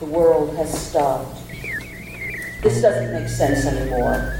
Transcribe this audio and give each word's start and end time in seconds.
The 0.00 0.06
world 0.06 0.56
has 0.56 0.88
stopped. 0.88 1.36
This 2.62 2.80
doesn't 2.80 3.12
make 3.12 3.28
sense 3.28 3.66
anymore. 3.66 4.34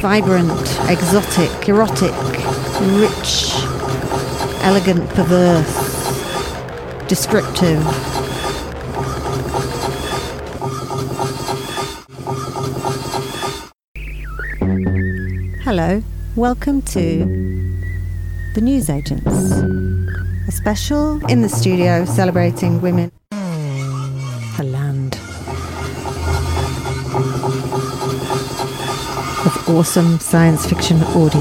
Vibrant, 0.00 0.58
exotic, 0.88 1.68
erotic, 1.68 2.14
rich, 2.98 3.52
elegant, 4.62 5.06
perverse, 5.10 5.76
descriptive. 7.08 7.82
Hello, 15.62 16.02
welcome 16.36 16.80
to 16.80 17.26
The 18.54 18.62
News 18.62 18.88
Agents, 18.88 19.26
a 19.26 20.50
special 20.50 21.22
in 21.26 21.42
the 21.42 21.50
studio 21.50 22.06
celebrating 22.06 22.80
women. 22.80 23.12
Awesome 29.72 30.18
science 30.18 30.66
fiction 30.66 31.02
audio. 31.02 31.40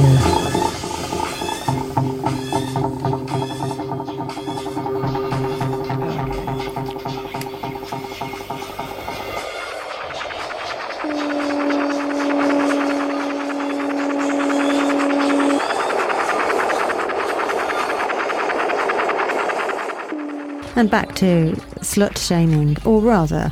And 20.78 20.90
back 20.90 21.16
to 21.16 21.52
slut 21.82 22.18
shaming, 22.18 22.78
or 22.86 23.02
rather, 23.02 23.50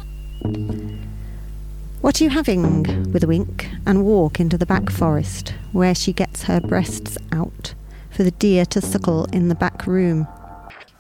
what 2.02 2.20
are 2.20 2.24
you 2.24 2.30
having? 2.30 3.00
with 3.12 3.24
a 3.24 3.28
wink, 3.28 3.69
and 3.86 4.06
walk 4.06 4.40
into 4.40 4.58
the 4.58 4.66
back 4.66 4.90
forest, 4.90 5.54
where 5.72 5.96
she 5.96 6.14
gets 6.14 6.44
her 6.44 6.60
breasts 6.60 7.18
out 7.32 7.74
for 8.10 8.24
the 8.24 8.32
deer 8.32 8.66
to 8.66 8.82
suckle 8.82 9.26
in 9.26 9.50
the 9.50 9.56
back 9.56 9.88
room. 9.88 10.28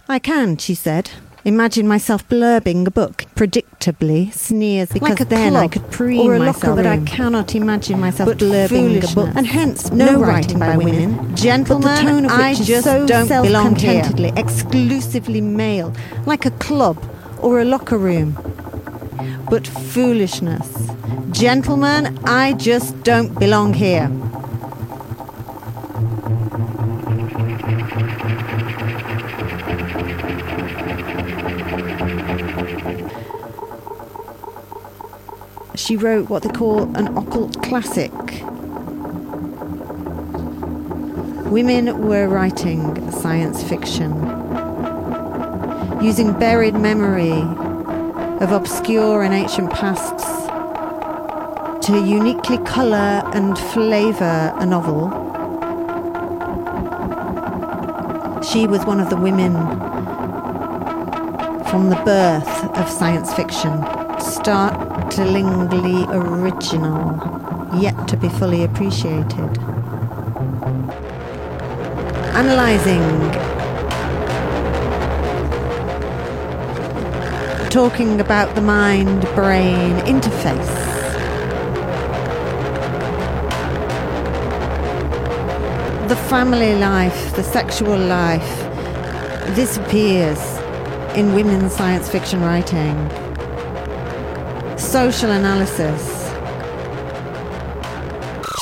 I 0.08 0.19
can, 0.19 0.58
she 0.58 0.73
said, 0.73 1.11
imagine 1.45 1.88
myself 1.88 2.27
blurbing 2.27 2.85
a 2.88 2.91
book, 2.91 3.25
predictably 3.35 4.33
sneers 4.33 4.89
because 4.89 5.09
Like 5.09 5.19
a 5.22 5.25
then 5.25 5.55
I 5.55 5.67
could 5.67 5.89
preen 5.91 6.25
or 6.27 6.35
a 6.35 6.39
myself, 6.39 6.63
locker 6.63 6.75
but 6.75 6.85
I 6.85 6.97
mm. 6.97 7.07
cannot 7.07 7.55
imagine 7.55 8.00
myself 8.00 8.30
But 8.30 8.38
blurbing 8.39 9.11
a 9.11 9.16
book, 9.16 9.30
and 9.35 9.45
hence 9.45 9.91
No 9.91 10.05
no, 10.05 10.22
writing 10.22 10.57
writing 10.57 10.59
by 10.59 10.67
by 10.72 10.77
women. 10.77 11.17
women. 11.17 11.35
Gentlemen, 11.35 11.95
the 11.95 12.02
tone 12.02 12.25
of 12.25 12.31
I 12.31 12.52
which 12.52 12.63
just 12.63 12.85
so 12.85 13.05
don't 13.05 13.27
belong 13.27 13.75
here. 13.75 14.03
exclusively 14.35 15.41
male, 15.41 15.94
like 16.25 16.45
a 16.45 16.52
club 16.52 16.97
or 17.41 17.59
a 17.59 17.66
locker 17.66 17.97
room. 17.97 18.38
But 19.50 19.67
foolishness. 19.67 20.89
Gentlemen, 21.31 22.17
I 22.25 22.53
just 22.53 23.03
don't 23.03 23.38
belong 23.38 23.73
here. 23.73 24.09
She 35.75 35.97
wrote 35.97 36.30
what 36.30 36.44
they 36.44 36.50
call 36.50 36.84
an 36.95 37.17
occult 37.17 37.62
classic. 37.64 38.12
Women 41.52 42.08
were 42.08 42.28
writing 42.28 43.12
science 43.12 43.64
fiction 43.64 44.14
using 46.02 46.31
buried 46.40 46.75
memory 46.75 47.44
of 48.42 48.52
obscure 48.52 49.23
and 49.23 49.34
ancient 49.34 49.70
pasts 49.72 50.23
to 51.86 52.00
uniquely 52.06 52.58
colour 52.59 53.22
and 53.34 53.58
flavour 53.58 54.54
a 54.58 54.66
novel. 54.66 55.09
She 58.41 58.66
was 58.66 58.86
one 58.86 59.00
of 59.00 59.09
the 59.09 59.18
women 59.18 59.53
from 61.69 61.90
the 61.90 62.02
birth 62.06 62.78
of 62.78 62.90
science 62.90 63.34
fiction, 63.34 63.84
startlingly 64.19 66.06
original, 66.09 67.19
yet 67.80 68.08
to 68.08 68.16
be 68.16 68.30
fully 68.30 68.63
appreciated. 68.63 69.58
Analysing 72.36 73.49
talking 77.69 78.19
about 78.19 78.56
the 78.56 78.62
mind 78.62 79.22
brain 79.35 79.96
interface. 80.07 80.90
The 86.07 86.16
family 86.16 86.75
life, 86.75 87.35
the 87.35 87.44
sexual 87.44 87.96
life, 87.96 88.57
this 89.56 89.78
appears 89.78 90.40
in 91.16 91.35
women's 91.35 91.75
science 91.75 92.09
fiction 92.09 92.41
writing. 92.41 92.96
Social 94.80 95.30
analysis. 95.30 96.01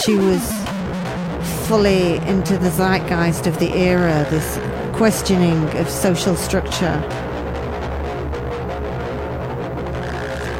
She 0.03 0.15
was 0.15 0.43
fully 1.67 2.17
into 2.27 2.57
the 2.57 2.71
zeitgeist 2.71 3.47
of 3.47 3.57
the 3.59 3.73
era, 3.73 4.27
this 4.29 4.59
questioning 4.97 5.63
of 5.77 5.89
social 5.89 6.35
structure. 6.35 7.26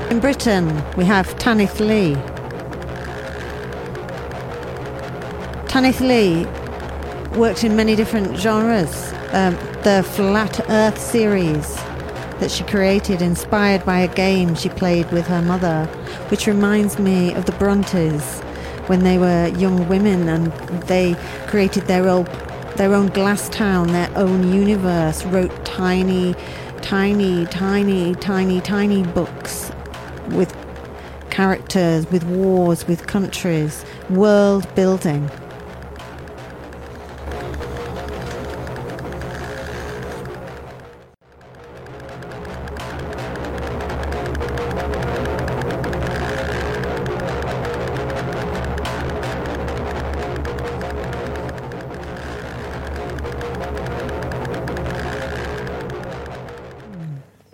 In 0.09 0.22
Britain, 0.22 0.81
we 0.95 1.03
have 1.03 1.38
Tanith 1.38 1.81
Lee. 1.81 2.16
Tanith 5.68 6.00
Lee 6.00 6.45
worked 7.38 7.66
in 7.66 7.75
many 7.75 7.94
different 7.94 8.38
genres. 8.38 9.12
Um, 9.34 9.56
the 9.84 10.07
Flat 10.16 10.62
Earth 10.69 10.97
series 10.97 11.75
that 12.40 12.50
she 12.50 12.63
created, 12.63 13.22
inspired 13.22 13.84
by 13.84 14.00
a 14.00 14.07
game 14.07 14.56
she 14.56 14.69
played 14.69 15.12
with 15.12 15.28
her 15.28 15.41
mother, 15.41 15.88
which 16.29 16.47
reminds 16.47 16.97
me 16.97 17.34
of 17.34 17.46
the 17.46 17.51
Brontes 17.53 18.40
when 18.88 19.03
they 19.03 19.17
were 19.17 19.47
young 19.57 19.90
women 19.90 20.29
and 20.29 20.53
they 20.84 21.17
created 21.47 21.84
their 21.88 22.07
own 22.07 22.23
their 22.78 22.94
own 22.94 23.07
glass 23.07 23.50
town, 23.50 23.88
their 23.88 24.12
own 24.16 24.53
universe, 24.53 25.25
wrote 25.25 25.66
tiny, 25.66 26.34
tiny, 26.81 27.46
tiny, 27.47 28.16
tiny, 28.16 28.62
tiny 28.62 29.03
books 29.03 29.37
with 30.30 30.56
characters, 31.30 32.10
with 32.12 32.24
wars, 32.24 32.88
with 32.88 33.06
countries, 33.08 33.86
world 34.10 34.74
building. 34.76 35.30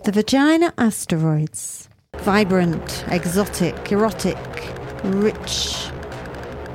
The 0.04 0.12
vagina 0.12 0.74
asteroids. 0.76 1.83
Vibrant, 2.24 3.04
exotic, 3.08 3.92
erotic, 3.92 4.38
rich, 5.04 5.90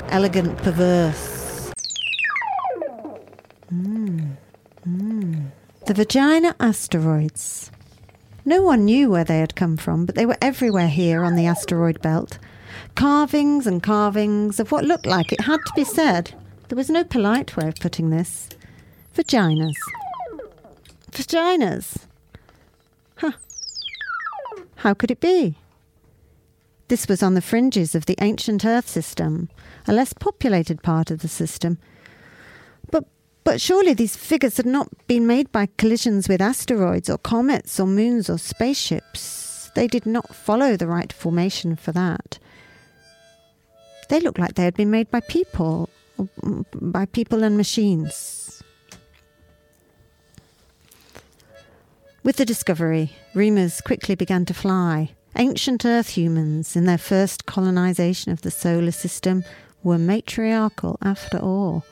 elegant, 0.09 0.55
perverse. 0.59 1.71
Mm, 3.73 4.37
mm. 4.87 5.51
The 5.87 5.93
vagina 5.95 6.55
asteroids. 6.59 7.71
No 8.45 8.61
one 8.61 8.85
knew 8.85 9.09
where 9.09 9.23
they 9.23 9.39
had 9.39 9.55
come 9.55 9.75
from, 9.75 10.05
but 10.05 10.13
they 10.13 10.27
were 10.27 10.37
everywhere 10.39 10.87
here 10.87 11.23
on 11.23 11.35
the 11.35 11.47
asteroid 11.47 11.99
belt. 11.99 12.37
Carvings 12.93 13.65
and 13.65 13.81
carvings 13.81 14.59
of 14.59 14.71
what 14.71 14.85
looked 14.85 15.07
like, 15.07 15.31
it 15.31 15.41
had 15.41 15.65
to 15.65 15.73
be 15.75 15.83
said, 15.83 16.31
there 16.67 16.77
was 16.77 16.91
no 16.91 17.03
polite 17.03 17.57
way 17.57 17.67
of 17.67 17.75
putting 17.77 18.11
this. 18.11 18.49
Vaginas. 19.15 19.73
Vaginas. 21.11 22.05
Huh. 23.17 23.31
How 24.79 24.93
could 24.93 25.11
it 25.11 25.19
be? 25.19 25.55
This 26.87 27.07
was 27.07 27.21
on 27.21 27.33
the 27.33 27.41
fringes 27.41 27.95
of 27.95 28.05
the 28.05 28.15
ancient 28.21 28.63
Earth 28.63 28.87
system, 28.87 29.49
a 29.85 29.93
less 29.93 30.13
populated 30.13 30.81
part 30.81 31.11
of 31.11 31.19
the 31.19 31.27
system. 31.27 31.77
But 32.89 33.03
but 33.43 33.59
surely 33.59 33.93
these 33.93 34.15
figures 34.15 34.57
had 34.57 34.65
not 34.65 34.87
been 35.05 35.27
made 35.27 35.51
by 35.51 35.67
collisions 35.77 36.29
with 36.29 36.41
asteroids 36.41 37.09
or 37.09 37.17
comets 37.17 37.77
or 37.79 37.87
moons 37.87 38.29
or 38.29 38.37
spaceships. 38.37 39.69
They 39.75 39.87
did 39.87 40.05
not 40.05 40.33
follow 40.33 40.77
the 40.77 40.87
right 40.87 41.11
formation 41.11 41.75
for 41.75 41.91
that. 41.91 42.39
They 44.07 44.21
looked 44.21 44.39
like 44.39 44.55
they 44.55 44.63
had 44.63 44.75
been 44.75 44.91
made 44.91 45.11
by 45.11 45.19
people, 45.19 45.89
by 46.73 47.05
people 47.05 47.43
and 47.43 47.57
machines. 47.57 48.48
With 52.21 52.35
the 52.35 52.45
discovery, 52.45 53.13
rumours 53.33 53.79
quickly 53.81 54.15
began 54.15 54.43
to 54.45 54.53
fly. 54.53 55.15
Ancient 55.37 55.85
Earth 55.85 56.09
humans, 56.09 56.75
in 56.75 56.85
their 56.85 56.97
first 56.97 57.45
colonization 57.45 58.31
of 58.31 58.41
the 58.41 58.51
solar 58.51 58.91
system, 58.91 59.45
were 59.83 59.97
matriarchal 59.97 60.97
after 61.01 61.37
all. 61.37 61.85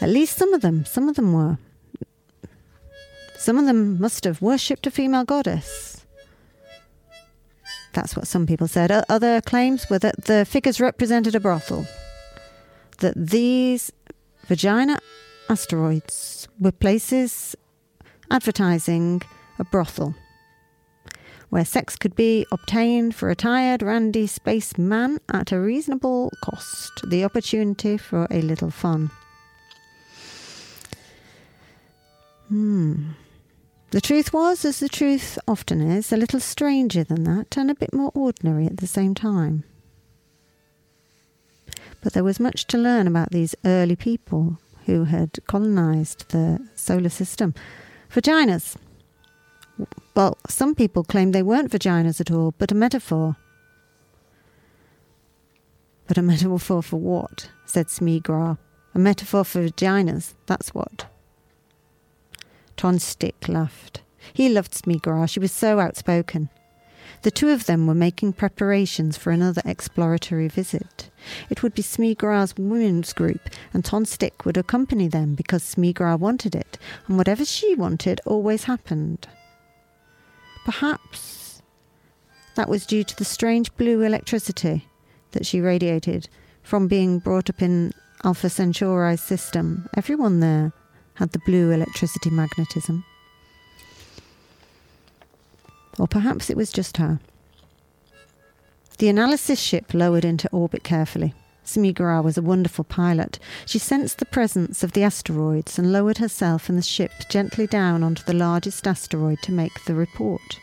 At 0.00 0.10
least 0.10 0.36
some 0.36 0.52
of 0.52 0.60
them, 0.60 0.84
some 0.84 1.08
of 1.08 1.16
them 1.16 1.32
were. 1.32 1.58
Some 3.36 3.56
of 3.56 3.64
them 3.64 3.98
must 3.98 4.24
have 4.24 4.42
worshipped 4.42 4.86
a 4.86 4.90
female 4.90 5.24
goddess. 5.24 6.04
That's 7.94 8.14
what 8.14 8.26
some 8.26 8.46
people 8.46 8.68
said. 8.68 8.90
Other 9.08 9.40
claims 9.40 9.88
were 9.88 9.98
that 10.00 10.26
the 10.26 10.44
figures 10.44 10.80
represented 10.80 11.34
a 11.34 11.40
brothel. 11.40 11.86
That 12.98 13.14
these 13.16 13.90
vagina 14.46 14.98
asteroids 15.48 16.46
were 16.60 16.72
places 16.72 17.56
advertising 18.30 19.22
a 19.58 19.64
brothel 19.64 20.14
where 21.50 21.64
sex 21.64 21.96
could 21.96 22.14
be 22.14 22.46
obtained 22.52 23.14
for 23.14 23.30
a 23.30 23.36
tired, 23.36 23.82
randy 23.82 24.26
spaceman 24.26 25.18
at 25.32 25.52
a 25.52 25.58
reasonable 25.58 26.30
cost. 26.42 27.08
The 27.08 27.24
opportunity 27.24 27.96
for 27.96 28.26
a 28.30 28.42
little 28.42 28.70
fun. 28.70 29.10
Hmm. 32.48 33.10
The 33.90 34.00
truth 34.02 34.34
was, 34.34 34.66
as 34.66 34.80
the 34.80 34.88
truth 34.88 35.38
often 35.48 35.80
is, 35.80 36.12
a 36.12 36.16
little 36.18 36.40
stranger 36.40 37.04
than 37.04 37.24
that 37.24 37.56
and 37.56 37.70
a 37.70 37.74
bit 37.74 37.94
more 37.94 38.10
ordinary 38.14 38.66
at 38.66 38.76
the 38.76 38.86
same 38.86 39.14
time. 39.14 39.64
But 42.02 42.12
there 42.12 42.24
was 42.24 42.38
much 42.38 42.66
to 42.66 42.78
learn 42.78 43.06
about 43.06 43.30
these 43.30 43.54
early 43.64 43.96
people 43.96 44.58
who 44.84 45.04
had 45.04 45.38
colonized 45.46 46.28
the 46.30 46.66
solar 46.74 47.08
system. 47.08 47.54
Vaginas. 48.10 48.76
Well, 50.14 50.36
some 50.48 50.74
people 50.74 51.04
claim 51.04 51.32
they 51.32 51.42
weren't 51.42 51.70
vaginas 51.70 52.20
at 52.20 52.30
all, 52.30 52.54
but 52.58 52.72
a 52.72 52.74
metaphor. 52.74 53.36
But 56.06 56.18
a 56.18 56.22
metaphor 56.22 56.82
for 56.82 56.96
what? 56.96 57.50
said 57.66 57.90
Smee 57.90 58.18
Gra. 58.18 58.58
A 58.94 58.98
metaphor 58.98 59.44
for 59.44 59.60
vaginas, 59.60 60.34
that's 60.46 60.74
what. 60.74 61.06
Tonstick 62.76 63.48
laughed. 63.48 64.02
He 64.32 64.48
loved 64.48 64.74
Smee 64.74 64.98
Gra. 64.98 65.28
She 65.28 65.40
was 65.40 65.52
so 65.52 65.78
outspoken. 65.78 66.48
The 67.22 67.30
two 67.30 67.50
of 67.50 67.66
them 67.66 67.86
were 67.86 67.94
making 67.94 68.34
preparations 68.34 69.16
for 69.16 69.30
another 69.30 69.62
exploratory 69.64 70.48
visit. 70.48 71.10
It 71.50 71.62
would 71.62 71.74
be 71.74 71.82
Smee 71.82 72.14
Gra's 72.14 72.56
women's 72.56 73.12
group, 73.12 73.48
and 73.72 73.84
Tonstick 73.84 74.44
would 74.44 74.56
accompany 74.56 75.08
them 75.08 75.34
because 75.34 75.62
Smee 75.62 75.92
Gra 75.92 76.16
wanted 76.16 76.54
it, 76.54 76.78
and 77.06 77.16
whatever 77.16 77.44
she 77.44 77.74
wanted 77.74 78.20
always 78.26 78.64
happened. 78.64 79.28
Perhaps 80.64 81.62
that 82.54 82.68
was 82.68 82.86
due 82.86 83.04
to 83.04 83.16
the 83.16 83.24
strange 83.24 83.74
blue 83.76 84.02
electricity 84.02 84.86
that 85.30 85.46
she 85.46 85.60
radiated 85.60 86.28
from 86.62 86.88
being 86.88 87.18
brought 87.18 87.48
up 87.48 87.62
in 87.62 87.92
Alpha 88.24 88.50
Centauri's 88.50 89.22
system. 89.22 89.88
Everyone 89.96 90.40
there 90.40 90.72
had 91.14 91.32
the 91.32 91.38
blue 91.40 91.70
electricity 91.70 92.30
magnetism. 92.30 93.04
Or 95.98 96.06
perhaps 96.06 96.50
it 96.50 96.56
was 96.56 96.72
just 96.72 96.96
her. 96.96 97.20
The 98.98 99.08
analysis 99.08 99.60
ship 99.60 99.94
lowered 99.94 100.24
into 100.24 100.50
orbit 100.50 100.82
carefully. 100.82 101.32
Smee 101.62 101.94
was 101.98 102.36
a 102.36 102.42
wonderful 102.42 102.82
pilot. 102.82 103.38
She 103.64 103.78
sensed 103.78 104.18
the 104.18 104.24
presence 104.24 104.82
of 104.82 104.92
the 104.92 105.04
asteroids 105.04 105.78
and 105.78 105.92
lowered 105.92 106.18
herself 106.18 106.68
and 106.68 106.76
the 106.76 106.82
ship 106.82 107.12
gently 107.28 107.68
down 107.68 108.02
onto 108.02 108.24
the 108.24 108.34
largest 108.34 108.86
asteroid 108.88 109.40
to 109.42 109.52
make 109.52 109.84
the 109.84 109.94
report. 109.94 110.58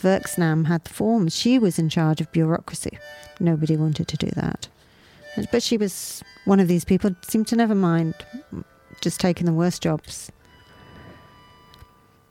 Verksnam 0.00 0.66
had 0.66 0.84
the 0.84 0.94
forms. 0.94 1.34
She 1.34 1.58
was 1.58 1.78
in 1.78 1.88
charge 1.88 2.20
of 2.20 2.30
bureaucracy. 2.30 2.96
Nobody 3.40 3.76
wanted 3.76 4.06
to 4.08 4.16
do 4.16 4.30
that. 4.36 4.68
But 5.50 5.62
she 5.62 5.76
was 5.76 6.22
one 6.44 6.60
of 6.60 6.68
these 6.68 6.84
people, 6.84 7.16
seemed 7.22 7.48
to 7.48 7.56
never 7.56 7.74
mind 7.74 8.14
just 9.00 9.18
taking 9.18 9.46
the 9.46 9.52
worst 9.52 9.82
jobs. 9.82 10.30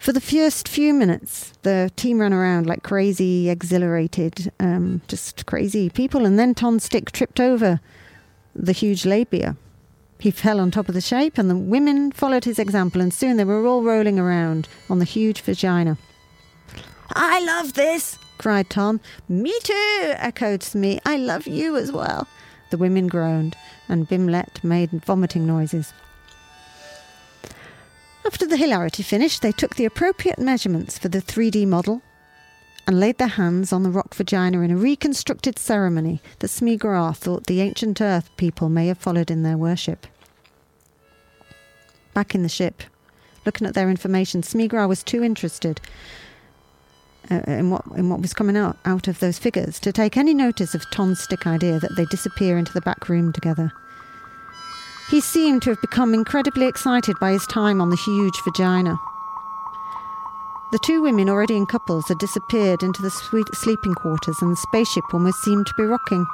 For 0.07 0.13
the 0.13 0.21
first 0.21 0.69
few 0.69 0.93
minutes, 0.93 1.51
the 1.63 1.91
team 1.97 2.19
ran 2.21 2.31
around 2.31 2.65
like 2.65 2.81
crazy, 2.81 3.49
exhilarated, 3.49 4.53
um, 4.57 5.01
just 5.09 5.45
crazy 5.45 5.89
people, 5.89 6.25
and 6.25 6.39
then 6.39 6.55
Tonstick 6.55 7.11
tripped 7.11 7.41
over 7.41 7.81
the 8.55 8.71
huge 8.71 9.05
labia. 9.05 9.57
He 10.17 10.31
fell 10.31 10.61
on 10.61 10.71
top 10.71 10.87
of 10.87 10.95
the 10.95 11.01
shape, 11.01 11.37
and 11.37 11.49
the 11.49 11.57
women 11.57 12.13
followed 12.13 12.45
his 12.45 12.57
example, 12.57 13.01
and 13.01 13.13
soon 13.13 13.35
they 13.35 13.43
were 13.43 13.67
all 13.67 13.83
rolling 13.83 14.17
around 14.17 14.69
on 14.89 14.99
the 14.99 15.03
huge 15.03 15.41
vagina. 15.41 15.97
I 17.13 17.43
love 17.43 17.73
this, 17.73 18.17
cried 18.37 18.69
Tom. 18.69 19.01
Me 19.27 19.53
too, 19.61 20.13
echoed 20.15 20.63
Smee. 20.63 21.01
I 21.05 21.17
love 21.17 21.47
you 21.47 21.75
as 21.75 21.91
well. 21.91 22.29
The 22.71 22.77
women 22.77 23.07
groaned, 23.07 23.57
and 23.89 24.07
Bimlet 24.07 24.63
made 24.63 24.91
vomiting 24.91 25.45
noises. 25.45 25.91
After 28.27 28.45
the 28.45 28.57
hilarity 28.57 29.03
finished, 29.03 29.41
they 29.41 29.53
took 29.53 29.75
the 29.75 29.85
appropriate 29.85 30.37
measurements 30.37 30.97
for 30.97 31.07
the 31.07 31.21
3D 31.21 31.65
model 31.65 32.01
and 32.85 32.99
laid 32.99 33.19
their 33.19 33.29
hands 33.29 33.71
on 33.71 33.83
the 33.83 33.89
rock 33.89 34.13
vagina 34.13 34.59
in 34.59 34.69
a 34.69 34.75
reconstructed 34.75 35.57
ceremony 35.57 36.21
that 36.39 36.49
Smee 36.49 36.77
thought 36.77 37.45
the 37.45 37.61
ancient 37.61 38.01
Earth 38.01 38.29
people 38.35 38.67
may 38.67 38.87
have 38.87 38.97
followed 38.97 39.31
in 39.31 39.43
their 39.43 39.57
worship. 39.57 40.07
Back 42.13 42.35
in 42.35 42.43
the 42.43 42.49
ship, 42.49 42.83
looking 43.45 43.65
at 43.65 43.75
their 43.75 43.89
information, 43.89 44.43
Smee 44.43 44.67
was 44.67 45.03
too 45.03 45.23
interested 45.23 45.79
uh, 47.31 47.39
in 47.47 47.69
what 47.69 47.85
in 47.95 48.09
what 48.09 48.21
was 48.21 48.33
coming 48.33 48.57
out 48.57 48.77
out 48.83 49.07
of 49.07 49.19
those 49.19 49.39
figures 49.39 49.79
to 49.79 49.93
take 49.93 50.17
any 50.17 50.33
notice 50.33 50.75
of 50.75 50.89
Ton's 50.91 51.21
stick 51.21 51.47
idea 51.47 51.79
that 51.79 51.95
they 51.95 52.05
disappear 52.05 52.57
into 52.57 52.73
the 52.73 52.81
back 52.81 53.07
room 53.07 53.31
together. 53.31 53.71
He 55.09 55.21
seemed 55.21 55.61
to 55.61 55.69
have 55.69 55.81
become 55.81 56.13
incredibly 56.13 56.65
excited 56.65 57.17
by 57.19 57.31
his 57.31 57.47
time 57.47 57.79
on 57.79 57.89
the 57.89 57.95
huge 57.95 58.41
vagina. 58.43 58.99
The 60.71 60.79
two 60.79 61.01
women, 61.01 61.29
already 61.29 61.55
in 61.55 61.65
couples, 61.65 62.09
had 62.09 62.17
disappeared 62.17 62.83
into 62.83 63.01
the 63.01 63.09
sweet 63.09 63.47
sleeping 63.53 63.93
quarters, 63.93 64.41
and 64.41 64.51
the 64.51 64.57
spaceship 64.57 65.05
almost 65.13 65.41
seemed 65.41 65.65
to 65.65 65.73
be 65.77 65.83
rocking. 65.83 66.25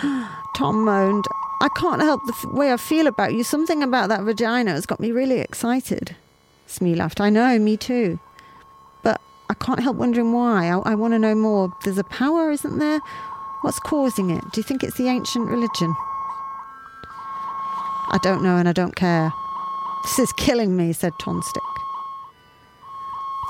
Tom 0.54 0.84
moaned, 0.84 1.24
I 1.60 1.68
can't 1.70 2.00
help 2.02 2.24
the 2.24 2.34
f- 2.34 2.44
way 2.44 2.72
I 2.72 2.76
feel 2.76 3.08
about 3.08 3.34
you. 3.34 3.42
Something 3.42 3.82
about 3.82 4.08
that 4.10 4.22
vagina 4.22 4.70
has 4.70 4.86
got 4.86 5.00
me 5.00 5.10
really 5.10 5.40
excited. 5.40 6.14
Smee 6.68 6.94
laughed. 6.94 7.20
I 7.20 7.30
know, 7.30 7.58
me 7.58 7.76
too. 7.76 8.20
But 9.02 9.20
I 9.50 9.54
can't 9.54 9.80
help 9.80 9.96
wondering 9.96 10.32
why. 10.32 10.68
I, 10.68 10.78
I 10.92 10.94
want 10.94 11.14
to 11.14 11.18
know 11.18 11.34
more. 11.34 11.74
There's 11.82 11.98
a 11.98 12.04
power, 12.04 12.52
isn't 12.52 12.78
there? 12.78 13.00
What's 13.62 13.80
causing 13.80 14.30
it? 14.30 14.44
Do 14.52 14.60
you 14.60 14.62
think 14.62 14.84
it's 14.84 14.98
the 14.98 15.08
ancient 15.08 15.48
religion? 15.48 15.96
I 18.10 18.18
don't 18.22 18.42
know 18.42 18.56
and 18.56 18.68
I 18.68 18.72
don't 18.72 18.96
care. 18.96 19.32
This 20.04 20.18
is 20.18 20.32
killing 20.32 20.76
me, 20.76 20.92
said 20.92 21.12
Tonstick. 21.18 21.62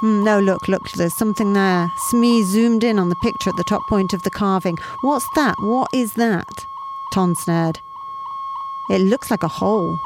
Mm, 0.03 0.25
no, 0.25 0.41
look, 0.41 0.69
look, 0.69 0.91
there's 0.93 1.17
something 1.17 1.53
there. 1.53 1.89
Smee 2.11 2.45
zoomed 2.45 2.85
in 2.85 2.99
on 2.99 3.09
the 3.09 3.17
picture 3.23 3.51
at 3.51 3.57
the 3.57 3.65
top 3.65 3.83
point 3.89 4.13
of 4.13 4.23
the 4.23 4.31
carving. 4.31 4.77
What's 5.03 5.27
that? 5.35 5.57
What 5.61 5.89
is 5.93 6.15
that? 6.15 6.47
Ton 7.13 7.35
snared. 7.35 7.81
It 8.91 9.01
looks 9.01 9.31
like 9.31 9.43
a 9.43 9.49
hole. 9.49 9.99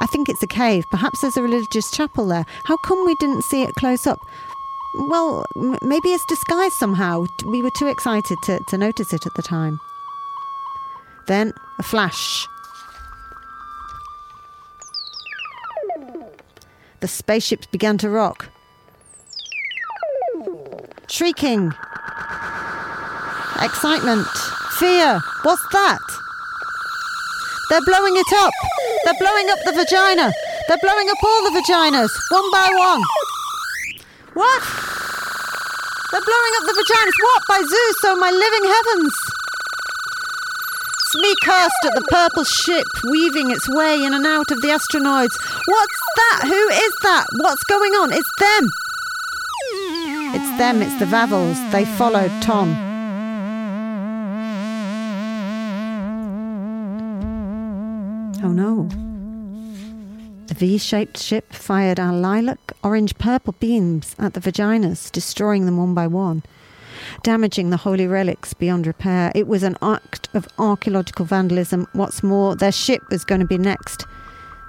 I 0.00 0.06
think 0.06 0.28
it's 0.28 0.42
a 0.42 0.46
cave. 0.46 0.84
Perhaps 0.90 1.20
there's 1.20 1.36
a 1.36 1.42
religious 1.42 1.90
chapel 1.90 2.26
there. 2.26 2.46
How 2.64 2.76
come 2.78 3.04
we 3.04 3.14
didn't 3.20 3.42
see 3.42 3.62
it 3.62 3.74
close 3.74 4.06
up? 4.06 4.20
Well, 4.94 5.44
m- 5.56 5.78
maybe 5.82 6.08
it's 6.10 6.24
disguised 6.26 6.74
somehow. 6.74 7.26
We 7.46 7.62
were 7.62 7.70
too 7.78 7.86
excited 7.88 8.38
to, 8.44 8.60
to 8.68 8.78
notice 8.78 9.12
it 9.12 9.26
at 9.26 9.34
the 9.34 9.42
time. 9.42 9.78
Then 11.26 11.52
a 11.78 11.82
flash 11.82 12.46
The 17.00 17.08
spaceships 17.08 17.66
began 17.66 17.96
to 17.98 18.10
rock. 18.10 18.48
Shrieking. 21.08 21.72
Excitement. 23.60 24.28
Fear. 24.78 25.20
What's 25.42 25.66
that? 25.72 26.00
They're 27.70 27.84
blowing 27.86 28.16
it 28.16 28.32
up. 28.34 28.52
They're 29.04 29.20
blowing 29.20 29.48
up 29.50 29.58
the 29.64 29.72
vagina. 29.72 30.32
They're 30.68 30.82
blowing 30.82 31.08
up 31.08 31.22
all 31.22 31.44
the 31.44 31.54
vaginas, 31.60 32.10
one 32.30 32.50
by 32.50 32.68
one. 32.78 33.02
What? 34.34 34.62
They're 36.10 36.26
blowing 36.26 36.52
up 36.58 36.64
the 36.66 36.76
vaginas. 36.78 37.16
What? 37.22 37.42
By 37.48 37.60
Zeus, 37.62 38.04
oh 38.04 38.16
my 38.20 38.30
living 38.30 38.66
heavens. 38.70 39.14
Smee 41.10 41.34
cursed 41.42 41.84
at 41.86 41.94
the 41.94 42.06
purple 42.08 42.44
ship 42.44 42.86
weaving 43.10 43.50
its 43.50 43.68
way 43.68 44.02
in 44.02 44.14
and 44.14 44.26
out 44.26 44.50
of 44.50 44.62
the 44.62 44.68
astronoids. 44.68 45.34
What's 45.66 45.99
that? 46.16 46.40
Who 46.44 46.68
is 46.68 46.92
that? 47.02 47.26
What's 47.38 47.64
going 47.64 47.92
on? 47.92 48.12
It's 48.12 48.30
them! 48.38 48.68
It's 50.32 50.58
them, 50.58 50.82
it's 50.82 50.98
the 50.98 51.04
Vavels. 51.04 51.70
They 51.72 51.84
followed 51.84 52.30
Tom. 52.42 52.76
Oh 58.42 58.52
no. 58.52 58.88
The 60.46 60.54
V 60.54 60.78
shaped 60.78 61.18
ship 61.18 61.52
fired 61.52 62.00
our 62.00 62.12
lilac 62.12 62.72
orange 62.82 63.16
purple 63.18 63.54
beams 63.60 64.16
at 64.18 64.34
the 64.34 64.40
vaginas, 64.40 65.10
destroying 65.12 65.66
them 65.66 65.76
one 65.76 65.94
by 65.94 66.06
one, 66.06 66.42
damaging 67.22 67.70
the 67.70 67.76
holy 67.76 68.06
relics 68.06 68.54
beyond 68.54 68.86
repair. 68.86 69.30
It 69.34 69.46
was 69.46 69.62
an 69.62 69.76
act 69.82 70.28
of 70.34 70.48
archaeological 70.58 71.26
vandalism. 71.26 71.86
What's 71.92 72.22
more, 72.22 72.56
their 72.56 72.72
ship 72.72 73.02
was 73.10 73.24
going 73.24 73.40
to 73.40 73.46
be 73.46 73.58
next. 73.58 74.06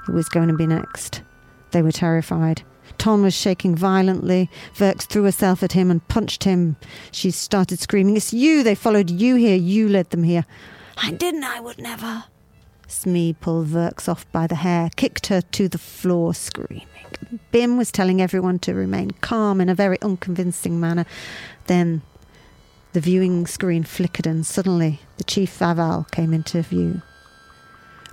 It 0.08 0.12
was 0.12 0.28
going 0.28 0.50
to 0.50 0.56
be 0.56 0.68
next. 0.68 1.22
They 1.72 1.82
were 1.82 1.92
terrified. 1.92 2.64
Ton 2.98 3.24
was 3.24 3.34
shaking 3.34 3.76
violently. 3.76 4.50
Verks 4.76 5.06
threw 5.06 5.24
herself 5.24 5.64
at 5.64 5.72
him 5.72 5.90
and 5.90 6.08
punched 6.08 6.44
him. 6.44 6.76
She 7.12 7.32
started 7.32 7.80
screaming, 7.80 8.18
It's 8.18 8.34
you! 8.34 8.64
They 8.64 8.76
followed 8.76 9.10
you 9.10 9.36
here. 9.36 9.56
You 9.56 9.90
led 9.90 10.10
them 10.12 10.24
here. 10.24 10.46
I 10.98 11.12
didn't. 11.12 11.44
I 11.44 11.60
would 11.60 11.80
never. 11.80 12.26
Smee 12.88 13.34
pulled 13.34 13.68
Verks 13.68 14.10
off 14.10 14.30
by 14.32 14.48
the 14.48 14.56
hair, 14.56 14.90
kicked 14.98 15.28
her 15.28 15.42
to 15.42 15.70
the 15.70 15.78
floor, 15.78 16.34
screaming. 16.34 16.86
Bim 17.52 17.78
was 17.78 17.92
telling 17.92 18.22
everyone 18.22 18.60
to 18.60 18.74
remain 18.74 19.12
calm 19.22 19.62
in 19.62 19.70
a 19.70 19.76
very 19.76 20.00
unconvincing 20.02 20.80
manner. 20.80 21.06
Then 21.68 22.02
the 22.94 23.00
viewing 23.00 23.48
screen 23.48 23.84
flickered, 23.84 24.28
and 24.28 24.46
suddenly 24.46 25.00
the 25.18 25.24
chief 25.24 25.58
Vaval 25.58 26.12
came 26.12 26.34
into 26.34 26.62
view. 26.62 27.02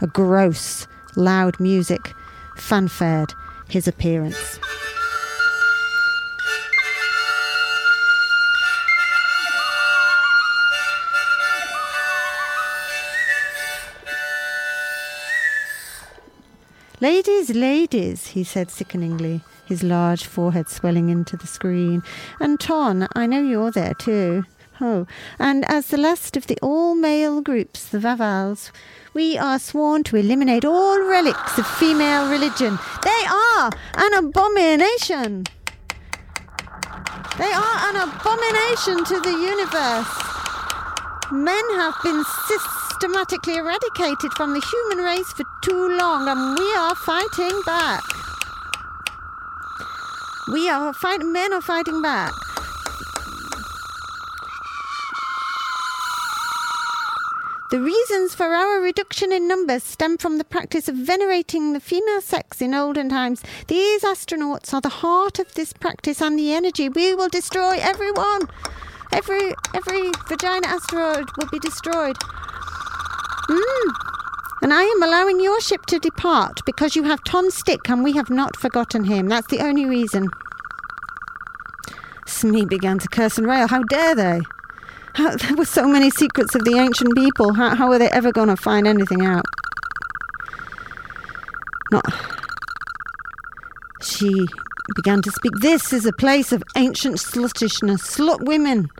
A 0.00 0.06
gross, 0.06 0.86
loud 1.16 1.58
music 1.58 2.12
fanfared 2.56 3.34
his 3.68 3.86
appearance. 3.86 4.58
Ladies, 17.00 17.50
ladies, 17.50 18.26
he 18.28 18.42
said 18.42 18.72
sickeningly, 18.72 19.40
his 19.66 19.84
large 19.84 20.24
forehead 20.24 20.68
swelling 20.68 21.10
into 21.10 21.36
the 21.36 21.46
screen. 21.46 22.02
And 22.40 22.58
Ton, 22.58 23.06
I 23.14 23.26
know 23.26 23.40
you're 23.40 23.70
there 23.70 23.94
too. 23.94 24.44
Oh, 24.80 25.06
and 25.40 25.64
as 25.68 25.88
the 25.88 25.96
last 25.96 26.36
of 26.36 26.46
the 26.46 26.56
all 26.62 26.94
male 26.94 27.40
groups, 27.40 27.88
the 27.88 27.98
Vavals, 27.98 28.70
we 29.12 29.36
are 29.36 29.58
sworn 29.58 30.04
to 30.04 30.16
eliminate 30.16 30.64
all 30.64 31.02
relics 31.02 31.58
of 31.58 31.66
female 31.66 32.30
religion. 32.30 32.78
They 33.02 33.24
are 33.28 33.70
an 33.94 34.14
abomination. 34.14 35.44
They 37.38 37.50
are 37.50 37.78
an 37.90 37.96
abomination 37.96 39.04
to 39.04 39.20
the 39.20 39.34
universe. 39.34 40.28
Men 41.32 41.64
have 41.74 41.94
been 42.04 42.22
systematically 42.46 43.56
eradicated 43.56 44.32
from 44.34 44.54
the 44.54 44.60
human 44.60 45.04
race 45.04 45.32
for 45.32 45.44
too 45.64 45.88
long, 45.96 46.28
and 46.28 46.56
we 46.56 46.74
are 46.76 46.94
fighting 46.94 47.60
back. 47.66 48.02
We 50.52 50.70
are 50.70 50.92
fighting, 50.92 51.32
men 51.32 51.52
are 51.52 51.60
fighting 51.60 52.00
back. 52.00 52.32
The 57.70 57.80
reasons 57.80 58.34
for 58.34 58.46
our 58.46 58.80
reduction 58.80 59.30
in 59.30 59.46
numbers 59.46 59.84
stem 59.84 60.16
from 60.16 60.38
the 60.38 60.44
practice 60.44 60.88
of 60.88 60.94
venerating 60.94 61.74
the 61.74 61.80
female 61.80 62.22
sex 62.22 62.62
in 62.62 62.72
olden 62.72 63.10
times. 63.10 63.42
These 63.66 64.02
astronauts 64.04 64.72
are 64.72 64.80
the 64.80 64.88
heart 64.88 65.38
of 65.38 65.52
this 65.52 65.74
practice 65.74 66.22
and 66.22 66.38
the 66.38 66.54
energy. 66.54 66.88
We 66.88 67.14
will 67.14 67.28
destroy 67.28 67.76
everyone. 67.78 68.48
Every 69.12 69.52
every 69.74 70.10
vagina 70.28 70.66
asteroid 70.66 71.26
will 71.36 71.48
be 71.52 71.58
destroyed. 71.58 72.16
Mm. 73.50 73.92
And 74.62 74.72
I 74.72 74.84
am 74.84 75.02
allowing 75.02 75.38
your 75.38 75.60
ship 75.60 75.84
to 75.86 75.98
depart 75.98 76.60
because 76.64 76.96
you 76.96 77.02
have 77.02 77.22
Ton 77.24 77.50
Stick 77.50 77.90
and 77.90 78.02
we 78.02 78.12
have 78.12 78.30
not 78.30 78.56
forgotten 78.56 79.04
him. 79.04 79.28
That's 79.28 79.48
the 79.48 79.60
only 79.60 79.84
reason. 79.84 80.30
Smee 82.26 82.64
began 82.64 82.98
to 82.98 83.08
curse 83.08 83.36
and 83.36 83.46
rail. 83.46 83.68
How 83.68 83.82
dare 83.82 84.14
they? 84.14 84.40
How, 85.18 85.34
there 85.34 85.56
were 85.56 85.64
so 85.64 85.88
many 85.88 86.10
secrets 86.10 86.54
of 86.54 86.62
the 86.62 86.78
ancient 86.78 87.16
people. 87.16 87.52
How, 87.52 87.74
how 87.74 87.90
are 87.90 87.98
they 87.98 88.08
ever 88.10 88.30
going 88.30 88.46
to 88.50 88.56
find 88.56 88.86
anything 88.86 89.26
out? 89.26 89.44
Not. 91.90 92.04
She 94.00 94.46
began 94.94 95.20
to 95.22 95.32
speak. 95.32 95.50
This 95.56 95.92
is 95.92 96.06
a 96.06 96.12
place 96.12 96.52
of 96.52 96.62
ancient 96.76 97.16
sluttishness. 97.16 97.98
Slut 97.98 98.46
women. 98.46 98.90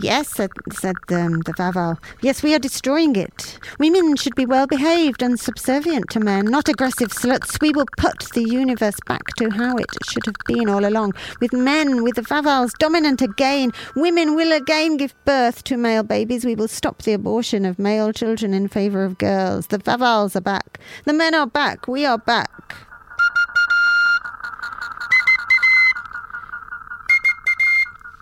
Yes, 0.00 0.28
said, 0.28 0.50
said 0.72 0.94
um, 1.10 1.40
the 1.40 1.52
Vaval. 1.54 1.98
Yes, 2.22 2.40
we 2.44 2.54
are 2.54 2.60
destroying 2.60 3.16
it. 3.16 3.58
Women 3.80 4.14
should 4.14 4.36
be 4.36 4.46
well 4.46 4.68
behaved 4.68 5.22
and 5.22 5.40
subservient 5.40 6.08
to 6.10 6.20
men, 6.20 6.44
not 6.44 6.68
aggressive 6.68 7.08
sluts. 7.08 7.60
We 7.60 7.72
will 7.72 7.86
put 7.96 8.30
the 8.32 8.48
universe 8.48 8.98
back 9.06 9.26
to 9.38 9.50
how 9.50 9.76
it 9.76 9.88
should 10.08 10.24
have 10.26 10.36
been 10.46 10.68
all 10.68 10.86
along. 10.86 11.14
With 11.40 11.52
men, 11.52 12.04
with 12.04 12.14
the 12.14 12.22
Vavals 12.22 12.70
dominant 12.78 13.22
again, 13.22 13.72
women 13.96 14.36
will 14.36 14.52
again 14.52 14.98
give 14.98 15.16
birth 15.24 15.64
to 15.64 15.76
male 15.76 16.04
babies. 16.04 16.44
We 16.44 16.54
will 16.54 16.68
stop 16.68 17.02
the 17.02 17.14
abortion 17.14 17.64
of 17.64 17.80
male 17.80 18.12
children 18.12 18.54
in 18.54 18.68
favour 18.68 19.04
of 19.04 19.18
girls. 19.18 19.66
The 19.66 19.78
Vavals 19.78 20.36
are 20.36 20.40
back. 20.40 20.78
The 21.06 21.12
men 21.12 21.34
are 21.34 21.48
back. 21.48 21.88
We 21.88 22.06
are 22.06 22.18
back. 22.18 22.87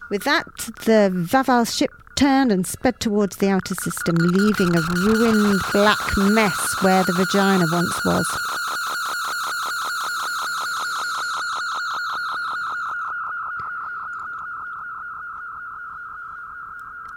With 0.08 0.22
that, 0.22 0.46
the 0.84 1.10
Vaval 1.12 1.66
ship 1.66 1.90
turned 2.14 2.52
and 2.52 2.66
sped 2.66 3.00
towards 3.00 3.36
the 3.36 3.48
outer 3.48 3.74
system, 3.74 4.14
leaving 4.18 4.76
a 4.76 4.80
ruined 4.80 5.60
black 5.72 5.98
mess 6.16 6.76
where 6.82 7.02
the 7.04 7.12
vagina 7.12 7.66
once 7.72 8.04
was. 8.04 8.26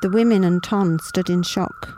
The 0.01 0.09
women 0.09 0.43
and 0.43 0.63
Ton 0.63 0.97
stood 0.99 1.29
in 1.29 1.43
shock. 1.43 1.89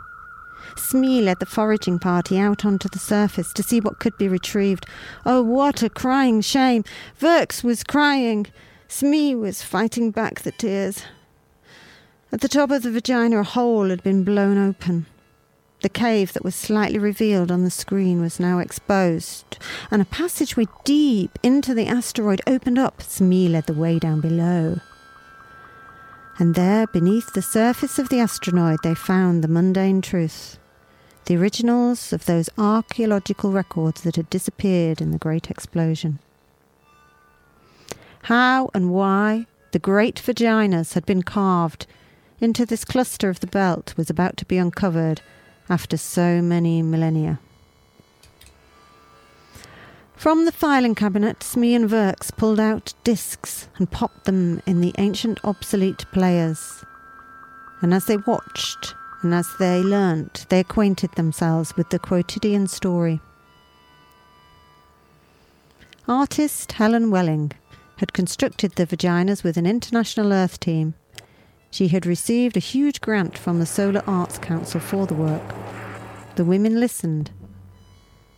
Smee 0.76 1.22
led 1.22 1.38
the 1.38 1.46
foraging 1.46 1.98
party 1.98 2.38
out 2.38 2.64
onto 2.64 2.88
the 2.88 2.98
surface 2.98 3.52
to 3.52 3.62
see 3.62 3.80
what 3.80 3.98
could 3.98 4.16
be 4.18 4.28
retrieved. 4.28 4.86
Oh, 5.24 5.42
what 5.42 5.82
a 5.82 5.88
crying 5.88 6.40
shame! 6.40 6.84
Verks 7.18 7.62
was 7.62 7.84
crying. 7.84 8.46
Smee 8.94 9.34
was 9.34 9.62
fighting 9.62 10.10
back 10.10 10.40
the 10.40 10.52
tears. 10.52 11.04
At 12.30 12.42
the 12.42 12.46
top 12.46 12.70
of 12.70 12.82
the 12.82 12.90
vagina, 12.90 13.40
a 13.40 13.42
hole 13.42 13.88
had 13.88 14.02
been 14.02 14.22
blown 14.22 14.58
open. 14.58 15.06
The 15.80 15.88
cave 15.88 16.34
that 16.34 16.44
was 16.44 16.54
slightly 16.54 16.98
revealed 16.98 17.50
on 17.50 17.64
the 17.64 17.70
screen 17.70 18.20
was 18.20 18.38
now 18.38 18.58
exposed, 18.58 19.56
and 19.90 20.02
a 20.02 20.04
passageway 20.04 20.66
deep 20.84 21.38
into 21.42 21.72
the 21.72 21.86
asteroid 21.86 22.42
opened 22.46 22.78
up. 22.78 23.00
Smee 23.00 23.48
led 23.48 23.66
the 23.66 23.72
way 23.72 23.98
down 23.98 24.20
below. 24.20 24.80
And 26.38 26.54
there, 26.54 26.86
beneath 26.86 27.32
the 27.32 27.40
surface 27.40 27.98
of 27.98 28.10
the 28.10 28.20
asteroid, 28.20 28.80
they 28.82 28.94
found 28.94 29.42
the 29.42 29.48
mundane 29.48 30.02
truth 30.02 30.58
the 31.24 31.36
originals 31.36 32.12
of 32.12 32.26
those 32.26 32.50
archaeological 32.58 33.52
records 33.52 34.02
that 34.02 34.16
had 34.16 34.28
disappeared 34.28 35.00
in 35.00 35.12
the 35.12 35.18
Great 35.18 35.50
Explosion. 35.50 36.18
How 38.22 38.70
and 38.72 38.90
why 38.90 39.46
the 39.72 39.80
great 39.80 40.16
vaginas 40.16 40.94
had 40.94 41.04
been 41.04 41.22
carved 41.22 41.86
into 42.40 42.64
this 42.64 42.84
cluster 42.84 43.28
of 43.28 43.40
the 43.40 43.48
belt 43.48 43.94
was 43.96 44.08
about 44.08 44.36
to 44.36 44.44
be 44.44 44.58
uncovered 44.58 45.20
after 45.68 45.96
so 45.96 46.40
many 46.40 46.82
millennia. 46.82 47.40
From 50.14 50.44
the 50.44 50.52
filing 50.52 50.94
cabinet, 50.94 51.42
Smee 51.42 51.74
and 51.74 51.88
Verks 51.88 52.30
pulled 52.30 52.60
out 52.60 52.94
discs 53.02 53.68
and 53.76 53.90
popped 53.90 54.24
them 54.24 54.62
in 54.66 54.80
the 54.80 54.94
ancient 54.98 55.40
obsolete 55.42 56.04
players. 56.12 56.84
And 57.80 57.92
as 57.92 58.04
they 58.04 58.18
watched 58.18 58.94
and 59.22 59.34
as 59.34 59.48
they 59.58 59.82
learnt, 59.82 60.46
they 60.48 60.60
acquainted 60.60 61.10
themselves 61.16 61.76
with 61.76 61.90
the 61.90 61.98
quotidian 61.98 62.68
story. 62.68 63.20
Artist 66.06 66.70
Helen 66.72 67.10
Welling 67.10 67.50
had 67.96 68.12
constructed 68.12 68.72
the 68.72 68.86
vaginas 68.86 69.44
with 69.44 69.56
an 69.56 69.66
international 69.66 70.32
Earth 70.32 70.58
team. 70.60 70.94
She 71.70 71.88
had 71.88 72.04
received 72.04 72.56
a 72.56 72.60
huge 72.60 73.00
grant 73.00 73.38
from 73.38 73.58
the 73.58 73.66
Solar 73.66 74.02
Arts 74.06 74.38
Council 74.38 74.80
for 74.80 75.06
the 75.06 75.14
work. 75.14 75.54
The 76.36 76.44
women 76.44 76.80
listened. 76.80 77.30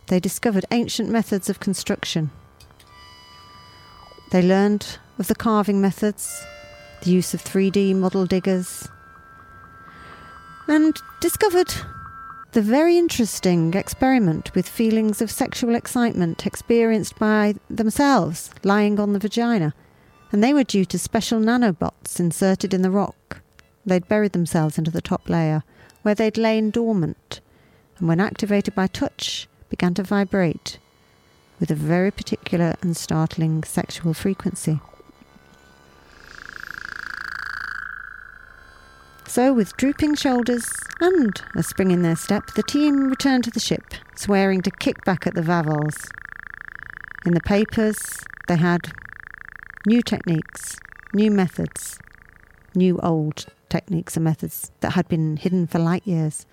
They 0.07 0.19
discovered 0.19 0.65
ancient 0.71 1.09
methods 1.09 1.49
of 1.49 1.59
construction. 1.59 2.31
They 4.31 4.41
learned 4.41 4.99
of 5.17 5.27
the 5.27 5.35
carving 5.35 5.81
methods, 5.81 6.45
the 7.01 7.11
use 7.11 7.33
of 7.33 7.43
3D 7.43 7.95
model 7.95 8.25
diggers, 8.25 8.87
and 10.67 10.95
discovered 11.21 11.73
the 12.55 12.61
very 12.61 12.97
interesting 12.97 13.73
experiment 13.73 14.55
with 14.55 14.65
feelings 14.65 15.21
of 15.21 15.29
sexual 15.29 15.75
excitement 15.75 16.45
experienced 16.45 17.19
by 17.19 17.53
themselves 17.69 18.49
lying 18.63 18.97
on 18.97 19.11
the 19.11 19.19
vagina, 19.19 19.73
and 20.31 20.41
they 20.41 20.53
were 20.53 20.63
due 20.63 20.85
to 20.85 20.97
special 20.97 21.37
nanobots 21.37 22.17
inserted 22.17 22.73
in 22.73 22.81
the 22.81 22.89
rock. 22.89 23.41
They'd 23.85 24.07
buried 24.07 24.31
themselves 24.31 24.77
into 24.77 24.89
the 24.89 25.01
top 25.01 25.27
layer, 25.27 25.65
where 26.01 26.15
they'd 26.15 26.37
lain 26.37 26.69
dormant, 26.71 27.41
and 27.97 28.07
when 28.07 28.21
activated 28.21 28.73
by 28.73 28.87
touch, 28.87 29.49
began 29.67 29.93
to 29.95 30.03
vibrate 30.03 30.79
with 31.59 31.69
a 31.71 31.75
very 31.75 32.09
particular 32.09 32.75
and 32.81 32.95
startling 32.95 33.65
sexual 33.65 34.13
frequency. 34.13 34.79
So, 39.35 39.51
with 39.51 39.75
drooping 39.75 40.15
shoulders 40.15 40.65
and 41.01 41.41
a 41.55 41.61
spring 41.61 41.91
in 41.91 42.03
their 42.03 42.15
step, 42.15 42.51
the 42.55 42.63
team 42.63 43.09
returned 43.09 43.43
to 43.43 43.51
the 43.51 43.59
ship, 43.59 43.93
swearing 44.15 44.61
to 44.61 44.71
kick 44.71 45.03
back 45.03 45.27
at 45.27 45.33
the 45.33 45.41
Vavels. 45.41 46.09
In 47.25 47.33
the 47.33 47.41
papers, 47.41 48.23
they 48.47 48.55
had 48.55 48.93
new 49.85 50.01
techniques, 50.01 50.79
new 51.13 51.29
methods, 51.31 51.99
new 52.75 52.97
old 52.99 53.47
techniques 53.67 54.15
and 54.15 54.23
methods 54.23 54.71
that 54.79 54.91
had 54.91 55.09
been 55.09 55.35
hidden 55.35 55.67
for 55.67 55.79
light 55.79 56.07
years. 56.07 56.45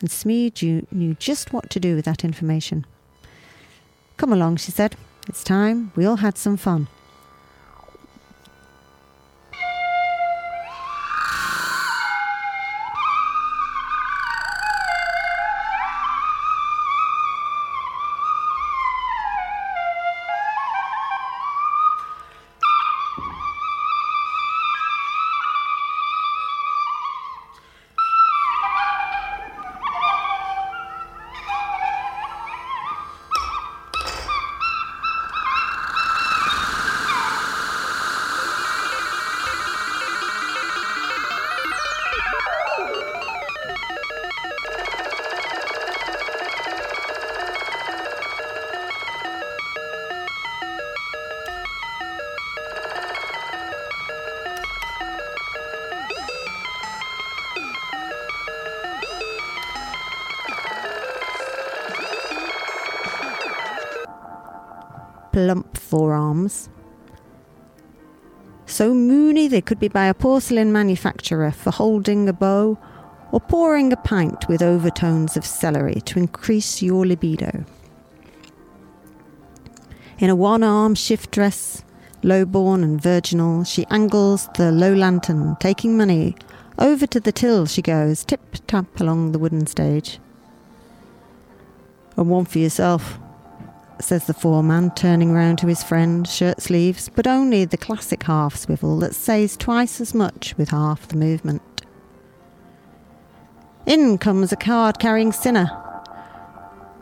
And 0.00 0.10
Smee 0.10 0.52
knew 0.90 1.14
just 1.14 1.54
what 1.54 1.70
to 1.70 1.80
do 1.80 1.96
with 1.96 2.04
that 2.04 2.26
information. 2.26 2.84
Come 4.18 4.34
along, 4.34 4.56
she 4.56 4.70
said. 4.70 4.96
It's 5.26 5.42
time 5.42 5.92
we 5.96 6.04
all 6.04 6.16
had 6.16 6.36
some 6.36 6.58
fun. 6.58 6.88
Plump 65.38 65.76
forearms. 65.76 66.68
So 68.66 68.92
moony 68.92 69.46
they 69.46 69.60
could 69.60 69.78
be 69.78 69.86
by 69.86 70.06
a 70.06 70.14
porcelain 70.14 70.72
manufacturer 70.72 71.52
for 71.52 71.70
holding 71.70 72.28
a 72.28 72.32
bow 72.32 72.76
or 73.30 73.40
pouring 73.40 73.92
a 73.92 73.96
pint 73.96 74.48
with 74.48 74.62
overtones 74.62 75.36
of 75.36 75.46
celery 75.46 76.00
to 76.06 76.18
increase 76.18 76.82
your 76.82 77.06
libido. 77.06 77.64
In 80.18 80.28
a 80.28 80.34
one 80.34 80.64
arm 80.64 80.96
shift 80.96 81.30
dress, 81.30 81.84
low-born 82.24 82.82
and 82.82 83.00
virginal, 83.00 83.62
she 83.62 83.86
angles 83.90 84.48
the 84.56 84.72
low 84.72 84.92
lantern, 84.92 85.56
taking 85.60 85.96
money. 85.96 86.34
Over 86.80 87.06
to 87.06 87.20
the 87.20 87.32
till 87.32 87.66
she 87.66 87.80
goes, 87.80 88.24
tip 88.24 88.40
tap 88.66 88.98
along 88.98 89.30
the 89.30 89.38
wooden 89.38 89.68
stage. 89.68 90.18
And 92.16 92.28
one 92.28 92.44
for 92.44 92.58
yourself, 92.58 93.20
says 94.02 94.26
the 94.26 94.34
foreman, 94.34 94.90
turning 94.92 95.32
round 95.32 95.58
to 95.58 95.66
his 95.66 95.82
friend, 95.82 96.26
shirt 96.26 96.62
sleeves, 96.62 97.08
but 97.08 97.26
only 97.26 97.64
the 97.64 97.76
classic 97.76 98.22
half 98.22 98.56
swivel 98.56 98.98
that 98.98 99.14
says 99.14 99.56
twice 99.56 100.00
as 100.00 100.14
much 100.14 100.54
with 100.56 100.70
half 100.70 101.08
the 101.08 101.16
movement. 101.16 101.62
In 103.86 104.18
comes 104.18 104.52
a 104.52 104.56
card 104.56 104.98
carrying 104.98 105.32
sinner. 105.32 105.70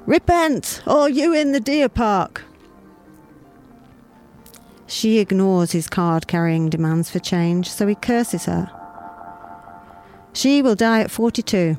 Repent, 0.06 0.82
or 0.86 1.08
you 1.08 1.34
in 1.34 1.52
the 1.52 1.60
deer 1.60 1.88
park. 1.88 2.44
She 4.86 5.18
ignores 5.18 5.72
his 5.72 5.88
card 5.88 6.28
carrying 6.28 6.70
demands 6.70 7.10
for 7.10 7.18
change, 7.18 7.68
so 7.68 7.86
he 7.86 7.96
curses 7.96 8.44
her. 8.44 8.70
She 10.32 10.62
will 10.62 10.76
die 10.76 11.00
at 11.00 11.10
42, 11.10 11.76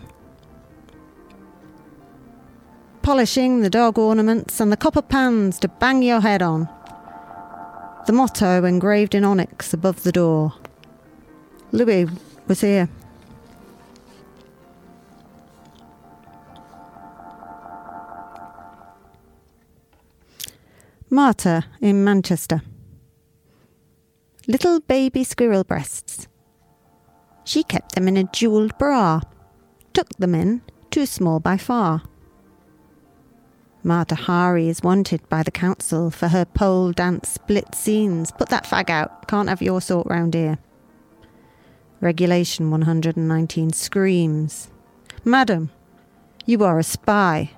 polishing 3.08 3.62
the 3.62 3.70
dog 3.70 3.98
ornaments 3.98 4.60
and 4.60 4.70
the 4.70 4.76
copper 4.76 5.02
pans 5.02 5.58
to 5.60 5.70
bang 5.70 6.04
your 6.04 6.20
head 6.20 6.42
on. 6.42 6.68
The 8.06 8.12
motto 8.12 8.66
engraved 8.66 9.16
in 9.16 9.24
onyx 9.24 9.74
above 9.74 10.04
the 10.04 10.12
door. 10.12 10.54
Louis 11.72 12.10
was 12.50 12.60
here. 12.60 12.90
Marta 21.10 21.64
in 21.80 22.04
Manchester. 22.04 22.62
Little 24.50 24.82
baby 24.82 25.24
squirrel 25.24 25.64
breasts. 25.64 26.28
She 27.46 27.64
kept 27.64 27.96
them 27.96 28.10
in 28.10 28.18
a 28.18 28.26
jewelled 28.26 28.78
bra. 28.78 29.22
Took 29.94 30.10
them 30.18 30.36
in, 30.36 30.62
too 30.92 31.06
small 31.06 31.40
by 31.40 31.56
far. 31.56 32.02
Mata 33.88 34.16
Hari 34.16 34.68
is 34.68 34.84
wanted 34.84 35.22
by 35.30 35.44
the 35.44 35.50
council 35.50 36.12
for 36.12 36.28
her 36.28 36.44
pole 36.44 36.92
dance 36.92 37.30
split 37.30 37.74
scenes. 37.74 38.34
Put 38.34 38.50
that 38.50 38.66
fag 38.66 38.90
out. 38.90 39.30
Can't 39.30 39.48
have 39.48 39.62
your 39.62 39.80
sort 39.80 40.08
round 40.08 40.34
here. 40.34 40.58
Regulation 42.02 42.70
119 42.70 43.72
screams. 43.72 44.68
Madam, 45.24 45.70
you 46.46 46.66
are 46.66 46.78
a 46.78 46.84
spy. 46.84 47.52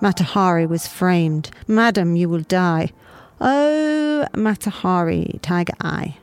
Mata 0.00 0.22
Hari 0.22 0.66
was 0.66 0.86
framed. 0.86 1.50
Madam, 1.66 2.14
you 2.14 2.28
will 2.28 2.42
die. 2.42 2.92
Oh, 3.40 4.24
Mata 4.36 4.70
Hari, 4.70 5.40
tiger 5.42 5.74
eye. 5.80 6.16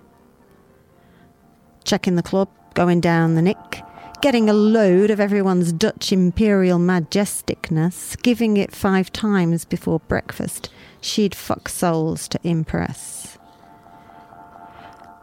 Checking 1.84 2.16
the 2.16 2.24
club, 2.24 2.48
going 2.76 3.02
down 3.02 3.36
the 3.36 3.42
nick 3.42 3.84
getting 4.22 4.50
a 4.50 4.54
load 4.54 5.10
of 5.10 5.20
everyone's 5.20 5.72
Dutch 5.72 6.12
imperial 6.12 6.78
majesticness, 6.80 8.22
giving 8.22 8.58
it 8.58 8.76
five 8.76 9.12
times 9.12 9.66
before 9.66 10.00
breakfast. 10.02 10.70
She'd 11.02 11.34
fuck 11.34 11.70
souls 11.70 12.28
to 12.30 12.40
impress. 12.44 13.38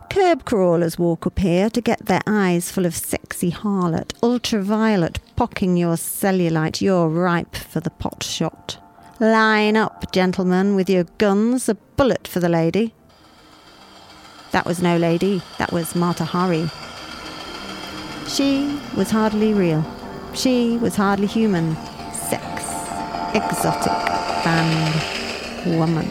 Curb 0.09 0.46
crawlers 0.46 0.98
walk 0.98 1.26
up 1.26 1.38
here 1.38 1.68
to 1.68 1.80
get 1.82 2.06
their 2.06 2.22
eyes 2.26 2.70
full 2.70 2.87
of 2.87 2.94
sexy 2.94 3.50
harlot, 3.50 4.12
ultraviolet 4.22 5.18
pocking 5.37 5.76
your 5.76 5.96
cellulite, 5.96 6.80
you're 6.80 7.09
ripe 7.09 7.54
for 7.54 7.80
the 7.80 7.90
pot 7.90 8.22
shot. 8.22 8.78
Line 9.20 9.76
up, 9.76 10.11
gentlemen, 10.12 10.74
with 10.74 10.88
your 10.88 11.04
guns, 11.18 11.68
a 11.68 11.74
bullet 11.74 12.26
for 12.26 12.40
the 12.40 12.48
lady. 12.48 12.94
That 14.52 14.64
was 14.64 14.80
no 14.80 14.96
lady, 14.96 15.42
that 15.59 15.72
was 15.72 15.94
Mata 15.94 16.24
Hari. 16.24 16.70
She 18.28 18.78
was 18.96 19.10
hardly 19.10 19.54
real. 19.54 19.84
She 20.34 20.76
was 20.78 20.96
hardly 20.96 21.26
human. 21.26 21.76
Sex. 22.12 22.64
Exotic. 23.34 23.92
Band. 24.44 25.78
Woman. 25.78 26.08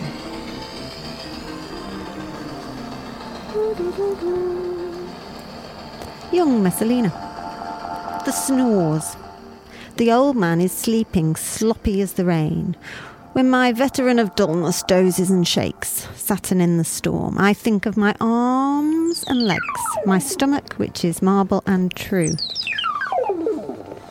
Young 6.32 6.64
Messalina. 6.64 7.10
The 8.26 8.32
snores. 8.32 9.16
The 9.98 10.12
old 10.12 10.36
man 10.36 10.60
is 10.60 10.72
sleeping, 10.72 11.36
sloppy 11.36 12.02
as 12.02 12.14
the 12.14 12.26
rain. 12.26 12.76
When 13.34 13.50
my 13.50 13.72
veteran 13.72 14.20
of 14.20 14.36
dullness 14.36 14.84
dozes 14.84 15.30
and 15.30 15.48
shakes, 15.48 16.08
Saturn 16.16 16.62
in 16.62 16.78
the 16.78 16.84
storm, 16.84 17.38
I 17.38 17.54
think 17.54 17.86
of 17.86 17.98
my 17.98 18.16
arms 19.16 19.24
and 19.28 19.48
legs, 19.48 19.82
my 20.06 20.20
stomach, 20.20 20.74
which 20.76 21.06
is 21.06 21.22
marble 21.22 21.64
and 21.66 21.94
true. 21.96 22.34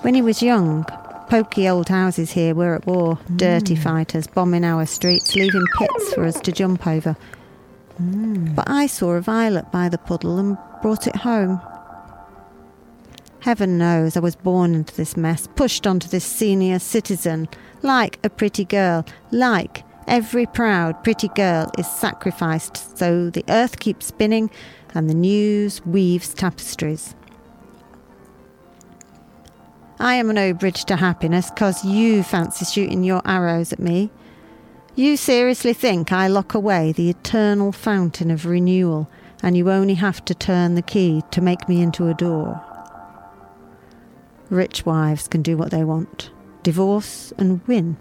When 0.03 0.15
he 0.15 0.23
was 0.23 0.43
young, 0.43 0.85
poky 1.29 1.69
old 1.69 1.89
houses 1.89 2.31
here 2.33 2.55
were 2.55 2.75
at 2.75 2.87
war, 2.87 3.17
mm. 3.17 3.37
dirty 3.37 3.77
fighters 3.77 4.27
bombing 4.27 4.65
our 4.65 4.87
streets, 4.87 5.35
leaving 5.35 5.65
pits 5.79 6.15
for 6.15 6.25
us 6.25 6.41
to 6.41 6.53
jump 6.53 6.87
over. 6.87 7.17
Mm. 8.01 8.55
But 8.55 8.69
I 8.69 8.87
saw 8.87 9.13
a 9.13 9.21
violet 9.21 9.71
by 9.71 9.89
the 9.89 9.99
puddle 9.99 10.39
and 10.39 10.59
brought 10.83 11.07
it 11.07 11.17
home. 11.17 11.61
Heaven 13.41 13.77
knows 13.77 14.17
I 14.17 14.21
was 14.21 14.37
born 14.37 14.75
into 14.75 14.97
this 14.97 15.17
mess, 15.17 15.49
pushed 15.55 15.87
onto 15.87 16.09
this 16.09 16.25
senior 16.25 16.79
citizen, 16.79 17.49
like 17.83 18.19
a 18.25 18.31
pretty 18.31 18.65
girl, 18.65 19.05
like 19.31 19.85
every 20.07 20.47
proud, 20.47 21.03
pretty 21.05 21.29
girl 21.29 21.71
is 21.79 21.87
sacrificed 21.87 22.97
so 22.99 23.31
the 23.31 23.45
earth 23.49 23.79
keeps 23.81 24.07
spinning 24.07 24.51
and 24.95 25.11
the 25.11 25.15
news 25.15 25.85
weaves 25.85 26.33
tapestries. 26.33 27.15
I 29.99 30.15
am 30.15 30.29
no 30.29 30.53
bridge 30.53 30.85
to 30.87 30.97
happiness 30.97 31.51
because 31.51 31.85
you 31.85 32.23
fancy 32.23 32.65
shooting 32.65 33.05
your 33.05 33.23
arrows 33.25 33.73
at 33.73 33.79
me. 33.79 34.11
You 34.97 35.17
seriously 35.17 35.73
think 35.73 36.13
I 36.13 36.29
lock 36.29 36.55
away 36.55 36.93
the 36.93 37.11
eternal 37.11 37.73
fountain 37.73 38.31
of 38.31 38.47
renewal 38.47 39.09
and 39.43 39.57
you 39.57 39.71
only 39.71 39.95
have 39.95 40.25
to 40.25 40.35
turn 40.35 40.75
the 40.75 40.83
key 40.83 41.23
to 41.31 41.41
make 41.41 41.69
me 41.69 41.83
into 41.83 42.09
a 42.09 42.15
door? 42.15 42.63
Rich 44.49 44.87
wives 44.87 45.29
can 45.29 45.43
do 45.43 45.57
what 45.57 45.71
they 45.71 45.85
want, 45.85 46.31
divorce 46.63 47.33
and 47.37 47.61
win. 47.67 47.97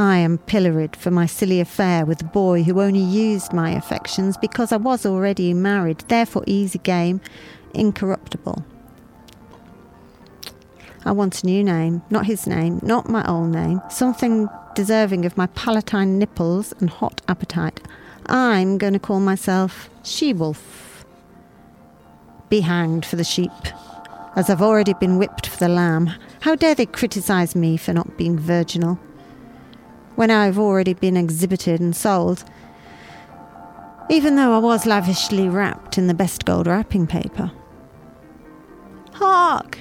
I 0.00 0.16
am 0.16 0.38
pilloried 0.38 0.96
for 0.96 1.10
my 1.10 1.26
silly 1.26 1.60
affair 1.60 2.06
with 2.06 2.22
a 2.22 2.24
boy 2.24 2.62
who 2.62 2.80
only 2.80 3.02
used 3.02 3.52
my 3.52 3.72
affections 3.72 4.38
because 4.38 4.72
I 4.72 4.78
was 4.78 5.04
already 5.04 5.52
married, 5.52 5.98
therefore 6.08 6.42
easy 6.46 6.78
game, 6.78 7.20
incorruptible. 7.74 8.64
I 11.04 11.12
want 11.12 11.42
a 11.42 11.46
new 11.46 11.62
name, 11.62 12.00
not 12.08 12.24
his 12.24 12.46
name, 12.46 12.80
not 12.82 13.10
my 13.10 13.28
old 13.28 13.50
name, 13.50 13.82
something 13.90 14.48
deserving 14.74 15.26
of 15.26 15.36
my 15.36 15.48
palatine 15.48 16.18
nipples 16.18 16.72
and 16.80 16.88
hot 16.88 17.20
appetite. 17.28 17.82
I'm 18.24 18.78
going 18.78 18.94
to 18.94 18.98
call 18.98 19.20
myself 19.20 19.90
She 20.02 20.32
Wolf. 20.32 21.04
Be 22.48 22.60
hanged 22.60 23.04
for 23.04 23.16
the 23.16 23.22
sheep, 23.22 23.52
as 24.34 24.48
I've 24.48 24.62
already 24.62 24.94
been 24.94 25.18
whipped 25.18 25.46
for 25.46 25.58
the 25.58 25.68
lamb. 25.68 26.10
How 26.40 26.54
dare 26.54 26.74
they 26.74 26.86
criticise 26.86 27.54
me 27.54 27.76
for 27.76 27.92
not 27.92 28.16
being 28.16 28.38
virginal? 28.38 28.98
When 30.20 30.30
I've 30.30 30.58
already 30.58 30.92
been 30.92 31.16
exhibited 31.16 31.80
and 31.80 31.96
sold, 31.96 32.44
even 34.10 34.36
though 34.36 34.52
I 34.52 34.58
was 34.58 34.84
lavishly 34.84 35.48
wrapped 35.48 35.96
in 35.96 36.08
the 36.08 36.12
best 36.12 36.44
gold 36.44 36.66
wrapping 36.66 37.06
paper. 37.06 37.50
Hark! 39.14 39.78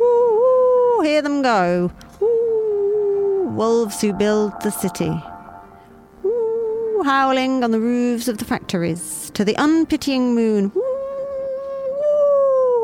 Ooh, 0.00 1.02
hear 1.04 1.22
them 1.22 1.42
go. 1.42 1.92
Ooh, 2.20 3.52
wolves 3.54 4.00
who 4.00 4.12
build 4.12 4.60
the 4.62 4.72
city. 4.72 5.22
Ooh, 6.24 7.02
howling 7.04 7.62
on 7.62 7.70
the 7.70 7.78
roofs 7.78 8.26
of 8.26 8.38
the 8.38 8.44
factories 8.44 9.30
to 9.34 9.44
the 9.44 9.54
unpitying 9.54 10.34
moon. 10.34 10.72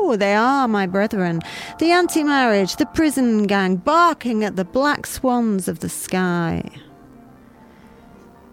Ooh, 0.07 0.15
they 0.15 0.33
are 0.33 0.67
my 0.67 0.87
brethren. 0.87 1.41
The 1.79 1.91
anti 1.91 2.23
marriage, 2.23 2.77
the 2.77 2.85
prison 2.85 3.43
gang, 3.43 3.75
barking 3.75 4.43
at 4.43 4.55
the 4.55 4.63
black 4.63 5.05
swans 5.05 5.67
of 5.67 5.79
the 5.79 5.89
sky. 5.89 6.63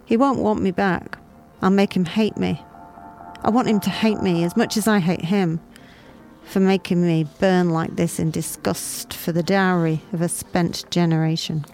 He 0.05 0.17
won't 0.17 0.41
want 0.41 0.63
me 0.63 0.73
back. 0.73 1.19
I'll 1.63 1.71
make 1.71 1.97
him 1.97 2.07
hate 2.07 2.37
me. 2.37 2.61
I 3.43 3.51
want 3.51 3.69
him 3.69 3.79
to 3.81 3.91
hate 3.91 4.21
me 4.21 4.43
as 4.43 4.57
much 4.57 4.77
as 4.77 4.89
I 4.89 4.99
hate 4.99 5.25
him 5.25 5.61
for 6.45 6.61
making 6.61 7.07
me 7.07 7.27
burn 7.39 7.71
like 7.71 7.97
this 7.97 8.19
in 8.19 8.31
disgust 8.31 9.15
for 9.15 9.33
the 9.33 9.43
dowry 9.43 10.03
of 10.13 10.21
a 10.21 10.29
spent 10.29 10.85
generation. 10.91 11.65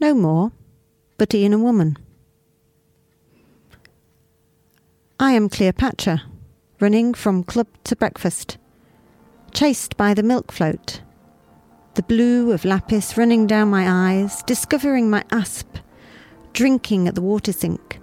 No 0.00 0.14
more, 0.14 0.52
but 1.16 1.34
Ian 1.34 1.52
a 1.52 1.58
woman. 1.58 1.96
I 5.20 5.32
am 5.32 5.48
Cleopatra, 5.48 6.22
running 6.80 7.14
from 7.14 7.42
club 7.42 7.66
to 7.84 7.96
breakfast, 7.96 8.58
chased 9.52 9.96
by 9.96 10.14
the 10.14 10.22
milk 10.22 10.52
float 10.52 11.00
the 11.98 12.02
blue 12.04 12.52
of 12.52 12.64
lapis 12.64 13.16
running 13.16 13.44
down 13.44 13.68
my 13.68 13.84
eyes, 13.88 14.44
discovering 14.44 15.10
my 15.10 15.24
asp, 15.32 15.78
drinking 16.52 17.08
at 17.08 17.16
the 17.16 17.20
water 17.20 17.52
sink, 17.52 17.98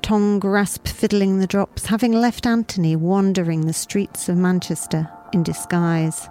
tongue 0.00 0.40
rasp 0.40 0.88
fiddling 0.88 1.38
the 1.38 1.46
drops, 1.46 1.84
having 1.84 2.12
left 2.12 2.46
Antony 2.46 2.96
wandering 2.96 3.66
the 3.66 3.74
streets 3.74 4.30
of 4.30 4.38
Manchester 4.38 5.06
in 5.34 5.42
disguise. 5.42 6.30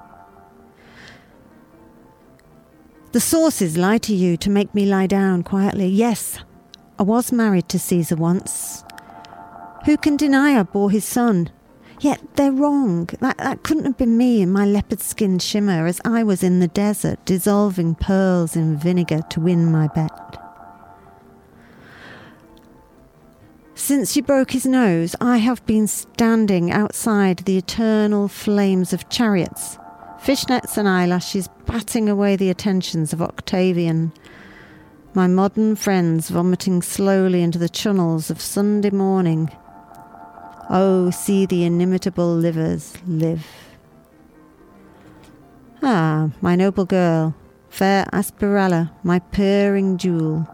The 3.15 3.21
sources 3.21 3.77
lie 3.77 3.99
to 3.99 4.13
you 4.13 4.35
to 4.35 4.49
make 4.49 4.75
me 4.75 4.85
lie 4.85 5.07
down 5.07 5.43
quietly. 5.43 5.87
Yes, 5.87 6.37
I 6.99 7.03
was 7.03 7.31
married 7.31 7.69
to 7.69 7.79
Caesar 7.79 8.17
once. 8.17 8.83
Who 9.85 9.95
can 9.95 10.17
deny 10.17 10.59
I 10.59 10.63
bore 10.63 10.91
his 10.91 11.05
son? 11.05 11.49
Yet 12.01 12.19
they're 12.35 12.51
wrong. 12.51 13.05
That, 13.21 13.37
that 13.37 13.63
couldn't 13.63 13.85
have 13.85 13.95
been 13.95 14.17
me 14.17 14.41
in 14.41 14.51
my 14.51 14.65
leopard 14.65 14.99
skin 14.99 15.39
shimmer 15.39 15.85
as 15.85 16.01
I 16.03 16.23
was 16.23 16.43
in 16.43 16.59
the 16.59 16.67
desert 16.67 17.23
dissolving 17.23 17.95
pearls 17.95 18.57
in 18.57 18.75
vinegar 18.75 19.21
to 19.29 19.39
win 19.39 19.71
my 19.71 19.87
bet. 19.87 20.37
Since 23.75 24.17
you 24.17 24.23
broke 24.23 24.51
his 24.51 24.65
nose, 24.65 25.15
I 25.21 25.37
have 25.37 25.65
been 25.65 25.87
standing 25.87 26.69
outside 26.69 27.37
the 27.37 27.57
eternal 27.57 28.27
flames 28.27 28.91
of 28.91 29.07
chariots, 29.07 29.77
fishnets 30.21 30.77
and 30.77 30.87
eyelashes 30.87 31.47
batting 31.65 32.09
away 32.09 32.35
the 32.35 32.49
attentions 32.49 33.13
of 33.13 33.21
Octavian, 33.21 34.11
my 35.13 35.27
modern 35.27 35.75
friends 35.75 36.29
vomiting 36.29 36.81
slowly 36.81 37.41
into 37.41 37.57
the 37.59 37.69
channels 37.69 38.29
of 38.29 38.41
Sunday 38.41 38.89
morning 38.89 39.49
Oh, 40.67 41.11
see 41.11 41.45
the 41.45 41.63
inimitable 41.63 42.35
livers 42.35 42.93
live. 43.05 43.45
Ah, 45.83 46.31
my 46.41 46.55
noble 46.55 46.85
girl, 46.85 47.35
fair 47.69 48.05
Aspirella, 48.11 48.91
my 49.03 49.19
purring 49.19 49.99
jewel. 49.99 50.47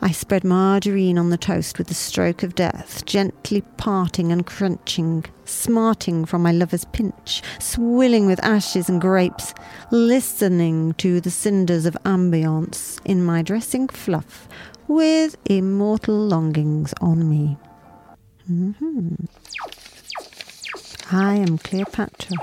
I 0.00 0.10
spread 0.10 0.42
margarine 0.42 1.18
on 1.18 1.28
the 1.28 1.36
toast 1.36 1.76
with 1.76 1.88
the 1.88 1.94
stroke 1.94 2.42
of 2.42 2.54
death, 2.54 3.04
gently 3.04 3.60
parting 3.76 4.32
and 4.32 4.46
crunching, 4.46 5.26
smarting 5.44 6.24
from 6.24 6.42
my 6.42 6.52
lover's 6.52 6.84
pinch, 6.86 7.42
swilling 7.58 8.26
with 8.26 8.42
ashes 8.44 8.88
and 8.88 9.00
grapes, 9.00 9.54
listening 9.90 10.94
to 10.94 11.20
the 11.20 11.30
cinders 11.30 11.86
of 11.86 11.96
ambience 12.04 13.00
in 13.04 13.24
my 13.24 13.42
dressing 13.42 13.88
fluff, 13.88 14.48
with 14.88 15.36
immortal 15.46 16.16
longings 16.16 16.92
on 17.00 17.28
me. 17.28 17.56
Mm-hmm. 18.50 19.14
I 21.10 21.34
am 21.34 21.58
Cleopatra. 21.58 22.36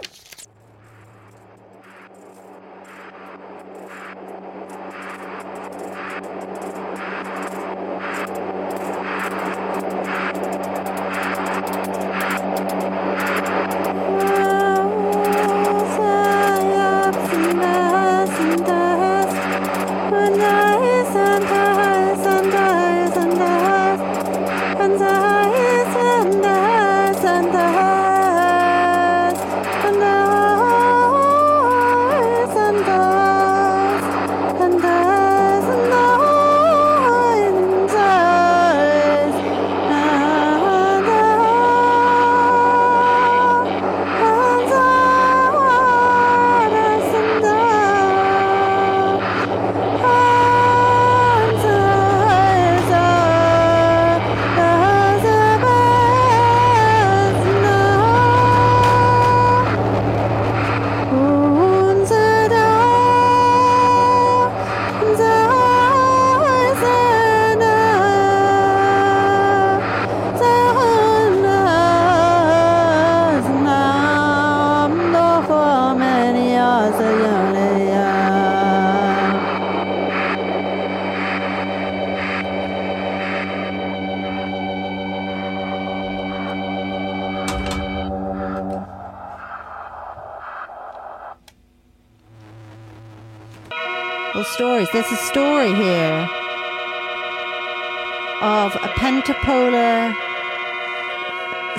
Pentapolar 98.96 100.14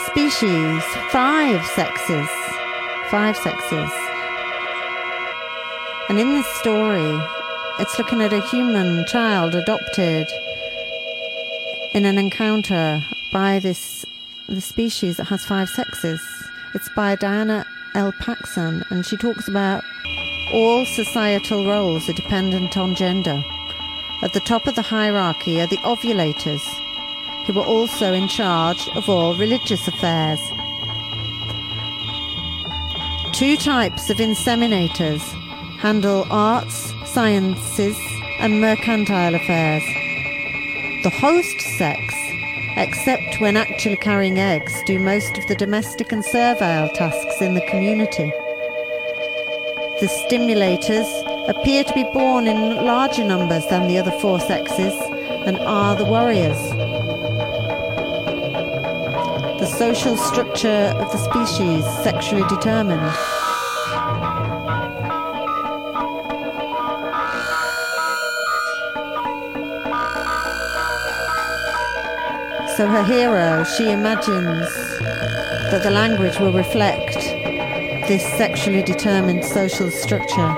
species, 0.07 0.83
five 1.11 1.65
sexes. 1.67 2.29
Five 3.11 3.37
sexes. 3.37 3.91
And 6.09 6.19
in 6.19 6.33
this 6.33 6.47
story, 6.55 7.21
it's 7.79 7.99
looking 7.99 8.21
at 8.23 8.33
a 8.33 8.41
human 8.49 9.05
child 9.07 9.55
adopted 9.55 10.29
in 11.95 12.05
an 12.05 12.19
encounter 12.19 13.05
by 13.33 13.59
this 13.59 14.05
the 14.49 14.61
species 14.61 15.17
that 15.19 15.25
has 15.25 15.45
five 15.45 15.69
sexes. 15.69 16.21
It's 16.75 16.89
by 16.97 17.17
Diana 17.17 17.67
L. 17.95 18.13
Paxson, 18.13 18.85
and 18.91 19.05
she 19.05 19.17
talks 19.17 19.49
about 19.49 19.85
all 20.53 20.85
societal 20.85 21.67
roles 21.67 22.09
are 22.09 22.15
dependent 22.15 22.77
on 22.77 22.95
gender. 22.95 23.43
At 24.23 24.33
the 24.33 24.41
top 24.41 24.67
of 24.67 24.75
the 24.75 24.83
hierarchy 24.83 25.61
are 25.61 25.67
the 25.67 25.79
ovulators, 25.79 26.63
who 27.47 27.53
were 27.53 27.65
also 27.65 28.13
in 28.13 28.29
charge 28.29 28.89
of 28.95 29.09
all 29.09 29.35
religious 29.37 29.87
affairs. 29.89 30.41
Two 33.33 33.57
types 33.57 34.11
of 34.11 34.19
inseminators 34.19 35.23
handle 35.79 36.27
arts, 36.31 36.95
sciences, 37.05 37.99
and 38.39 38.61
mercantile 38.61 39.35
affairs. 39.35 39.83
The 41.03 41.11
host 41.11 41.61
sex, 41.77 42.15
except 42.77 43.41
when 43.41 43.57
actually 43.57 43.97
carrying 43.97 44.39
eggs, 44.39 44.83
do 44.87 44.99
most 44.99 45.39
of 45.39 45.47
the 45.49 45.57
domestic 45.57 46.13
and 46.13 46.25
servile 46.25 46.89
tasks 46.91 47.41
in 47.41 47.55
the 47.55 47.67
community. 47.67 48.33
The 50.01 50.07
stimulators 50.07 51.09
appear 51.49 51.85
to 51.85 51.95
be 51.95 52.05
born 52.13 52.47
in 52.47 52.85
larger 52.85 53.25
numbers 53.25 53.67
than 53.67 53.89
the 53.89 53.99
other 53.99 54.13
four 54.21 54.39
sexes 54.41 54.95
and 55.47 55.59
are 55.59 55.97
the 55.97 56.05
warriors. 56.05 56.72
Social 59.73 60.17
structure 60.17 60.93
of 60.99 61.11
the 61.13 61.19
species 61.19 61.85
sexually 62.03 62.47
determined. 62.49 63.01
So 72.77 72.87
her 72.87 73.03
hero, 73.05 73.65
she 73.65 73.91
imagines 73.91 74.69
that 75.71 75.83
the 75.83 75.91
language 75.91 76.39
will 76.39 76.53
reflect 76.53 77.15
this 78.09 78.23
sexually 78.37 78.83
determined 78.83 79.45
social 79.45 79.91
structure. 79.91 80.53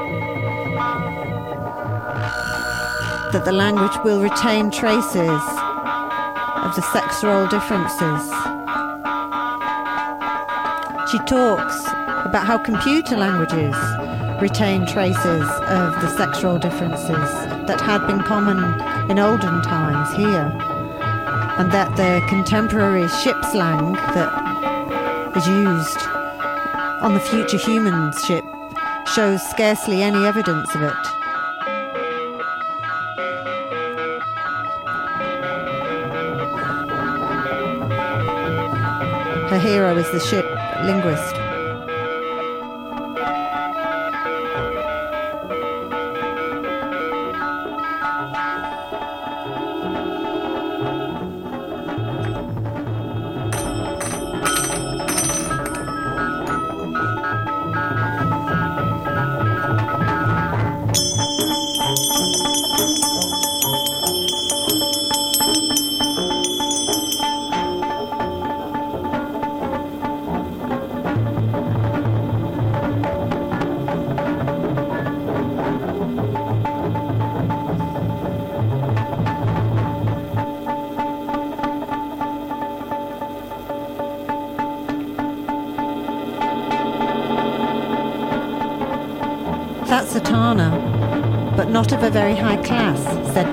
That 3.33 3.43
the 3.45 3.53
language 3.53 3.97
will 4.05 4.21
retain 4.21 4.71
traces 4.71 5.43
of 6.65 6.75
the 6.75 6.83
sex 6.93 7.23
role 7.23 7.47
differences. 7.47 8.54
She 11.15 11.21
talks 11.21 11.85
about 11.87 12.45
how 12.45 12.59
computer 12.59 13.17
languages 13.17 13.77
retain 14.43 14.85
traces 14.85 15.49
of 15.71 15.95
the 16.03 16.09
sexual 16.17 16.59
differences 16.59 17.31
that 17.69 17.81
had 17.81 18.05
been 18.09 18.21
common 18.21 18.59
in 19.09 19.21
olden 19.21 19.63
times 19.63 20.13
here 20.17 20.51
and 21.57 21.71
that 21.71 21.95
the 21.97 22.21
contemporary 22.29 23.07
ship 23.23 23.37
slang 23.53 23.93
that 23.93 25.37
is 25.37 25.47
used 25.47 26.05
on 27.01 27.15
the 27.15 27.21
future 27.21 27.59
humans 27.59 28.21
ship 28.25 28.45
shows 29.15 29.41
scarcely 29.49 30.03
any 30.03 30.27
evidence 30.27 30.75
of 30.75 30.83
it. 30.83 31.24
Her 39.55 39.61
hero 39.61 39.97
is 39.97 40.11
the 40.11 40.19
ship 40.19 40.45
linguist. 40.85 41.44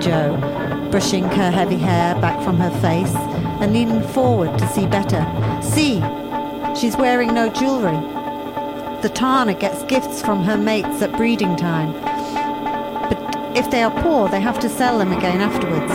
Joe, 0.01 0.35
brushing 0.89 1.25
her 1.25 1.51
heavy 1.51 1.77
hair 1.77 2.15
back 2.15 2.43
from 2.43 2.57
her 2.57 2.71
face 2.81 3.13
and 3.61 3.71
leaning 3.71 4.01
forward 4.01 4.57
to 4.57 4.67
see 4.69 4.87
better. 4.87 5.23
See, 5.61 6.01
she's 6.75 6.97
wearing 6.97 7.33
no 7.33 7.49
jewellery. 7.49 7.99
The 9.01 9.11
Tana 9.13 9.53
gets 9.53 9.83
gifts 9.83 10.21
from 10.21 10.43
her 10.43 10.57
mates 10.57 11.01
at 11.03 11.15
breeding 11.15 11.55
time. 11.55 11.93
But 13.09 13.57
if 13.57 13.69
they 13.69 13.83
are 13.83 14.01
poor, 14.01 14.27
they 14.27 14.41
have 14.41 14.59
to 14.61 14.69
sell 14.69 14.97
them 14.97 15.11
again 15.11 15.39
afterwards. 15.39 15.93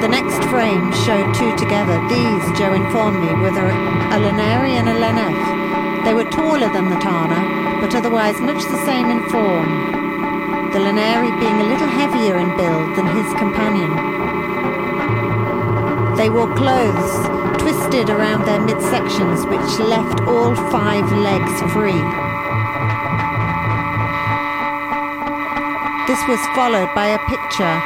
The 0.00 0.08
next 0.08 0.42
frame 0.48 0.90
showed 1.04 1.34
two 1.34 1.54
together. 1.56 2.00
These, 2.08 2.58
Joe 2.58 2.72
informed 2.72 3.20
me, 3.20 3.32
were 3.42 3.52
the, 3.52 3.66
a 3.66 4.18
Laneri 4.18 4.72
and 4.80 4.88
a 4.88 4.94
Lenef. 4.94 6.04
They 6.04 6.14
were 6.14 6.28
taller 6.30 6.72
than 6.72 6.88
the 6.90 6.96
Tana, 6.98 7.61
but 7.82 7.96
otherwise 7.96 8.40
much 8.40 8.62
the 8.62 8.86
same 8.86 9.10
in 9.10 9.20
form, 9.28 10.70
the 10.70 10.78
Laneri 10.78 11.34
being 11.40 11.60
a 11.60 11.64
little 11.64 11.88
heavier 11.88 12.38
in 12.38 12.56
build 12.56 12.96
than 12.96 13.06
his 13.10 13.26
companion. 13.34 13.90
They 16.16 16.30
wore 16.30 16.54
clothes 16.54 17.26
twisted 17.58 18.08
around 18.08 18.44
their 18.44 18.60
midsections, 18.60 19.50
which 19.50 19.80
left 19.80 20.20
all 20.28 20.54
five 20.70 21.10
legs 21.10 21.54
free. 21.72 22.02
This 26.06 26.22
was 26.28 26.38
followed 26.54 26.94
by 26.94 27.08
a 27.08 27.18
picture 27.26 27.78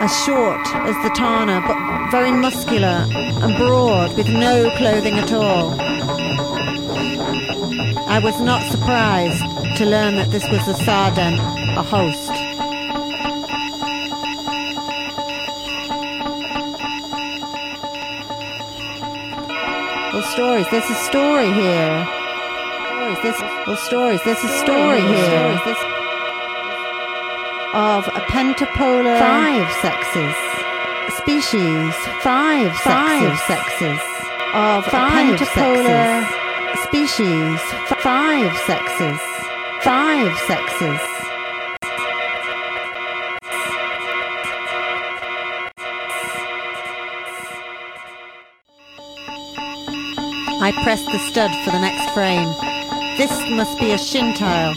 as 0.00 0.24
short 0.24 0.66
as 0.88 0.96
the 1.04 1.10
Tana, 1.14 1.62
but 1.66 2.10
very 2.10 2.32
muscular 2.32 3.06
and 3.12 3.54
broad, 3.58 4.16
with 4.16 4.28
no 4.30 4.74
clothing 4.78 5.18
at 5.18 5.30
all. 5.30 5.91
I 8.12 8.18
was 8.18 8.38
not 8.40 8.70
surprised 8.70 9.40
to 9.78 9.86
learn 9.86 10.16
that 10.16 10.30
this 10.30 10.46
was 10.50 10.68
a 10.68 10.74
Sardan, 10.84 11.38
a 11.78 11.82
host. 11.82 12.28
Well, 20.12 20.22
stories. 20.24 20.66
There's 20.70 20.90
a 20.90 21.00
story 21.08 21.50
here. 21.54 22.06
Stories. 22.84 23.18
There's 23.22 23.40
well, 23.66 23.76
stories. 23.78 24.20
There's 24.26 24.44
a 24.44 24.58
story 24.60 25.00
here 25.00 25.48
of 27.72 28.06
a 28.08 28.20
pentapolar 28.28 29.18
five 29.18 29.72
sexes 29.80 30.36
species 31.16 31.94
five 32.20 32.76
five 32.76 33.38
sexes 33.48 34.00
of 34.52 34.84
five 34.84 35.38
pentapolar 35.38 36.41
species 36.92 37.58
five 38.02 38.54
sexes 38.66 39.18
five 39.80 40.36
sexes 40.46 41.00
I 50.60 50.70
pressed 50.84 51.06
the 51.06 51.18
stud 51.30 51.50
for 51.64 51.70
the 51.70 51.80
next 51.80 52.12
frame. 52.12 52.52
This 53.16 53.32
must 53.50 53.80
be 53.80 53.92
a 53.92 53.96
Shintile, 53.96 54.76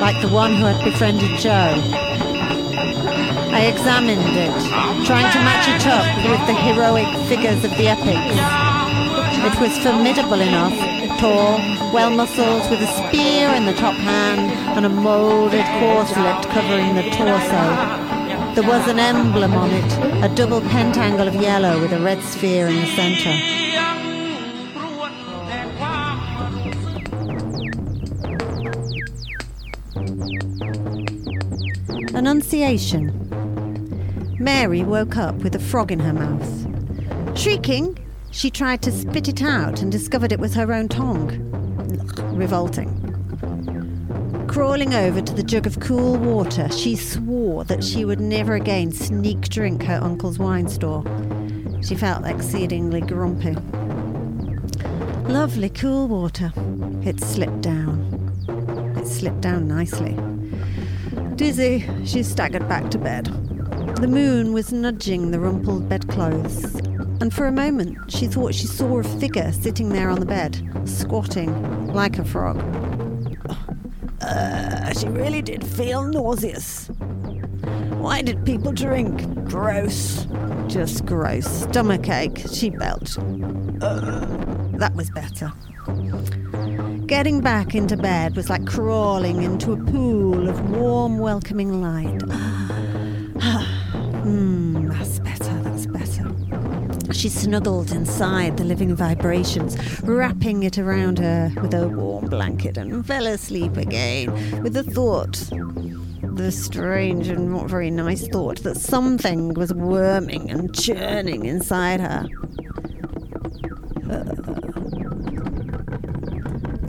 like 0.00 0.20
the 0.20 0.28
one 0.28 0.54
who 0.54 0.66
had 0.66 0.84
befriended 0.84 1.38
Joe. 1.38 1.80
I 3.52 3.72
examined 3.72 4.36
it, 4.36 4.54
trying 5.06 5.32
to 5.32 5.38
match 5.48 5.66
it 5.74 5.86
up 5.86 6.06
with 6.30 6.46
the 6.46 6.54
heroic 6.54 7.08
figures 7.26 7.64
of 7.64 7.70
the 7.78 7.88
epics. 7.88 8.36
It 9.46 9.60
was 9.60 9.76
formidable 9.78 10.40
enough, 10.40 10.93
tall, 11.24 11.56
well 11.90 12.10
muscled, 12.10 12.70
with 12.70 12.82
a 12.82 12.90
spear 12.98 13.48
in 13.54 13.64
the 13.64 13.72
top 13.72 13.94
hand 13.94 14.50
and 14.76 14.84
a 14.84 14.88
moulded 14.90 15.64
corselet 15.80 16.44
covering 16.50 16.94
the 16.96 17.04
torso. 17.16 17.64
There 18.54 18.68
was 18.68 18.86
an 18.88 18.98
emblem 18.98 19.54
on 19.54 19.70
it, 19.70 19.90
a 20.22 20.34
double 20.34 20.60
pentangle 20.60 21.26
of 21.26 21.34
yellow 21.36 21.80
with 21.80 21.92
a 21.92 22.00
red 22.00 22.22
sphere 22.22 22.68
in 22.68 22.76
the 22.76 22.86
centre. 22.98 23.38
Annunciation. 32.18 33.02
Mary 34.38 34.82
woke 34.82 35.16
up 35.16 35.36
with 35.36 35.54
a 35.54 35.58
frog 35.58 35.90
in 35.90 36.00
her 36.00 36.12
mouth. 36.12 37.38
Shrieking, 37.38 37.98
she 38.34 38.50
tried 38.50 38.82
to 38.82 38.90
spit 38.90 39.28
it 39.28 39.42
out 39.42 39.80
and 39.80 39.92
discovered 39.92 40.32
it 40.32 40.40
was 40.40 40.54
her 40.54 40.72
own 40.72 40.88
tongue. 40.88 41.30
Revolting. 42.36 43.00
Crawling 44.48 44.92
over 44.92 45.20
to 45.22 45.32
the 45.32 45.42
jug 45.42 45.68
of 45.68 45.78
cool 45.78 46.16
water, 46.16 46.68
she 46.70 46.96
swore 46.96 47.64
that 47.64 47.84
she 47.84 48.04
would 48.04 48.20
never 48.20 48.54
again 48.54 48.90
sneak 48.90 49.48
drink 49.48 49.84
her 49.84 50.00
uncle's 50.02 50.38
wine 50.38 50.68
store. 50.68 51.04
She 51.80 51.94
felt 51.94 52.26
exceedingly 52.26 53.02
grumpy. 53.02 53.54
Lovely 55.30 55.70
cool 55.70 56.08
water. 56.08 56.52
It 57.04 57.20
slipped 57.20 57.60
down. 57.60 58.94
It 58.96 59.06
slipped 59.06 59.42
down 59.42 59.68
nicely. 59.68 60.18
Dizzy, 61.36 61.88
she 62.04 62.24
staggered 62.24 62.68
back 62.68 62.90
to 62.90 62.98
bed. 62.98 63.26
The 63.96 64.08
moon 64.08 64.52
was 64.52 64.72
nudging 64.72 65.30
the 65.30 65.38
rumpled 65.38 65.88
bedclothes, 65.88 66.83
and 67.24 67.32
for 67.32 67.46
a 67.46 67.52
moment 67.52 67.96
she 68.12 68.26
thought 68.26 68.54
she 68.54 68.66
saw 68.66 68.98
a 68.98 69.02
figure 69.02 69.50
sitting 69.50 69.88
there 69.88 70.10
on 70.10 70.20
the 70.20 70.26
bed, 70.26 70.60
squatting 70.84 71.86
like 71.86 72.18
a 72.18 72.24
frog. 72.24 72.58
Uh, 74.20 74.92
she 74.92 75.08
really 75.08 75.40
did 75.40 75.64
feel 75.66 76.02
nauseous. 76.02 76.88
Why 77.96 78.20
did 78.20 78.44
people 78.44 78.72
drink? 78.72 79.22
Gross. 79.48 80.26
Just 80.66 81.06
gross. 81.06 81.46
Stomach 81.46 82.10
ache, 82.10 82.44
She 82.52 82.68
belched. 82.68 83.16
Uh, 83.80 84.26
that 84.74 84.94
was 84.94 85.08
better. 85.08 85.50
Getting 87.06 87.40
back 87.40 87.74
into 87.74 87.96
bed 87.96 88.36
was 88.36 88.50
like 88.50 88.66
crawling 88.66 89.42
into 89.42 89.72
a 89.72 89.78
pool 89.78 90.46
of 90.46 90.70
warm, 90.70 91.18
welcoming 91.18 91.80
light. 91.80 92.20
Hmm, 94.24 94.63
She 97.24 97.30
snuggled 97.30 97.90
inside 97.90 98.58
the 98.58 98.64
living 98.64 98.94
vibrations, 98.94 99.78
wrapping 100.02 100.62
it 100.62 100.76
around 100.76 101.20
her 101.20 101.50
with 101.62 101.72
a 101.72 101.88
warm 101.88 102.26
blanket, 102.26 102.76
and 102.76 103.06
fell 103.06 103.26
asleep 103.26 103.78
again 103.78 104.62
with 104.62 104.74
the 104.74 104.82
thought, 104.82 105.32
the 106.20 106.52
strange 106.52 107.28
and 107.28 107.50
not 107.50 107.70
very 107.70 107.90
nice 107.90 108.28
thought, 108.28 108.62
that 108.64 108.76
something 108.76 109.54
was 109.54 109.72
worming 109.72 110.50
and 110.50 110.78
churning 110.78 111.46
inside 111.46 112.00
her. 112.00 112.26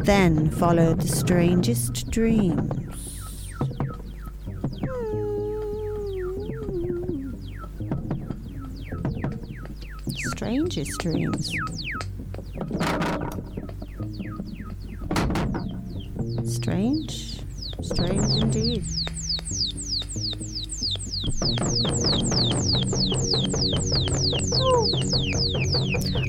Then 0.04 0.50
followed 0.50 1.00
the 1.00 1.08
strangest 1.08 2.12
dreams. 2.12 2.85
Strangest 10.56 11.00
dreams. 11.00 11.52
Strange, 16.46 17.42
strange 17.82 18.42
indeed. 18.42 18.86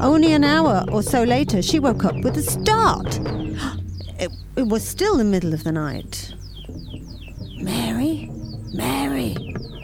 Only 0.01 0.33
an 0.33 0.43
hour 0.43 0.85
or 0.91 1.05
so 1.05 1.23
later, 1.23 1.63
she 1.63 1.79
woke 1.79 2.05
up 2.05 2.17
with 2.25 2.37
a 2.37 2.43
start. 2.43 3.21
It, 4.19 4.33
it 4.57 4.67
was 4.67 4.83
still 4.83 5.19
the 5.19 5.25
middle 5.25 5.53
of 5.53 5.63
the 5.63 5.73
night. 5.73 6.35
Mary? 7.59 8.31
Mary? 8.73 9.37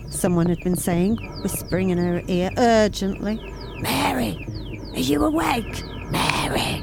Someone 0.09 0.47
had 0.47 0.59
been 0.65 0.75
saying, 0.75 1.17
whispering 1.43 1.91
in 1.91 1.99
her 1.99 2.23
ear 2.29 2.51
urgently. 2.57 3.52
Mary, 3.83 4.47
are 4.95 5.01
you 5.01 5.25
awake? 5.25 5.83
Mary? 6.11 6.81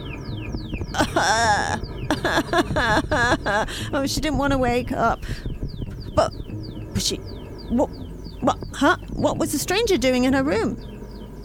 oh, 3.94 4.06
she 4.06 4.20
didn't 4.20 4.38
want 4.38 4.52
to 4.52 4.58
wake 4.58 4.92
up. 4.92 5.24
But, 6.16 6.34
but 6.94 7.02
she. 7.02 7.16
What? 7.70 7.90
What? 8.42 8.58
Huh? 8.74 8.98
What 9.14 9.38
was 9.38 9.54
the 9.54 9.60
stranger 9.60 9.98
doing 9.98 10.26
in 10.26 10.34
her 10.34 10.44
room? 10.44 10.78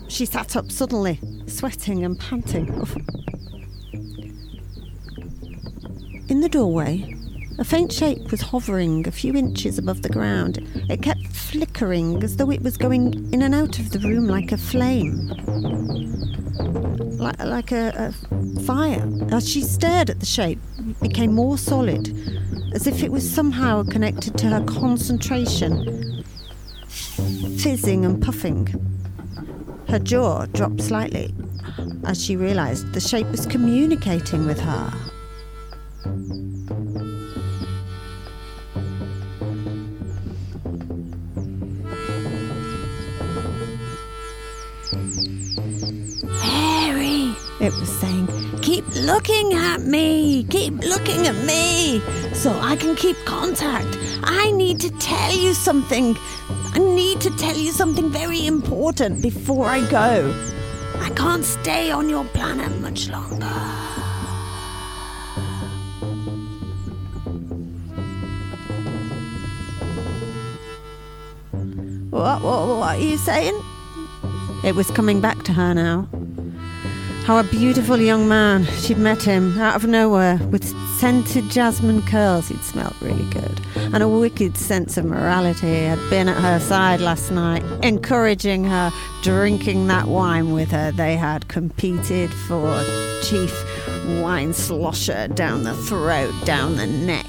She 0.09 0.27
sat 0.27 0.57
up 0.57 0.73
suddenly, 0.73 1.21
sweating 1.47 2.05
and 2.05 2.19
panting. 2.19 2.67
In 6.29 6.41
the 6.41 6.49
doorway, 6.49 7.15
a 7.59 7.65
faint 7.65 7.93
shape 7.93 8.31
was 8.31 8.41
hovering 8.41 9.07
a 9.07 9.11
few 9.11 9.35
inches 9.35 9.79
above 9.79 10.03
the 10.03 10.09
ground. 10.09 10.59
It 10.89 11.03
kept 11.03 11.27
flickering 11.29 12.23
as 12.23 12.37
though 12.37 12.51
it 12.51 12.63
was 12.63 12.77
going 12.77 13.33
in 13.33 13.43
and 13.43 13.55
out 13.55 13.79
of 13.79 13.91
the 13.91 14.01
room 14.01 14.27
like 14.27 14.53
a 14.53 14.57
flame. 14.57 15.29
Like, 17.19 17.39
like 17.45 17.73
a, 17.73 18.13
a 18.31 18.61
fire. 18.63 19.09
As 19.31 19.49
she 19.49 19.63
stared 19.63 20.11
at 20.11 20.21
the 20.21 20.27
shape, 20.27 20.59
it 20.79 21.01
became 21.01 21.33
more 21.33 21.57
solid, 21.57 22.09
as 22.75 22.87
if 22.87 23.03
it 23.03 23.13
was 23.13 23.29
somehow 23.29 23.85
connected 23.85 24.37
to 24.39 24.47
her 24.49 24.65
concentration, 24.65 26.25
fizzing 26.89 28.05
and 28.05 28.23
puffing. 28.23 28.69
Her 29.89 29.99
jaw 30.01 30.47
dropped 30.47 30.83
slightly 30.83 31.33
as 32.05 32.23
she 32.23 32.37
realized 32.37 32.93
the 32.93 33.01
shape 33.01 33.29
was 33.29 33.47
communicating 33.47 34.47
with 34.47 34.61
her. 34.61 34.93
Looking 49.15 49.55
at 49.55 49.81
me, 49.83 50.43
keep 50.51 50.75
looking 50.79 51.29
at 51.29 51.37
me, 51.47 52.01
so 52.33 52.51
I 52.59 52.75
can 52.75 52.97
keep 52.97 53.17
contact. 53.25 53.97
I 54.25 54.51
need 54.51 54.81
to 54.81 54.91
tell 54.99 55.33
you 55.33 55.55
something. 55.55 56.17
I 56.75 56.81
need 56.81 57.21
to 57.21 57.31
tell 57.37 57.57
you 57.57 57.71
something 57.71 58.11
very 58.11 58.45
important 58.45 59.23
before 59.23 59.67
I 59.67 59.89
go. 59.89 60.35
I 60.97 61.11
can't 61.11 61.45
stay 61.45 61.93
on 61.93 62.11
your 62.11 62.25
planet 62.25 62.73
much 62.81 63.09
longer. 63.09 63.47
What, 72.11 72.43
what, 72.43 72.67
what 72.81 72.97
are 72.97 72.99
you 72.99 73.17
saying? 73.17 73.57
It 74.65 74.75
was 74.75 74.91
coming 74.91 75.21
back 75.21 75.45
to 75.45 75.53
her 75.53 75.73
now. 75.73 76.09
How 77.25 77.39
a 77.39 77.45
beautiful 77.45 77.97
young 77.97 78.29
man. 78.29 78.67
She'd 78.67 78.99
met 78.99 79.23
him 79.23 79.59
out 79.59 79.77
of 79.77 79.87
nowhere 79.87 80.37
with 80.51 80.63
scented 80.99 81.49
jasmine 81.49 82.03
curls. 82.03 82.49
He'd 82.49 82.63
smelt 82.63 82.95
really 83.01 83.25
good. 83.31 83.63
And 83.77 84.03
a 84.03 84.09
wicked 84.09 84.59
sense 84.59 84.99
of 84.99 85.07
morality 85.07 85.85
had 85.85 85.99
been 86.11 86.29
at 86.29 86.37
her 86.37 86.61
side 86.61 87.01
last 87.01 87.31
night, 87.31 87.63
encouraging 87.83 88.65
her, 88.65 88.93
drinking 89.23 89.87
that 89.87 90.07
wine 90.07 90.53
with 90.53 90.71
her. 90.73 90.93
They 90.93 91.17
had 91.17 91.49
competed 91.49 92.31
for 92.31 92.85
chief 93.23 93.55
wine 94.21 94.53
slosher 94.53 95.27
down 95.29 95.65
the 95.65 95.75
throat, 95.75 96.35
down 96.45 96.77
the 96.77 96.87
neck. 96.87 97.27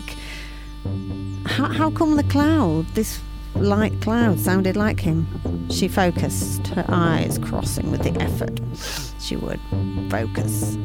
How, 1.45 1.67
how 1.67 1.89
come 1.89 2.17
the 2.17 2.23
cloud, 2.23 2.85
this 2.95 3.21
light 3.55 3.99
cloud, 4.01 4.39
sounded 4.39 4.75
like 4.75 4.99
him? 4.99 5.69
She 5.69 5.87
focused, 5.87 6.67
her 6.67 6.85
eyes 6.87 7.37
crossing 7.37 7.91
with 7.91 8.03
the 8.03 8.19
effort 8.21 8.59
she 9.19 9.35
would 9.35 9.59
focus. 10.09 10.77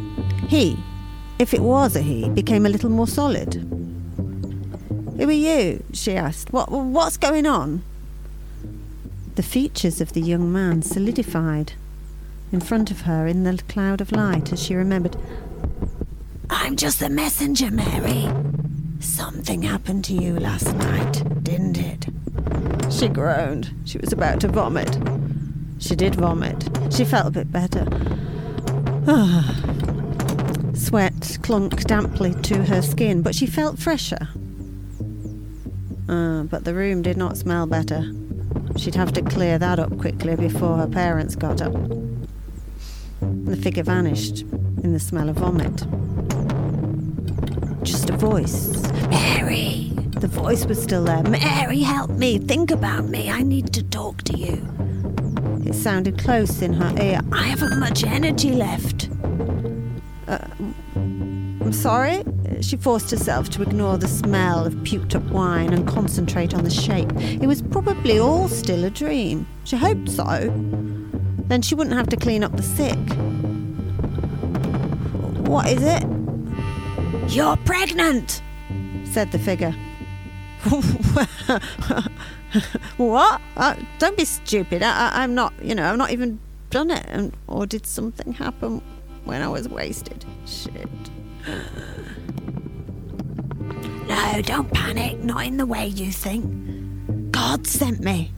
He, 0.48 0.78
if 1.38 1.54
it 1.54 1.60
was 1.60 1.96
a 1.96 2.00
he, 2.00 2.28
became 2.28 2.66
a 2.66 2.68
little 2.68 2.90
more 2.90 3.06
solid. 3.06 3.54
Who 5.16 5.28
are 5.28 5.32
you? 5.32 5.84
she 5.92 6.14
asked. 6.16 6.52
What, 6.52 6.70
what's 6.70 7.16
going 7.16 7.46
on? 7.46 7.82
The 9.34 9.42
features 9.42 10.00
of 10.00 10.12
the 10.12 10.20
young 10.20 10.52
man 10.52 10.82
solidified 10.82 11.74
in 12.52 12.60
front 12.60 12.90
of 12.90 13.02
her 13.02 13.26
in 13.26 13.44
the 13.44 13.62
cloud 13.68 14.00
of 14.00 14.12
light 14.12 14.52
as 14.52 14.62
she 14.62 14.74
remembered. 14.74 15.16
I'm 16.48 16.76
just 16.76 17.00
the 17.00 17.08
messenger, 17.08 17.70
Mary. 17.70 18.28
Something 18.98 19.62
happened 19.62 20.04
to 20.06 20.14
you 20.14 20.38
last 20.38 20.74
night, 20.74 21.22
didn't 21.42 21.78
it? 21.78 22.06
She 22.90 23.08
groaned. 23.08 23.72
She 23.84 23.98
was 23.98 24.12
about 24.12 24.40
to 24.40 24.48
vomit. 24.48 24.98
She 25.78 25.94
did 25.96 26.16
vomit. 26.16 26.68
She 26.92 27.04
felt 27.04 27.28
a 27.28 27.30
bit 27.30 27.50
better. 27.50 27.86
Sweat 30.74 31.38
clung 31.42 31.68
damply 31.70 32.34
to 32.42 32.64
her 32.64 32.82
skin, 32.82 33.22
but 33.22 33.34
she 33.34 33.46
felt 33.46 33.78
fresher. 33.78 34.28
Uh, 36.08 36.42
but 36.42 36.64
the 36.64 36.74
room 36.74 37.02
did 37.02 37.16
not 37.16 37.36
smell 37.36 37.66
better. 37.66 38.12
She'd 38.76 38.94
have 38.94 39.12
to 39.12 39.22
clear 39.22 39.58
that 39.58 39.78
up 39.78 39.96
quickly 39.98 40.36
before 40.36 40.76
her 40.76 40.88
parents 40.88 41.36
got 41.36 41.62
up. 41.62 41.72
The 43.20 43.56
figure 43.56 43.82
vanished 43.82 44.42
in 44.82 44.92
the 44.92 45.00
smell 45.00 45.28
of 45.28 45.36
vomit. 45.36 45.84
Just 47.82 48.10
a 48.10 48.16
voice. 48.16 48.82
Mary! 49.08 49.89
The 50.20 50.28
voice 50.28 50.66
was 50.66 50.82
still 50.82 51.04
there. 51.04 51.22
Mary, 51.22 51.80
help 51.80 52.10
me! 52.10 52.36
Think 52.38 52.70
about 52.70 53.06
me! 53.06 53.30
I 53.30 53.42
need 53.42 53.72
to 53.72 53.82
talk 53.82 54.20
to 54.24 54.36
you. 54.36 54.68
It 55.64 55.74
sounded 55.74 56.18
close 56.18 56.60
in 56.60 56.74
her 56.74 57.02
ear. 57.02 57.20
I 57.32 57.44
haven't 57.44 57.80
much 57.80 58.04
energy 58.04 58.50
left. 58.50 59.08
Uh, 60.28 60.38
I'm 60.94 61.72
sorry? 61.72 62.22
She 62.60 62.76
forced 62.76 63.10
herself 63.10 63.48
to 63.50 63.62
ignore 63.62 63.96
the 63.96 64.08
smell 64.08 64.66
of 64.66 64.74
puked 64.84 65.14
up 65.14 65.22
wine 65.30 65.72
and 65.72 65.88
concentrate 65.88 66.52
on 66.52 66.64
the 66.64 66.70
shape. 66.70 67.10
It 67.16 67.46
was 67.46 67.62
probably 67.62 68.18
all 68.18 68.48
still 68.48 68.84
a 68.84 68.90
dream. 68.90 69.46
She 69.64 69.76
hoped 69.76 70.10
so. 70.10 70.52
Then 71.48 71.62
she 71.62 71.74
wouldn't 71.74 71.96
have 71.96 72.08
to 72.08 72.16
clean 72.18 72.44
up 72.44 72.54
the 72.56 72.62
sick. 72.62 72.98
What 75.48 75.66
is 75.66 75.82
it? 75.82 76.04
You're 77.34 77.56
pregnant, 77.56 78.42
said 79.04 79.32
the 79.32 79.38
figure. 79.38 79.74
what? 82.96 83.40
Uh, 83.56 83.74
don't 83.98 84.16
be 84.16 84.24
stupid. 84.24 84.82
I, 84.82 85.24
am 85.24 85.34
not, 85.34 85.52
you 85.62 85.74
know, 85.74 85.90
I've 85.90 85.96
not 85.96 86.10
even 86.10 86.38
done 86.68 86.90
it. 86.90 87.04
And, 87.08 87.32
or 87.46 87.66
did 87.66 87.86
something 87.86 88.34
happen 88.34 88.82
when 89.24 89.42
I 89.42 89.48
was 89.48 89.68
wasted? 89.68 90.24
Shit. 90.46 90.88
No, 94.06 94.42
don't 94.42 94.70
panic. 94.72 95.18
Not 95.20 95.46
in 95.46 95.56
the 95.56 95.66
way 95.66 95.86
you 95.86 96.12
think. 96.12 97.32
God 97.32 97.66
sent 97.66 98.00
me. 98.00 98.32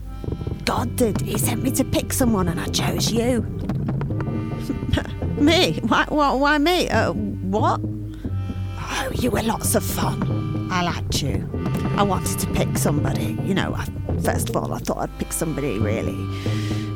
God 0.65 0.95
did. 0.95 1.21
He 1.21 1.37
sent 1.37 1.61
me 1.61 1.71
to 1.71 1.83
pick 1.83 2.13
someone, 2.13 2.47
and 2.47 2.59
I 2.59 2.67
chose 2.67 3.11
you. 3.11 3.41
me? 5.37 5.79
Why, 5.83 6.05
why, 6.07 6.33
why 6.33 6.57
me? 6.57 6.89
Uh, 6.89 7.11
what? 7.11 7.81
Oh, 7.83 9.11
you 9.15 9.31
were 9.31 9.41
lots 9.41 9.75
of 9.75 9.83
fun. 9.83 10.69
I 10.71 10.83
liked 10.83 11.21
you. 11.21 11.62
I 11.95 12.01
wanted 12.01 12.39
to 12.39 12.47
pick 12.47 12.75
somebody. 12.77 13.37
You 13.43 13.53
know, 13.53 13.75
I, 13.75 13.85
first 14.23 14.49
of 14.49 14.57
all, 14.57 14.73
I 14.73 14.79
thought 14.79 14.97
I'd 14.97 15.19
pick 15.19 15.31
somebody 15.31 15.77
really, 15.77 16.17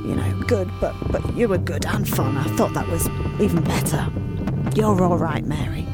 you 0.08 0.16
know, 0.16 0.44
good, 0.48 0.70
but, 0.82 0.96
but 1.12 1.36
you 1.36 1.48
were 1.48 1.60
good 1.60 1.86
and 1.86 2.08
fun. 2.08 2.36
I 2.36 2.44
thought 2.56 2.74
that 2.74 2.88
was 2.88 3.08
even 3.40 3.64
better. 3.64 4.10
You're 4.76 5.04
all 5.04 5.18
right, 5.18 5.46
Mary. 5.46 5.86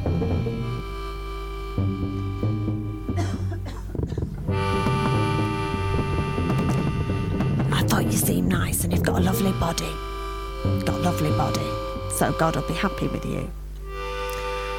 I 7.71 7.83
thought 7.87 8.05
you 8.05 8.13
seemed 8.13 8.47
nice 8.47 8.85
and 8.85 8.93
you've 8.93 9.03
got 9.03 9.19
a 9.19 9.23
lovely 9.23 9.51
body. 9.53 9.91
Got 10.85 10.95
a 10.95 11.03
lovely 11.03 11.31
body. 11.31 11.69
So 12.11 12.31
God 12.39 12.55
will 12.55 12.67
be 12.69 12.73
happy 12.73 13.09
with 13.09 13.25
you. 13.25 13.51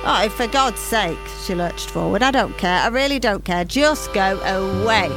Oh, 0.07 0.29
for 0.29 0.47
God's 0.47 0.81
sake, 0.81 1.19
she 1.45 1.55
lurched 1.55 1.89
forward. 1.89 2.23
I 2.23 2.31
don't 2.31 2.57
care. 2.59 2.79
I 2.81 2.89
really 2.89 3.19
don't 3.19 3.43
care. 3.43 3.65
Just 3.65 4.13
go 4.13 4.39
away. 4.41 5.09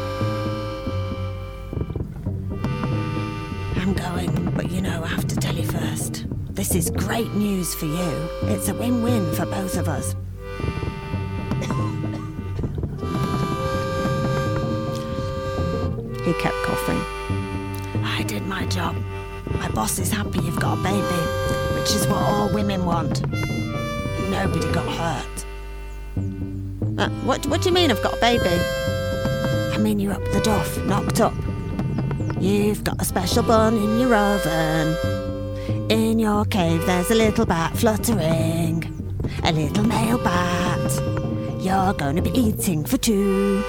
I'm 3.75 3.93
going, 3.93 4.51
but 4.51 4.71
you 4.71 4.81
know, 4.81 5.03
I 5.03 5.07
have 5.07 5.27
to 5.27 5.35
tell 5.35 5.53
you 5.53 5.65
first. 5.65 6.25
This 6.51 6.73
is 6.73 6.89
great 6.89 7.33
news 7.33 7.75
for 7.75 7.85
you. 7.85 8.29
It's 8.43 8.69
a 8.69 8.73
win 8.73 9.03
win 9.03 9.33
for 9.33 9.45
both 9.45 9.77
of 9.77 9.89
us. 9.89 10.15
he 16.27 16.33
kept 16.33 16.55
coughing 16.65 17.01
I 18.03 18.23
did 18.23 18.45
my 18.47 18.65
job. 18.65 18.95
My 19.51 19.69
boss 19.69 19.99
is 19.99 20.11
happy 20.11 20.39
you've 20.39 20.59
got 20.59 20.77
a 20.77 20.83
baby, 20.83 21.79
which 21.79 21.91
is 21.91 22.05
what 22.07 22.21
all 22.21 22.49
women 22.53 22.85
want. 22.85 23.21
Nobody 24.29 24.71
got 24.73 24.87
hurt. 24.87 25.45
Uh, 26.97 27.09
what, 27.25 27.45
what 27.47 27.61
do 27.61 27.69
you 27.69 27.75
mean 27.75 27.91
I've 27.91 28.01
got 28.03 28.17
a 28.17 28.19
baby? 28.19 28.43
I 29.73 29.77
mean 29.77 29.99
you're 29.99 30.13
up 30.13 30.23
the 30.33 30.41
duff, 30.41 30.77
knocked 30.85 31.21
up. 31.21 31.33
You've 32.39 32.83
got 32.83 33.01
a 33.01 33.05
special 33.05 33.43
bun 33.43 33.75
in 33.77 33.99
your 33.99 34.15
oven. 34.15 35.91
In 35.91 36.19
your 36.19 36.45
cave 36.45 36.85
there's 36.85 37.11
a 37.11 37.15
little 37.15 37.45
bat 37.45 37.77
fluttering. 37.77 38.83
A 39.43 39.51
little 39.51 39.83
male 39.85 40.17
bat. 40.17 40.91
You're 41.61 41.93
gonna 41.93 42.21
be 42.21 42.31
eating 42.31 42.83
for 42.83 42.97
two. 42.97 43.63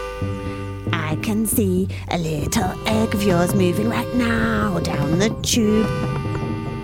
I 0.92 1.16
can 1.22 1.46
see 1.46 1.88
a 2.10 2.18
little 2.18 2.88
egg 2.88 3.14
of 3.14 3.22
yours 3.22 3.54
moving 3.54 3.88
right 3.88 4.12
now 4.14 4.78
down 4.80 5.18
the 5.18 5.30
tube. 5.42 6.07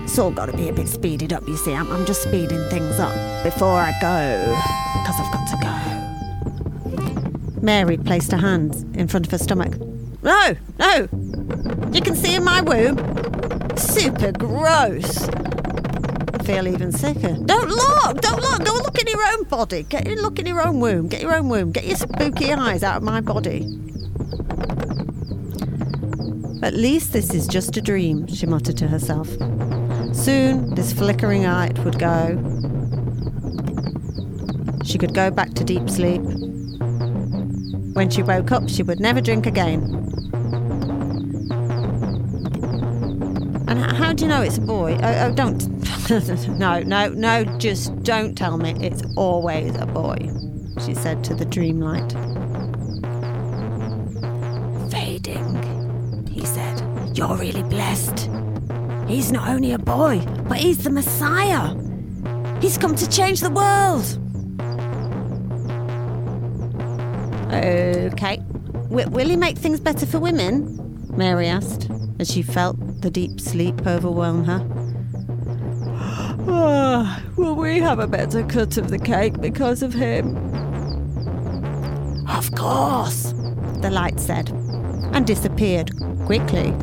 It's 0.05 0.19
all 0.19 0.31
got 0.31 0.45
to 0.45 0.53
be 0.55 0.69
a 0.69 0.71
bit 0.71 0.87
speeded 0.87 1.33
up, 1.33 1.45
you 1.47 1.57
see. 1.57 1.73
I'm, 1.73 1.91
I'm 1.91 2.05
just 2.05 2.21
speeding 2.21 2.63
things 2.69 2.99
up 2.99 3.43
before 3.43 3.73
I 3.73 3.91
go, 3.99 4.55
because 5.01 5.19
I've 5.19 5.33
got 5.33 5.47
to 5.49 5.57
go. 7.51 7.61
Mary 7.61 7.97
placed 7.97 8.31
her 8.31 8.37
hands 8.37 8.83
in 8.97 9.07
front 9.07 9.25
of 9.25 9.31
her 9.31 9.39
stomach. 9.39 9.73
No, 10.21 10.55
no! 10.77 11.09
You 11.91 12.01
can 12.01 12.15
see 12.15 12.35
in 12.35 12.43
my 12.43 12.61
womb. 12.61 12.97
Super 13.75 14.31
gross. 14.31 15.27
I 15.27 16.37
feel 16.43 16.67
even 16.67 16.91
sicker. 16.91 17.35
Don't 17.43 17.69
look! 17.69 18.21
Don't 18.21 18.41
look! 18.41 18.63
Go 18.63 18.73
look 18.73 19.01
in 19.01 19.07
your 19.07 19.23
own 19.33 19.43
body. 19.45 19.83
Get 19.83 20.07
in 20.07 20.21
look 20.21 20.37
in 20.37 20.45
your 20.45 20.65
own 20.65 20.79
womb. 20.79 21.07
Get 21.07 21.21
your 21.23 21.35
own 21.35 21.49
womb. 21.49 21.71
Get 21.71 21.85
your 21.85 21.97
spooky 21.97 22.53
eyes 22.53 22.83
out 22.83 22.97
of 22.97 23.03
my 23.03 23.21
body. 23.21 23.67
At 26.61 26.75
least 26.75 27.11
this 27.11 27.33
is 27.33 27.47
just 27.47 27.75
a 27.75 27.81
dream, 27.81 28.27
she 28.27 28.45
muttered 28.45 28.77
to 28.77 28.87
herself. 28.87 29.27
Soon 30.25 30.73
this 30.73 30.91
flickering 30.91 31.43
light 31.43 31.77
would 31.85 31.99
go. 31.99 32.29
She 34.83 34.97
could 34.97 35.13
go 35.13 35.29
back 35.29 35.53
to 35.53 35.63
deep 35.63 35.87
sleep. 35.87 36.23
When 37.93 38.09
she 38.09 38.23
woke 38.23 38.51
up, 38.51 38.67
she 38.67 38.81
would 38.81 38.99
never 38.99 39.21
drink 39.21 39.45
again. 39.45 39.83
And 43.67 43.79
how 43.79 44.13
do 44.13 44.23
you 44.23 44.29
know 44.31 44.41
it's 44.41 44.57
a 44.57 44.61
boy? 44.61 44.97
Oh, 45.03 45.27
oh 45.27 45.31
don't. 45.35 45.63
no, 46.57 46.79
no, 46.81 47.09
no, 47.09 47.43
just 47.59 48.01
don't 48.01 48.35
tell 48.35 48.57
me 48.57 48.73
it's 48.81 49.03
always 49.15 49.75
a 49.75 49.85
boy, 49.85 50.17
she 50.83 50.95
said 50.95 51.23
to 51.25 51.35
the 51.35 51.45
dreamlight. 51.45 52.13
Fading, 54.89 56.25
he 56.31 56.43
said. 56.47 56.81
You're 57.15 57.37
really 57.37 57.61
blessed. 57.61 58.27
He's 59.07 59.31
not 59.31 59.47
only 59.47 59.71
a 59.71 59.77
boy, 59.77 60.19
but 60.47 60.57
he's 60.57 60.83
the 60.83 60.89
Messiah. 60.89 61.75
He's 62.59 62.77
come 62.77 62.95
to 62.95 63.09
change 63.09 63.41
the 63.41 63.51
world. 63.51 64.05
Okay. 67.53 68.37
W- 68.89 69.09
will 69.09 69.29
he 69.29 69.35
make 69.35 69.57
things 69.57 69.79
better 69.79 70.05
for 70.05 70.19
women? 70.19 70.81
Mary 71.15 71.47
asked, 71.47 71.89
as 72.19 72.31
she 72.31 72.41
felt 72.41 73.01
the 73.01 73.11
deep 73.11 73.39
sleep 73.39 73.85
overwhelm 73.85 74.43
her. 74.45 74.65
Oh, 76.47 77.23
will 77.37 77.55
we 77.55 77.79
have 77.79 77.99
a 77.99 78.07
better 78.07 78.43
cut 78.43 78.77
of 78.77 78.89
the 78.89 78.99
cake 78.99 79.39
because 79.39 79.83
of 79.83 79.93
him? 79.93 80.35
Of 82.27 82.51
course, 82.55 83.33
the 83.81 83.89
light 83.91 84.19
said, 84.19 84.49
and 85.13 85.27
disappeared 85.27 85.91
quickly. 86.25 86.73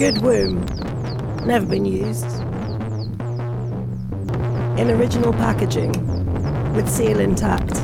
Good 0.00 0.22
womb. 0.22 0.64
Never 1.44 1.66
been 1.66 1.84
used. 1.84 2.24
In 4.80 4.90
original 4.90 5.34
packaging, 5.34 5.92
with 6.72 6.88
seal 6.88 7.20
intact. 7.20 7.76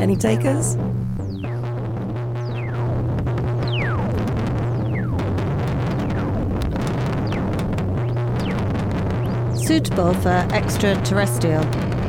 Any 0.00 0.16
takers? 0.16 0.76
Suitable 9.70 10.12
for 10.14 10.30
extraterrestrial. 10.52 11.99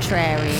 Contrary. 0.00 0.50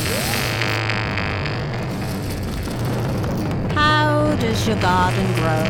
How 3.75 4.37
does 4.37 4.67
your 4.67 4.77
garden 4.81 5.27
grow? 5.35 5.65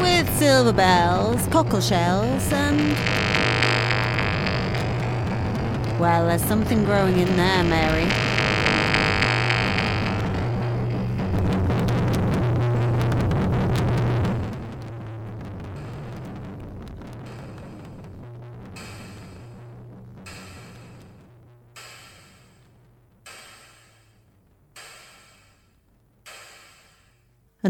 With 0.00 0.38
silver 0.38 0.72
bells, 0.72 1.46
cockle 1.48 1.80
shells, 1.80 2.52
and. 2.52 2.96
Well, 5.98 6.26
there's 6.26 6.44
something 6.44 6.84
growing 6.84 7.18
in 7.18 7.36
there, 7.36 7.64
Mary. 7.64 8.21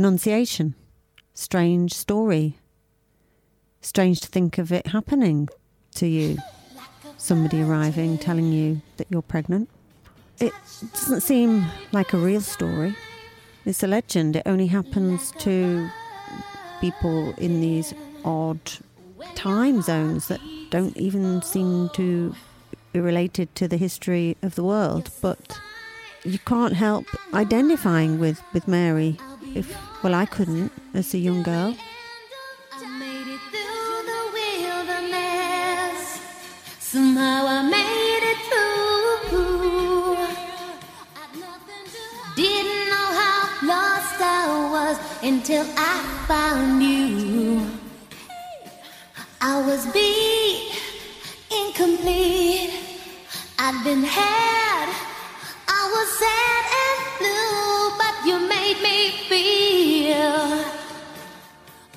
Annunciation. 0.03 0.75
Strange 1.33 1.95
story. 1.95 2.57
Strange 3.83 4.21
to 4.23 4.27
think 4.27 4.59
of 4.59 4.73
it 4.73 4.89
happening 4.89 5.49
to 5.95 6.09
you. 6.09 6.39
Somebody 7.19 7.63
arriving, 7.63 8.19
telling 8.19 8.51
you 8.51 8.83
that 8.97 9.07
you're 9.11 9.23
pregnant. 9.23 9.69
It 10.41 10.53
doesn't 10.93 11.21
seem 11.21 11.67
like 11.93 12.13
a 12.13 12.17
real 12.17 12.41
story. 12.41 12.97
It's 13.65 13.85
a 13.85 13.87
legend. 13.87 14.35
It 14.35 14.43
only 14.45 14.67
happens 14.67 15.31
to 15.39 15.89
people 16.81 17.33
in 17.39 17.61
these 17.61 17.95
odd 18.25 18.73
time 19.37 19.83
zones 19.83 20.27
that 20.27 20.41
don't 20.71 20.97
even 20.97 21.43
seem 21.43 21.91
to 21.91 22.35
be 22.93 22.99
related 22.99 23.55
to 23.55 23.69
the 23.69 23.77
history 23.77 24.37
of 24.43 24.57
the 24.57 24.65
world. 24.65 25.11
But 25.21 25.61
you 26.25 26.41
can't 26.41 26.75
help 26.75 27.07
identifying 27.33 28.19
with, 28.19 28.43
with 28.53 28.67
Mary 28.67 29.17
if, 29.55 29.77
well, 30.03 30.15
I 30.15 30.27
couldn't 30.27 30.73
as 30.95 31.15
a 31.15 31.19
young 31.19 31.43
girl. 31.43 31.77
I 32.73 32.87
made 32.99 33.29
it 33.37 33.41
through 33.53 34.03
the 34.13 34.23
wilderness. 34.37 36.21
Somehow 36.79 37.47
I 37.47 37.63
made 37.69 38.25
it 38.33 38.39
through. 38.49 38.73
Didn't 42.37 42.89
know 42.89 43.09
how 43.21 43.41
lost 43.67 44.21
I 44.21 44.47
was 44.75 44.97
until 45.23 45.67
I 45.77 46.25
found 46.27 46.83
you. 46.83 47.67
I 49.41 49.61
was 49.67 49.87
beat, 49.93 50.73
incomplete. 51.51 52.73
I'd 53.59 53.85
been 53.85 54.03
had. 54.03 54.89
I 55.69 55.83
was 55.95 56.09
sad 56.19 56.72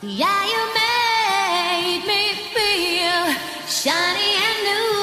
Yeah, 0.08 0.45
you 0.45 0.62
made 0.76 2.06
me 2.06 2.36
feel 2.53 3.26
shiny 3.66 4.38
and 4.45 4.60
new. 4.68 4.93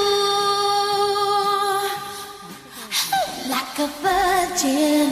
Like 3.51 3.79
a 3.81 3.89
virgin. 3.99 5.11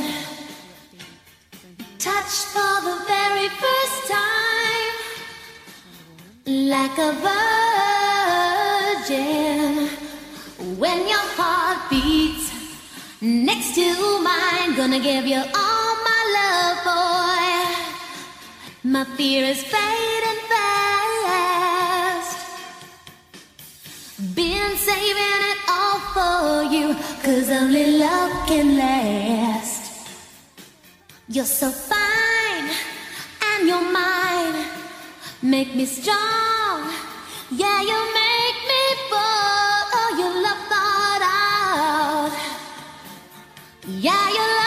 Touched 1.99 2.45
for 2.55 2.80
the 2.86 2.97
very 3.09 3.49
first 3.49 4.07
time. 4.09 4.95
Like 6.47 6.97
a 6.97 7.12
virgin. 9.09 9.88
When 10.78 11.09
your 11.09 11.26
heart 11.34 11.91
beats 11.91 12.53
next 13.20 13.74
to 13.74 14.20
mine, 14.22 14.76
gonna 14.76 15.01
give 15.01 15.26
you 15.26 15.43
all. 15.53 15.99
My 18.91 19.05
fear 19.05 19.45
is 19.45 19.62
fading 19.62 20.41
fast. 20.51 22.38
Been 24.34 24.76
saving 24.76 25.43
it 25.53 25.59
all 25.68 26.01
for 26.14 26.64
you, 26.64 26.97
cause 27.22 27.49
only 27.51 27.99
love 27.99 28.49
can 28.49 28.76
last. 28.76 30.09
You're 31.28 31.45
so 31.45 31.70
fine, 31.70 32.68
and 33.51 33.68
you're 33.68 33.93
mine. 33.93 34.66
Make 35.41 35.76
me 35.76 35.86
strong, 35.86 36.91
yeah, 37.53 37.80
you 37.91 37.99
make 38.22 38.59
me 38.72 38.82
bold. 39.09 39.86
Oh, 39.99 40.11
you 40.18 40.28
love 40.47 40.62
thought 40.72 41.22
out. 41.38 42.34
Yeah, 43.86 44.28
you 44.30 44.59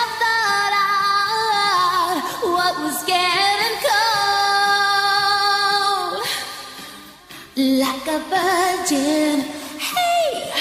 a 8.13 8.19
virgin, 8.19 9.41
hey, 9.79 10.51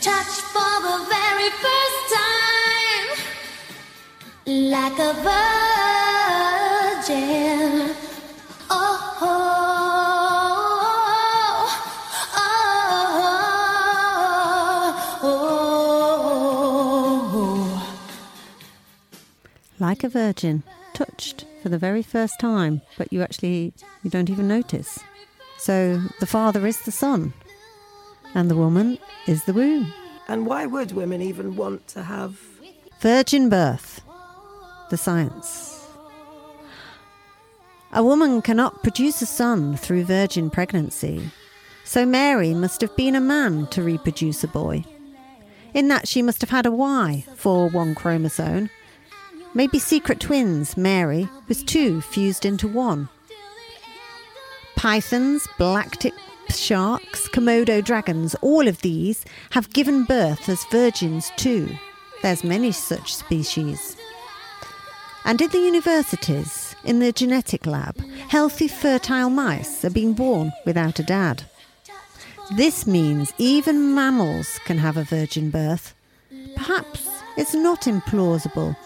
touched 0.00 0.40
for 0.40 0.80
the 0.80 1.04
very 1.10 1.50
first 1.50 2.14
time. 2.14 3.08
Like 4.46 4.98
a 4.98 5.12
virgin, 7.02 7.94
oh, 8.70 9.18
oh, 9.20 9.28
oh, 12.36 12.48
oh. 17.34 17.98
Like 19.78 20.04
a 20.04 20.08
virgin, 20.08 20.62
touched 20.94 21.44
for 21.62 21.68
the 21.68 21.76
very 21.76 22.02
first 22.02 22.40
time, 22.40 22.80
but 22.96 23.12
you 23.12 23.20
actually 23.20 23.74
you 24.02 24.08
don't 24.08 24.30
even 24.30 24.48
notice. 24.48 25.00
So 25.62 26.02
the 26.18 26.26
father 26.26 26.66
is 26.66 26.82
the 26.82 26.90
son, 26.90 27.34
and 28.34 28.50
the 28.50 28.56
woman 28.56 28.98
is 29.28 29.44
the 29.44 29.52
womb. 29.52 29.94
And 30.26 30.44
why 30.44 30.66
would 30.66 30.90
women 30.90 31.22
even 31.22 31.54
want 31.54 31.86
to 31.94 32.02
have 32.02 32.36
Virgin 32.98 33.48
birth, 33.48 34.00
the 34.90 34.96
science. 34.96 35.86
A 37.92 38.02
woman 38.02 38.42
cannot 38.42 38.82
produce 38.82 39.22
a 39.22 39.26
son 39.26 39.76
through 39.76 40.02
virgin 40.02 40.50
pregnancy, 40.50 41.30
so 41.84 42.04
Mary 42.04 42.54
must 42.54 42.80
have 42.80 42.96
been 42.96 43.14
a 43.14 43.20
man 43.20 43.68
to 43.68 43.84
reproduce 43.84 44.42
a 44.42 44.48
boy. 44.48 44.84
In 45.74 45.86
that 45.88 46.08
she 46.08 46.22
must 46.22 46.40
have 46.40 46.50
had 46.50 46.66
a 46.66 46.72
Y 46.72 47.24
for 47.36 47.68
one 47.70 47.94
chromosome. 47.94 48.68
Maybe 49.54 49.78
secret 49.78 50.18
twins, 50.18 50.76
Mary, 50.76 51.28
with 51.46 51.66
two 51.66 52.00
fused 52.00 52.44
into 52.44 52.66
one. 52.66 53.08
Pythons, 54.82 55.46
black 55.58 55.92
tip 55.98 56.12
sharks, 56.48 57.28
Komodo 57.28 57.84
dragons, 57.84 58.34
all 58.42 58.66
of 58.66 58.82
these 58.82 59.24
have 59.50 59.72
given 59.72 60.02
birth 60.02 60.48
as 60.48 60.64
virgins 60.72 61.30
too. 61.36 61.68
There's 62.20 62.42
many 62.42 62.72
such 62.72 63.14
species. 63.14 63.96
And 65.24 65.40
in 65.40 65.50
the 65.50 65.60
universities, 65.60 66.74
in 66.82 66.98
the 66.98 67.12
genetic 67.12 67.64
lab, 67.64 67.96
healthy 68.26 68.66
fertile 68.66 69.30
mice 69.30 69.84
are 69.84 69.90
being 69.90 70.14
born 70.14 70.50
without 70.66 70.98
a 70.98 71.04
dad. 71.04 71.44
This 72.56 72.84
means 72.84 73.32
even 73.38 73.94
mammals 73.94 74.58
can 74.64 74.78
have 74.78 74.96
a 74.96 75.04
virgin 75.04 75.50
birth. 75.50 75.94
Perhaps 76.56 77.08
it's 77.36 77.54
not 77.54 77.82
implausible 77.82 78.76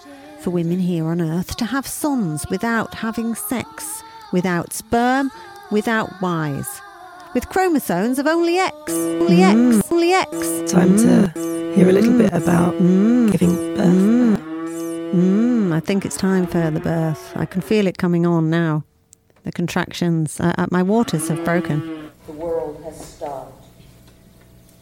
for 0.40 0.51
women 0.51 0.78
here 0.78 1.07
on 1.07 1.22
Earth 1.22 1.57
to 1.57 1.64
have 1.64 1.86
sons 1.86 2.44
without 2.51 2.97
having 2.97 3.34
sex, 3.34 4.03
without 4.30 4.74
sperm, 4.74 5.30
without 5.70 6.10
Ys, 6.22 6.80
with 7.34 7.48
chromosomes 7.48 8.18
of 8.18 8.26
only 8.26 8.58
X, 8.58 8.74
only 8.88 9.42
X, 9.42 9.90
only 9.90 10.12
X. 10.12 10.30
time 10.70 10.96
to 10.96 11.72
hear 11.74 11.88
a 11.88 11.92
little 11.92 12.16
bit 12.16 12.32
about 12.32 12.72
giving 13.32 13.54
birth? 13.74 14.40
Mm, 15.14 15.72
I 15.72 15.80
think 15.80 16.04
it's 16.04 16.16
time 16.16 16.46
for 16.46 16.70
the 16.70 16.80
birth. 16.80 17.32
I 17.36 17.46
can 17.46 17.60
feel 17.62 17.86
it 17.86 17.98
coming 17.98 18.26
on 18.26 18.50
now. 18.50 18.84
The 19.44 19.52
contractions, 19.52 20.40
uh, 20.40 20.54
uh, 20.58 20.66
my 20.70 20.82
waters 20.82 21.28
have 21.28 21.44
broken. 21.44 22.10
The 22.26 22.32
world 22.32 22.82
has 22.84 23.04
stopped. 23.04 23.64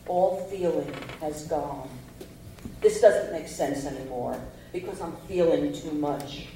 All 0.06 0.46
feeling 0.50 0.92
has 1.20 1.46
gone. 1.46 1.88
This 2.80 3.00
doesn't 3.00 3.32
make 3.32 3.48
sense 3.48 3.86
anymore 3.86 4.40
because 4.72 5.00
I'm 5.00 5.16
feeling 5.28 5.72
too 5.72 5.92
much. 5.92 6.46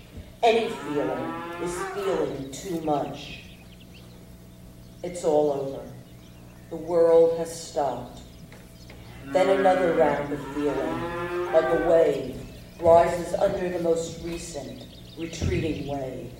Any 0.42 0.68
feeling 0.68 1.34
is 1.62 1.74
feeling 1.94 2.50
too 2.52 2.80
much. 2.82 3.47
It's 5.04 5.22
all 5.22 5.52
over. 5.52 5.88
The 6.70 6.76
world 6.76 7.38
has 7.38 7.70
stopped. 7.70 8.20
Then 9.26 9.60
another 9.60 9.94
round 9.94 10.32
of 10.32 10.54
feeling, 10.54 11.52
like 11.52 11.64
a 11.64 11.88
wave, 11.88 12.40
rises 12.80 13.32
under 13.34 13.68
the 13.68 13.78
most 13.78 14.24
recent, 14.24 14.84
retreating 15.16 15.86
wave. 15.86 16.32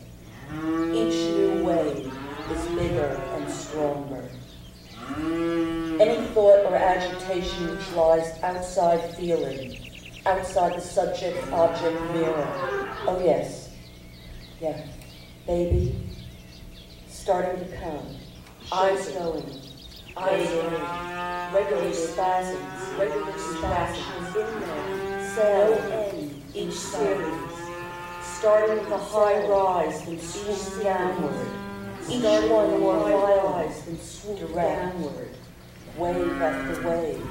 Each 0.51 1.15
new 1.37 1.65
wave 1.65 2.13
is 2.51 2.67
bigger 2.75 3.23
and 3.37 3.49
stronger. 3.49 4.29
Any 6.01 6.27
thought 6.29 6.65
or 6.67 6.75
agitation 6.75 7.77
which 7.77 7.93
lies 7.93 8.43
outside 8.43 9.15
feeling, 9.15 9.79
outside 10.27 10.77
the 10.77 10.81
subject-object 10.81 12.01
mirror. 12.13 12.89
Oh 13.07 13.23
yes, 13.25 13.71
yeah, 14.61 14.85
baby, 15.47 15.95
starting 17.09 17.65
to 17.65 17.77
come. 17.77 18.17
Eyes 18.71 19.09
going, 19.09 19.51
eyes 20.15 20.47
going, 20.51 21.55
regular 21.55 21.91
spasms, 21.95 22.99
regular 22.99 23.39
spasms 23.39 24.37
in 24.37 24.61
there, 24.61 25.35
no 25.37 25.73
end, 25.91 26.43
each 26.53 26.75
series, 26.75 27.51
starting 28.21 28.79
with 28.81 28.91
a 28.91 28.99
high 28.99 29.49
rise, 29.49 30.05
then 30.05 30.21
swoop 30.21 30.85
downward. 30.85 31.47
Each 32.11 32.23
one 32.23 32.81
more 32.81 33.09
violence 33.09 33.81
than 33.81 33.99
swoop 33.99 34.55
downward, 34.55 35.31
wave 35.97 36.43
after 36.43 36.87
wave, 36.87 37.27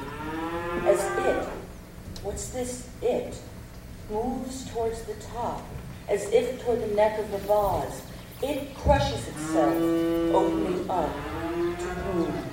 as 0.87 0.99
it, 1.19 1.47
what's 2.23 2.49
this 2.49 2.89
it, 3.03 3.37
moves 4.09 4.67
towards 4.71 5.03
the 5.03 5.13
top, 5.35 5.63
as 6.09 6.33
if 6.33 6.63
toward 6.63 6.81
the 6.81 6.95
neck 6.95 7.19
of 7.19 7.29
the 7.29 7.37
vase. 7.37 8.01
It 8.39 8.75
crushes 8.75 9.27
itself, 9.29 9.73
opening 10.35 10.87
up 10.91 11.11
to 11.79 11.87
wound, 12.05 12.43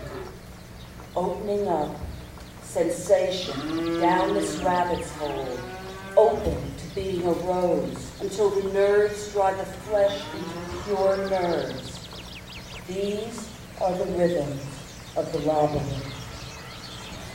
opening 1.14 1.68
up 1.68 1.95
sensation 2.62 4.01
down 4.01 4.32
this 4.32 4.62
rabbit's 4.62 5.11
hole, 5.16 5.59
open 6.16 6.57
to 6.78 6.95
being 6.95 7.22
a 7.26 7.32
rose, 7.32 8.18
until 8.22 8.49
the 8.49 8.72
nerves 8.72 9.30
drive 9.32 9.59
the 9.59 9.64
flesh 9.64 10.22
into 10.35 10.85
pure 10.85 11.18
nerves. 11.28 12.09
These 12.89 13.51
are 13.78 13.95
the 13.95 14.07
rhythms 14.16 14.64
of 15.16 15.30
the 15.32 15.41
labyrinth. 15.41 16.14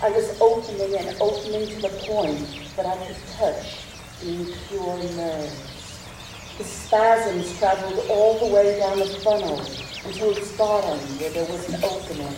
I 0.01 0.09
was 0.09 0.41
opening 0.41 0.97
and 0.97 1.15
opening 1.21 1.67
to 1.67 1.81
the 1.83 1.89
point 1.89 2.73
that 2.75 2.87
I 2.87 2.97
could 3.05 3.15
touch 3.37 3.77
the 4.21 4.51
pure 4.67 4.97
nerves. 5.15 5.68
The 6.59 6.65
spasms 6.65 7.57
traveled 7.57 8.05
all 8.09 8.37
the 8.37 8.53
way 8.53 8.77
down 8.77 8.99
the 8.99 9.05
funnel 9.23 9.61
until 10.05 10.35
its 10.35 10.51
bottom 10.57 10.99
where 11.17 11.29
there 11.29 11.45
was 11.45 11.69
an 11.69 11.81
opening. 11.85 12.35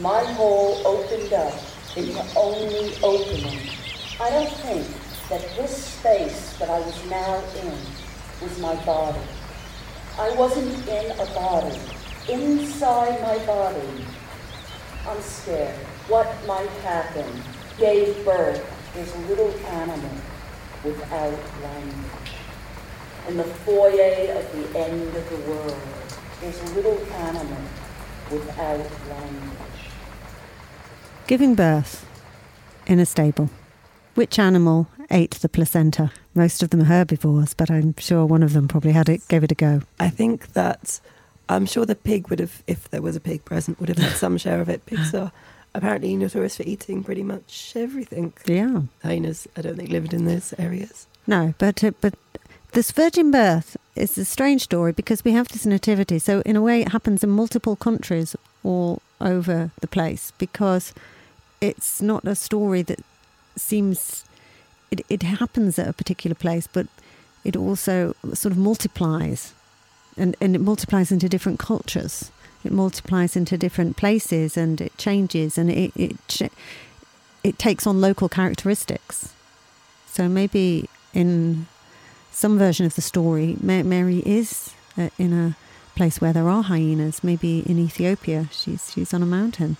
My 0.00 0.24
hole 0.34 0.84
opened 0.84 1.32
up 1.32 1.54
into 1.96 2.20
only 2.36 2.96
opening. 3.00 3.60
I 4.20 4.28
don't 4.28 4.50
think 4.50 4.88
that 5.28 5.40
this 5.54 5.84
space 5.84 6.58
that 6.58 6.68
I 6.68 6.80
was 6.80 7.08
now 7.08 7.40
in 7.62 7.78
was 8.42 8.58
my 8.58 8.74
body. 8.84 9.20
I 10.18 10.34
wasn't 10.34 10.88
in 10.88 11.12
a 11.12 11.26
body 11.26 11.78
inside 12.28 13.22
my 13.22 13.38
body. 13.46 14.04
I'm 15.06 15.22
scared. 15.22 15.76
What 16.08 16.26
might 16.44 16.70
happen? 16.82 17.40
Gave 17.78 18.24
birth. 18.24 18.66
There's 18.94 19.14
a 19.14 19.18
little 19.28 19.54
animal 19.66 20.10
without 20.82 21.38
language. 21.62 22.21
In 23.28 23.36
the 23.36 23.44
foyer 23.44 24.32
of 24.36 24.52
the 24.52 24.78
end 24.78 25.16
of 25.16 25.30
the 25.30 25.50
world, 25.50 25.76
there's 26.40 26.60
a 26.60 26.74
little 26.74 26.98
animal 27.12 27.62
without 28.30 28.78
language. 29.08 29.90
Giving 31.26 31.54
birth 31.54 32.04
in 32.86 32.98
a 32.98 33.06
stable. 33.06 33.48
Which 34.14 34.38
animal 34.38 34.88
ate 35.10 35.32
the 35.32 35.48
placenta? 35.48 36.10
Most 36.34 36.62
of 36.62 36.70
them 36.70 36.82
are 36.82 36.86
herbivores, 36.86 37.54
but 37.54 37.70
I'm 37.70 37.94
sure 37.96 38.26
one 38.26 38.42
of 38.42 38.52
them 38.52 38.68
probably 38.68 38.92
had 38.92 39.08
it, 39.08 39.26
gave 39.28 39.44
it 39.44 39.52
a 39.52 39.54
go. 39.54 39.82
I 40.00 40.10
think 40.10 40.52
that 40.54 41.00
I'm 41.48 41.64
sure 41.66 41.86
the 41.86 41.94
pig 41.94 42.28
would 42.28 42.40
have, 42.40 42.62
if 42.66 42.90
there 42.90 43.02
was 43.02 43.14
a 43.16 43.20
pig 43.20 43.44
present, 43.44 43.78
would 43.78 43.88
have 43.88 43.98
had 43.98 44.16
some 44.16 44.36
share 44.36 44.60
of 44.60 44.68
it. 44.68 44.84
Pigs 44.86 45.14
are 45.14 45.32
apparently 45.74 46.16
notorious 46.16 46.56
for 46.56 46.64
eating 46.64 47.04
pretty 47.04 47.22
much 47.22 47.72
everything. 47.76 48.32
Yeah. 48.46 48.82
Hyenas, 49.02 49.46
I 49.56 49.62
don't 49.62 49.76
think, 49.76 49.90
lived 49.90 50.12
in 50.12 50.24
those 50.24 50.52
areas. 50.58 51.06
No, 51.26 51.54
but 51.58 51.84
uh, 51.84 51.92
but 52.00 52.14
this 52.72 52.90
virgin 52.90 53.30
birth 53.30 53.76
is 53.94 54.16
a 54.16 54.24
strange 54.24 54.62
story 54.62 54.92
because 54.92 55.24
we 55.24 55.32
have 55.32 55.48
this 55.48 55.66
nativity. 55.66 56.18
So 56.18 56.40
in 56.40 56.56
a 56.56 56.62
way, 56.62 56.80
it 56.82 56.92
happens 56.92 57.22
in 57.22 57.30
multiple 57.30 57.76
countries 57.76 58.34
all 58.64 59.02
over 59.20 59.70
the 59.80 59.86
place 59.86 60.32
because 60.38 60.94
it's 61.60 62.00
not 62.00 62.26
a 62.26 62.34
story 62.34 62.82
that 62.82 63.00
seems 63.56 64.24
it, 64.90 65.02
it 65.08 65.22
happens 65.22 65.78
at 65.78 65.88
a 65.88 65.92
particular 65.92 66.34
place, 66.34 66.66
but 66.66 66.86
it 67.44 67.56
also 67.56 68.14
sort 68.32 68.52
of 68.52 68.58
multiplies 68.58 69.52
and, 70.16 70.36
and 70.40 70.54
it 70.54 70.60
multiplies 70.60 71.12
into 71.12 71.28
different 71.28 71.58
cultures. 71.58 72.30
It 72.64 72.72
multiplies 72.72 73.36
into 73.36 73.58
different 73.58 73.96
places 73.96 74.56
and 74.56 74.80
it 74.80 74.96
changes 74.96 75.58
and 75.58 75.70
it, 75.70 75.92
it, 75.96 76.50
it 77.42 77.58
takes 77.58 77.86
on 77.86 78.00
local 78.00 78.28
characteristics. 78.28 79.32
So 80.06 80.28
maybe 80.28 80.88
in 81.12 81.66
some 82.32 82.58
version 82.58 82.86
of 82.86 82.94
the 82.94 83.02
story, 83.02 83.56
Ma- 83.60 83.82
Mary 83.82 84.18
is 84.26 84.74
uh, 84.98 85.10
in 85.18 85.32
a 85.32 85.56
place 85.94 86.20
where 86.20 86.32
there 86.32 86.48
are 86.48 86.62
hyenas. 86.62 87.22
Maybe 87.22 87.60
in 87.60 87.78
Ethiopia, 87.78 88.48
she's 88.50 88.90
she's 88.92 89.14
on 89.14 89.22
a 89.22 89.26
mountain, 89.26 89.76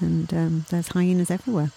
and 0.00 0.32
um, 0.32 0.66
there's 0.70 0.88
hyenas 0.88 1.30
everywhere. 1.30 1.70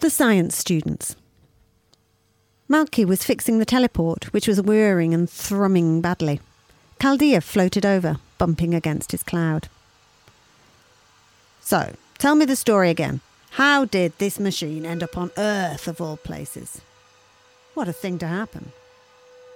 The 0.00 0.10
science 0.10 0.56
students. 0.56 1.16
Malky 2.68 3.04
was 3.04 3.24
fixing 3.24 3.58
the 3.58 3.64
teleport, 3.64 4.32
which 4.32 4.46
was 4.46 4.60
whirring 4.60 5.14
and 5.14 5.28
thrumming 5.28 6.02
badly. 6.02 6.40
Chaldea 7.00 7.40
floated 7.40 7.86
over, 7.86 8.18
bumping 8.38 8.74
against 8.74 9.12
his 9.12 9.22
cloud. 9.22 9.68
So, 11.60 11.94
tell 12.18 12.34
me 12.34 12.44
the 12.44 12.56
story 12.56 12.90
again. 12.90 13.20
How 13.52 13.86
did 13.86 14.12
this 14.18 14.38
machine 14.38 14.84
end 14.84 15.02
up 15.02 15.16
on 15.16 15.30
Earth, 15.38 15.88
of 15.88 16.00
all 16.00 16.18
places? 16.18 16.82
What 17.72 17.88
a 17.88 17.92
thing 17.92 18.18
to 18.18 18.26
happen. 18.26 18.72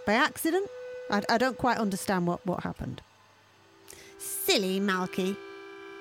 By 0.06 0.14
accident? 0.14 0.68
I, 1.10 1.22
I 1.28 1.36
don't 1.36 1.58
quite 1.58 1.78
understand 1.78 2.26
what, 2.26 2.44
what 2.46 2.62
happened. 2.62 3.02
Silly 4.18 4.80
Malky, 4.80 5.36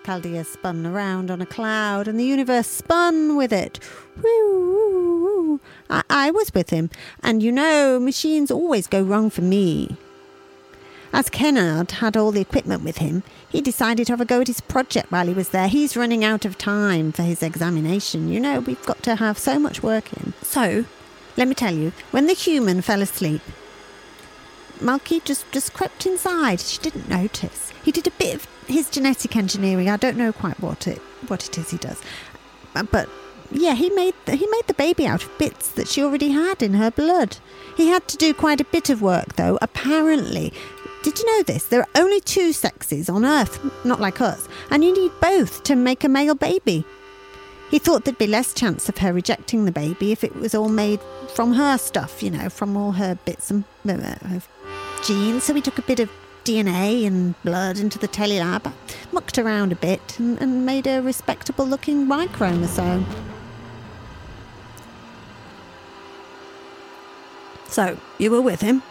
Chaldea 0.05 0.43
spun 0.43 0.85
around 0.85 1.29
on 1.29 1.41
a 1.41 1.45
cloud, 1.45 2.07
and 2.07 2.19
the 2.19 2.25
universe 2.25 2.67
spun 2.67 3.35
with 3.35 3.53
it. 3.53 3.79
Woo. 4.21 5.59
I, 5.89 6.03
I 6.09 6.31
was 6.31 6.53
with 6.53 6.69
him, 6.69 6.89
and 7.21 7.43
you 7.43 7.51
know, 7.51 7.99
machines 7.99 8.51
always 8.51 8.87
go 8.87 9.01
wrong 9.01 9.29
for 9.29 9.41
me. 9.41 9.97
As 11.11 11.29
Kennard 11.29 11.91
had 11.91 12.15
all 12.15 12.31
the 12.31 12.41
equipment 12.41 12.83
with 12.83 12.99
him, 12.99 13.23
he 13.49 13.61
decided 13.61 14.07
to 14.07 14.13
have 14.13 14.21
a 14.21 14.25
go 14.25 14.41
at 14.41 14.47
his 14.47 14.61
project 14.61 15.11
while 15.11 15.25
he 15.25 15.33
was 15.33 15.49
there. 15.49 15.67
He's 15.67 15.97
running 15.97 16.23
out 16.23 16.45
of 16.45 16.57
time 16.57 17.11
for 17.11 17.23
his 17.23 17.41
examination. 17.41 18.29
You 18.29 18.39
know, 18.39 18.59
we've 18.59 18.85
got 18.85 19.01
to 19.03 19.15
have 19.15 19.37
so 19.39 19.57
much 19.57 19.81
work 19.81 20.13
in. 20.13 20.33
So, 20.43 20.85
let 21.35 21.47
me 21.47 21.55
tell 21.55 21.73
you, 21.73 21.93
when 22.11 22.27
the 22.27 22.33
human 22.33 22.81
fell 22.81 23.01
asleep, 23.01 23.41
Malky 24.79 25.23
just, 25.23 25.51
just 25.51 25.73
crept 25.73 26.05
inside. 26.05 26.59
She 26.59 26.79
didn't 26.79 27.09
notice. 27.09 27.71
He 27.83 27.91
did 27.91 28.05
a 28.07 28.11
bit 28.11 28.35
of 28.35 28.47
his 28.69 28.89
genetic 28.89 29.35
engineering. 29.35 29.89
I 29.89 29.97
don't 29.97 30.17
know 30.17 30.31
quite 30.31 30.59
what 30.59 30.87
it 30.87 30.99
what 31.27 31.45
it 31.47 31.57
is 31.57 31.69
he 31.71 31.77
does, 31.77 32.01
Uh, 32.75 32.83
but 32.83 33.09
yeah, 33.51 33.73
he 33.73 33.89
made 33.89 34.13
the, 34.25 34.35
he 34.35 34.45
made 34.47 34.67
the 34.67 34.73
baby 34.75 35.07
out 35.07 35.23
of 35.23 35.37
bits 35.37 35.69
that 35.69 35.87
she 35.87 36.03
already 36.03 36.29
had 36.29 36.61
in 36.61 36.73
her 36.75 36.91
blood. 36.91 37.37
He 37.75 37.87
had 37.87 38.07
to 38.09 38.17
do 38.17 38.33
quite 38.33 38.61
a 38.61 38.65
bit 38.65 38.89
of 38.89 39.01
work, 39.01 39.35
though. 39.35 39.57
Apparently, 39.61 40.53
did 41.03 41.17
you 41.17 41.25
know 41.25 41.43
this? 41.43 41.65
There 41.65 41.81
are 41.81 41.87
only 41.95 42.19
two 42.19 42.53
sexes 42.53 43.09
on 43.09 43.25
Earth, 43.25 43.59
not 43.85 43.99
like 43.99 44.21
us, 44.21 44.47
and 44.69 44.83
you 44.83 44.93
need 44.93 45.11
both 45.21 45.63
to 45.63 45.75
make 45.75 46.03
a 46.03 46.09
male 46.09 46.35
baby. 46.35 46.85
He 47.71 47.79
thought 47.79 48.03
there'd 48.03 48.17
be 48.17 48.27
less 48.27 48.53
chance 48.53 48.89
of 48.89 48.97
her 48.97 49.13
rejecting 49.13 49.65
the 49.65 49.71
baby 49.71 50.11
if 50.11 50.23
it 50.23 50.35
was 50.35 50.53
all 50.55 50.69
made 50.69 50.99
from 51.35 51.53
her 51.53 51.77
stuff, 51.77 52.21
you 52.21 52.31
know, 52.31 52.49
from 52.49 52.75
all 52.75 52.91
her 52.93 53.15
bits 53.25 53.51
and 53.51 53.63
uh, 53.87 54.39
genes. 55.03 55.43
So 55.43 55.53
he 55.53 55.61
took 55.61 55.77
a 55.77 55.83
bit 55.83 55.99
of 55.99 56.09
DNA 56.43 57.05
and 57.05 57.41
blood 57.43 57.77
into 57.77 57.99
the 57.99 58.07
telelab, 58.07 58.71
mucked 59.11 59.37
around 59.37 59.71
a 59.71 59.75
bit, 59.75 60.17
and, 60.19 60.41
and 60.41 60.65
made 60.65 60.87
a 60.87 61.01
respectable 61.01 61.65
looking 61.65 62.07
Y 62.07 62.27
chromosome. 62.27 63.05
So, 67.67 67.99
you 68.17 68.31
were 68.31 68.41
with 68.41 68.61
him? 68.61 68.81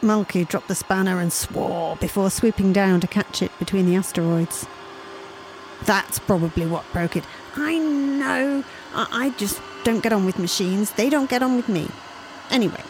Malky 0.00 0.46
dropped 0.46 0.68
the 0.68 0.74
spanner 0.74 1.20
and 1.20 1.32
swore 1.32 1.96
before 1.96 2.30
swooping 2.30 2.72
down 2.72 3.00
to 3.00 3.06
catch 3.06 3.42
it 3.42 3.50
between 3.58 3.86
the 3.86 3.96
asteroids. 3.96 4.66
That's 5.84 6.18
probably 6.18 6.66
what 6.66 6.84
broke 6.92 7.16
it. 7.16 7.24
I 7.56 7.78
know. 7.78 8.64
I, 8.94 9.08
I 9.10 9.30
just 9.38 9.60
don't 9.82 10.02
get 10.02 10.12
on 10.12 10.24
with 10.24 10.38
machines. 10.38 10.92
They 10.92 11.10
don't 11.10 11.28
get 11.28 11.42
on 11.42 11.56
with 11.56 11.68
me. 11.68 11.88
Anyway, 12.50 12.82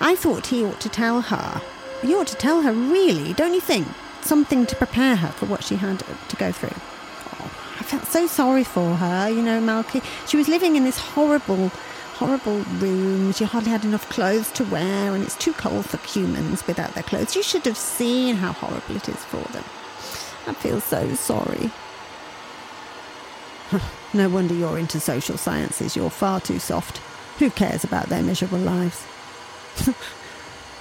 I 0.00 0.14
thought 0.14 0.46
he 0.46 0.64
ought 0.64 0.80
to 0.80 0.88
tell 0.88 1.20
her. 1.20 1.60
He 2.02 2.14
ought 2.14 2.28
to 2.28 2.36
tell 2.36 2.62
her, 2.62 2.72
really, 2.72 3.32
don't 3.32 3.54
you 3.54 3.60
think? 3.60 3.88
Something 4.20 4.66
to 4.66 4.76
prepare 4.76 5.16
her 5.16 5.28
for 5.28 5.46
what 5.46 5.64
she 5.64 5.76
had 5.76 5.98
to 6.28 6.36
go 6.36 6.52
through. 6.52 6.76
Oh, 7.40 7.50
I 7.80 7.82
felt 7.82 8.06
so 8.06 8.26
sorry 8.26 8.64
for 8.64 8.94
her, 8.96 9.28
you 9.28 9.42
know, 9.42 9.60
Malky. 9.60 10.02
She 10.28 10.36
was 10.36 10.48
living 10.48 10.76
in 10.76 10.84
this 10.84 10.98
horrible, 10.98 11.68
horrible 12.14 12.60
room. 12.78 13.32
She 13.32 13.44
hardly 13.44 13.70
had 13.70 13.84
enough 13.84 14.08
clothes 14.10 14.52
to 14.52 14.64
wear, 14.64 15.14
and 15.14 15.24
it's 15.24 15.36
too 15.36 15.52
cold 15.54 15.86
for 15.86 15.96
humans 16.06 16.66
without 16.66 16.94
their 16.94 17.02
clothes. 17.02 17.34
You 17.34 17.42
should 17.42 17.64
have 17.64 17.76
seen 17.76 18.36
how 18.36 18.52
horrible 18.52 18.96
it 18.96 19.08
is 19.08 19.24
for 19.24 19.42
them. 19.52 19.64
I 20.46 20.54
feel 20.54 20.80
so 20.80 21.14
sorry. 21.14 21.70
no 24.14 24.28
wonder 24.28 24.54
you're 24.54 24.78
into 24.78 25.00
social 25.00 25.36
sciences. 25.36 25.96
You're 25.96 26.10
far 26.10 26.40
too 26.40 26.58
soft. 26.58 26.98
Who 27.38 27.50
cares 27.50 27.84
about 27.84 28.08
their 28.08 28.22
miserable 28.22 28.58
lives? 28.58 29.04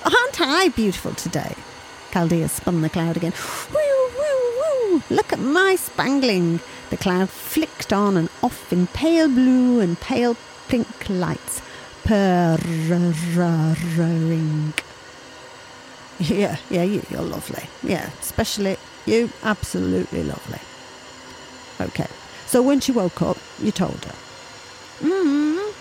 Aren't 0.07 0.39
I 0.39 0.69
beautiful 0.69 1.13
today? 1.15 1.53
Chaldea 2.13 2.47
spun 2.47 2.81
the 2.81 2.89
cloud 2.89 3.17
again. 3.17 3.33
Woo, 3.73 4.09
woo, 4.17 4.51
woo! 4.57 5.03
Look 5.09 5.33
at 5.33 5.39
my 5.39 5.75
spangling. 5.75 6.61
The 6.91 6.95
cloud 6.97 7.29
flicked 7.29 7.91
on 7.91 8.15
and 8.15 8.29
off 8.41 8.71
in 8.71 8.87
pale 8.87 9.27
blue 9.27 9.81
and 9.81 9.99
pale 9.99 10.37
pink 10.69 11.09
lights. 11.09 11.61
Purring. 12.05 12.63
Yeah, 16.19 16.57
yeah, 16.69 16.83
you, 16.83 17.05
you're 17.09 17.21
lovely. 17.21 17.63
Yeah, 17.83 18.09
especially 18.21 18.77
you, 19.05 19.29
absolutely 19.43 20.23
lovely. 20.23 20.59
Okay, 21.85 22.07
so 22.45 22.61
when 22.61 22.79
she 22.79 22.93
woke 22.93 23.21
up, 23.21 23.37
you 23.61 23.71
told 23.73 24.05
her. 24.05 24.15
Mm, 25.01 25.73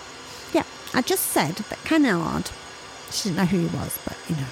yeah, 0.53 0.63
I 0.93 1.01
just 1.01 1.27
said 1.27 1.55
that 1.55 1.83
Canard, 1.85 2.51
she 3.11 3.29
didn't 3.29 3.37
know 3.37 3.45
who 3.45 3.67
he 3.67 3.75
was, 3.77 3.99
but 4.05 4.17
you 4.29 4.35
know, 4.35 4.47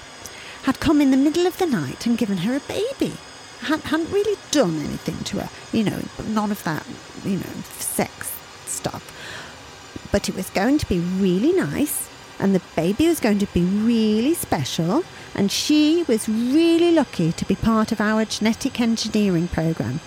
had 0.62 0.80
come 0.80 1.00
in 1.00 1.10
the 1.10 1.16
middle 1.16 1.46
of 1.46 1.58
the 1.58 1.66
night 1.66 2.06
and 2.06 2.18
given 2.18 2.38
her 2.38 2.56
a 2.56 2.60
baby. 2.60 3.14
Had, 3.60 3.80
hadn't 3.80 4.12
really 4.12 4.38
done 4.50 4.78
anything 4.80 5.16
to 5.24 5.38
her, 5.38 5.48
you 5.72 5.82
know, 5.82 6.00
none 6.26 6.50
of 6.50 6.62
that, 6.64 6.86
you 7.24 7.38
know, 7.38 7.62
sex 7.78 8.30
stuff. 8.66 10.08
But 10.12 10.28
it 10.28 10.34
was 10.36 10.50
going 10.50 10.76
to 10.78 10.86
be 10.86 10.98
really 10.98 11.52
nice, 11.52 12.08
and 12.38 12.54
the 12.54 12.62
baby 12.76 13.08
was 13.08 13.18
going 13.18 13.38
to 13.38 13.46
be 13.46 13.62
really 13.62 14.34
special, 14.34 15.04
and 15.34 15.50
she 15.50 16.04
was 16.06 16.28
really 16.28 16.92
lucky 16.92 17.32
to 17.32 17.44
be 17.46 17.54
part 17.54 17.92
of 17.92 18.00
our 18.00 18.26
genetic 18.26 18.78
engineering 18.78 19.48
program. 19.48 20.00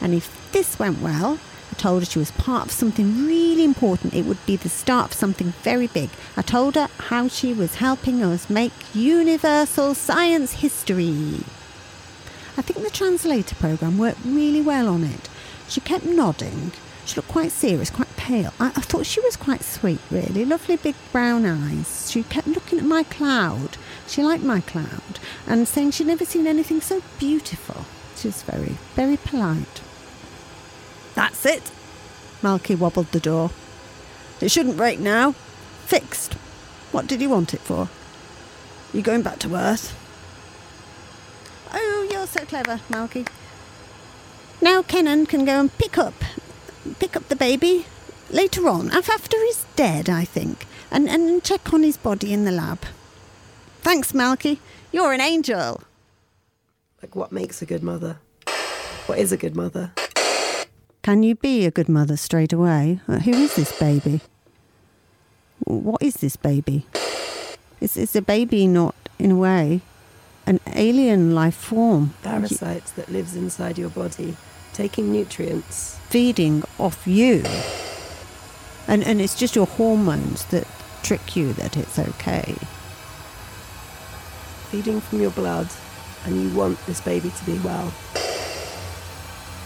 And 0.00 0.12
if 0.12 0.50
this 0.52 0.78
went 0.78 1.00
well, 1.00 1.38
told 1.78 2.02
her 2.02 2.06
she 2.06 2.18
was 2.18 2.30
part 2.32 2.66
of 2.66 2.72
something 2.72 3.26
really 3.26 3.64
important. 3.64 4.14
It 4.14 4.26
would 4.26 4.44
be 4.44 4.56
the 4.56 4.68
start 4.68 5.12
of 5.12 5.16
something 5.16 5.54
very 5.62 5.86
big. 5.86 6.10
I 6.36 6.42
told 6.42 6.74
her 6.74 6.88
how 6.98 7.28
she 7.28 7.54
was 7.54 7.76
helping 7.76 8.22
us 8.22 8.50
make 8.50 8.72
universal 8.94 9.94
science 9.94 10.54
history. 10.54 11.40
I 12.56 12.62
think 12.62 12.84
the 12.84 12.90
translator 12.90 13.54
program 13.54 13.96
worked 13.98 14.24
really 14.24 14.60
well 14.60 14.88
on 14.88 15.04
it. 15.04 15.28
She 15.68 15.80
kept 15.80 16.04
nodding. 16.04 16.72
She 17.04 17.16
looked 17.16 17.28
quite 17.28 17.52
serious, 17.52 17.88
quite 17.88 18.14
pale. 18.16 18.52
I, 18.58 18.66
I 18.66 18.80
thought 18.80 19.06
she 19.06 19.20
was 19.20 19.36
quite 19.36 19.62
sweet, 19.62 20.00
really. 20.10 20.44
Lovely 20.44 20.76
big 20.76 20.96
brown 21.12 21.46
eyes. 21.46 22.10
She 22.10 22.22
kept 22.24 22.48
looking 22.48 22.78
at 22.78 22.84
my 22.84 23.04
cloud. 23.04 23.78
She 24.06 24.22
liked 24.22 24.44
my 24.44 24.60
cloud 24.60 25.18
and 25.46 25.68
saying 25.68 25.92
she'd 25.92 26.08
never 26.08 26.24
seen 26.24 26.46
anything 26.46 26.80
so 26.80 27.02
beautiful. 27.18 27.84
She 28.16 28.28
was 28.28 28.42
very, 28.42 28.76
very 28.94 29.16
polite. 29.16 29.80
That's 31.18 31.44
it. 31.46 31.72
Malky 32.42 32.78
wobbled 32.78 33.10
the 33.10 33.18
door. 33.18 33.50
It 34.40 34.52
shouldn't 34.52 34.76
break 34.76 35.00
now. 35.00 35.32
Fixed. 35.84 36.34
What 36.92 37.08
did 37.08 37.20
you 37.20 37.28
want 37.28 37.52
it 37.54 37.60
for? 37.60 37.88
You 38.94 39.02
going 39.02 39.22
back 39.22 39.40
to 39.40 39.56
Earth? 39.56 39.98
Oh, 41.74 42.08
you're 42.08 42.28
so 42.28 42.44
clever, 42.44 42.76
Malky. 42.88 43.26
Now 44.62 44.82
Kenan 44.82 45.26
can 45.26 45.44
go 45.44 45.58
and 45.58 45.76
pick 45.76 45.98
up, 45.98 46.14
pick 47.00 47.16
up 47.16 47.28
the 47.28 47.34
baby 47.34 47.86
later 48.30 48.68
on, 48.68 48.92
after 48.92 49.36
he's 49.38 49.66
dead, 49.74 50.08
I 50.08 50.24
think, 50.24 50.68
and, 50.88 51.08
and 51.08 51.42
check 51.42 51.74
on 51.74 51.82
his 51.82 51.96
body 51.96 52.32
in 52.32 52.44
the 52.44 52.52
lab. 52.52 52.78
Thanks, 53.80 54.12
Malky. 54.12 54.60
You're 54.92 55.12
an 55.12 55.20
angel. 55.20 55.82
Like, 57.02 57.16
what 57.16 57.32
makes 57.32 57.60
a 57.60 57.66
good 57.66 57.82
mother? 57.82 58.18
What 59.06 59.18
is 59.18 59.32
a 59.32 59.36
good 59.36 59.56
mother? 59.56 59.90
Can 61.08 61.22
you 61.22 61.36
be 61.36 61.64
a 61.64 61.70
good 61.70 61.88
mother 61.88 62.18
straight 62.18 62.52
away? 62.52 63.00
Uh, 63.08 63.20
who 63.20 63.32
is 63.32 63.56
this 63.56 63.72
baby? 63.80 64.20
What 65.64 66.02
is 66.02 66.16
this 66.16 66.36
baby? 66.36 66.84
Is, 67.80 67.96
is 67.96 68.14
a 68.14 68.20
baby 68.20 68.66
not, 68.66 68.94
in 69.18 69.30
a 69.30 69.36
way, 69.36 69.80
an 70.44 70.60
alien 70.74 71.34
life 71.34 71.54
form 71.54 72.12
Parasite 72.22 72.92
that 72.96 73.08
lives 73.08 73.34
inside 73.34 73.78
your 73.78 73.88
body, 73.88 74.36
taking 74.74 75.10
nutrients. 75.10 75.98
feeding 76.10 76.62
off 76.78 77.06
you? 77.06 77.42
And, 78.86 79.02
and 79.02 79.18
it's 79.18 79.34
just 79.34 79.56
your 79.56 79.66
hormones 79.66 80.44
that 80.50 80.66
trick 81.02 81.34
you 81.34 81.54
that 81.54 81.78
it's 81.78 81.98
okay. 81.98 82.54
feeding 84.70 85.00
from 85.00 85.22
your 85.22 85.30
blood, 85.30 85.68
and 86.26 86.36
you 86.36 86.54
want 86.54 86.78
this 86.84 87.00
baby 87.00 87.30
to 87.30 87.44
be 87.46 87.58
well. 87.60 87.94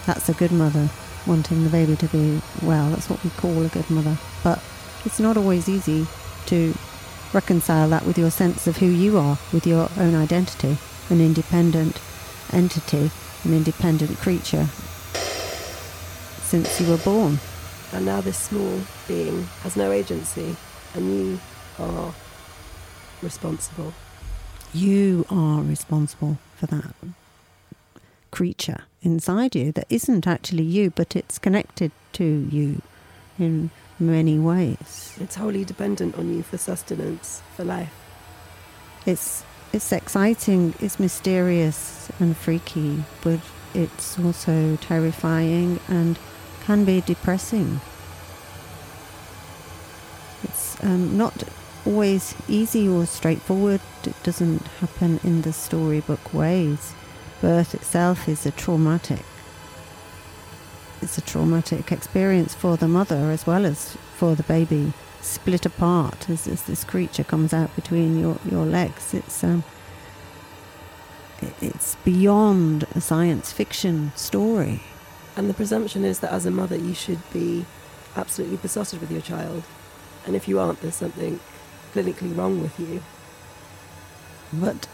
That's 0.05 0.29
a 0.29 0.33
good 0.33 0.53
mother, 0.53 0.89
wanting 1.25 1.63
the 1.63 1.69
baby 1.69 1.95
to 1.95 2.07
be 2.07 2.41
well. 2.61 2.89
That's 2.89 3.09
what 3.09 3.23
we 3.23 3.29
call 3.31 3.63
a 3.63 3.69
good 3.69 3.89
mother. 3.89 4.17
But 4.43 4.61
it's 5.05 5.19
not 5.19 5.37
always 5.37 5.67
easy 5.69 6.07
to 6.47 6.73
reconcile 7.33 7.89
that 7.89 8.05
with 8.05 8.17
your 8.17 8.29
sense 8.29 8.67
of 8.67 8.77
who 8.77 8.85
you 8.85 9.17
are, 9.17 9.37
with 9.51 9.65
your 9.65 9.89
own 9.97 10.15
identity, 10.15 10.77
an 11.09 11.21
independent 11.21 11.99
entity, 12.51 13.11
an 13.43 13.53
independent 13.53 14.17
creature 14.17 14.67
since 16.43 16.79
you 16.79 16.87
were 16.87 16.97
born. 16.97 17.39
And 17.91 18.05
now 18.05 18.21
this 18.21 18.37
small 18.37 18.79
being 19.07 19.43
has 19.63 19.75
no 19.75 19.91
agency, 19.91 20.55
and 20.93 21.05
you 21.07 21.39
are 21.79 22.13
responsible. 23.21 23.93
You 24.73 25.25
are 25.29 25.61
responsible 25.61 26.37
for 26.55 26.67
that 26.67 26.93
creature 28.33 28.81
inside 29.03 29.55
you 29.55 29.71
that 29.71 29.85
isn't 29.91 30.25
actually 30.25 30.63
you, 30.63 30.89
but 30.89 31.15
it's 31.15 31.37
connected 31.37 31.91
to 32.13 32.47
you 32.51 32.81
in 33.37 33.69
many 33.99 34.39
ways. 34.39 35.15
It's 35.21 35.35
wholly 35.35 35.63
dependent 35.63 36.17
on 36.17 36.35
you 36.35 36.41
for 36.41 36.57
sustenance, 36.57 37.43
for 37.55 37.63
life. 37.63 37.93
It's 39.05 39.43
it's 39.71 39.91
exciting, 39.91 40.73
it's 40.79 40.99
mysterious 40.99 42.11
and 42.19 42.35
freaky, 42.35 43.03
but 43.23 43.39
it's 43.73 44.17
also 44.19 44.77
terrifying 44.77 45.79
and 45.87 46.17
can 46.65 46.85
be 46.85 47.01
depressing. 47.01 47.81
It's 50.43 50.83
um, 50.83 51.17
not 51.17 51.43
always 51.85 52.35
easy 52.47 52.87
or 52.87 53.05
straightforward. 53.05 53.81
It 54.03 54.15
doesn't 54.23 54.65
happen 54.81 55.19
in 55.23 55.41
the 55.41 55.53
storybook 55.53 56.33
ways. 56.33 56.93
Birth 57.43 57.75
itself 57.75 58.29
is 58.29 58.45
a 58.45 58.51
traumatic. 58.51 59.25
It's 61.01 61.17
a 61.17 61.21
traumatic 61.21 61.91
experience 61.91 62.55
for 62.55 62.77
the 62.77 62.87
mother 62.87 63.31
as 63.31 63.45
well 63.45 63.65
as 63.65 63.97
for 64.15 64.33
the 64.33 64.43
baby. 64.43 64.93
Split 65.19 65.65
apart 65.65 66.29
as, 66.29 66.47
as 66.47 66.63
this 66.63 66.85
creature 66.85 67.25
comes 67.25 67.53
out 67.53 67.75
between 67.75 68.17
your, 68.17 68.37
your 68.49 68.65
legs. 68.65 69.13
It's 69.13 69.43
um, 69.43 69.65
it's 71.59 71.95
beyond 72.05 72.85
a 72.95 73.01
science 73.01 73.51
fiction 73.51 74.13
story. 74.15 74.79
And 75.35 75.49
the 75.49 75.53
presumption 75.53 76.05
is 76.05 76.19
that 76.19 76.31
as 76.31 76.45
a 76.45 76.51
mother, 76.51 76.77
you 76.77 76.93
should 76.93 77.29
be 77.33 77.65
absolutely 78.15 78.55
besotted 78.55 79.01
with 79.01 79.11
your 79.11 79.19
child. 79.19 79.63
And 80.25 80.37
if 80.37 80.47
you 80.47 80.61
aren't, 80.61 80.79
there's 80.79 80.95
something 80.95 81.41
clinically 81.93 82.37
wrong 82.37 82.61
with 82.61 82.79
you. 82.79 83.03
But 84.53 84.87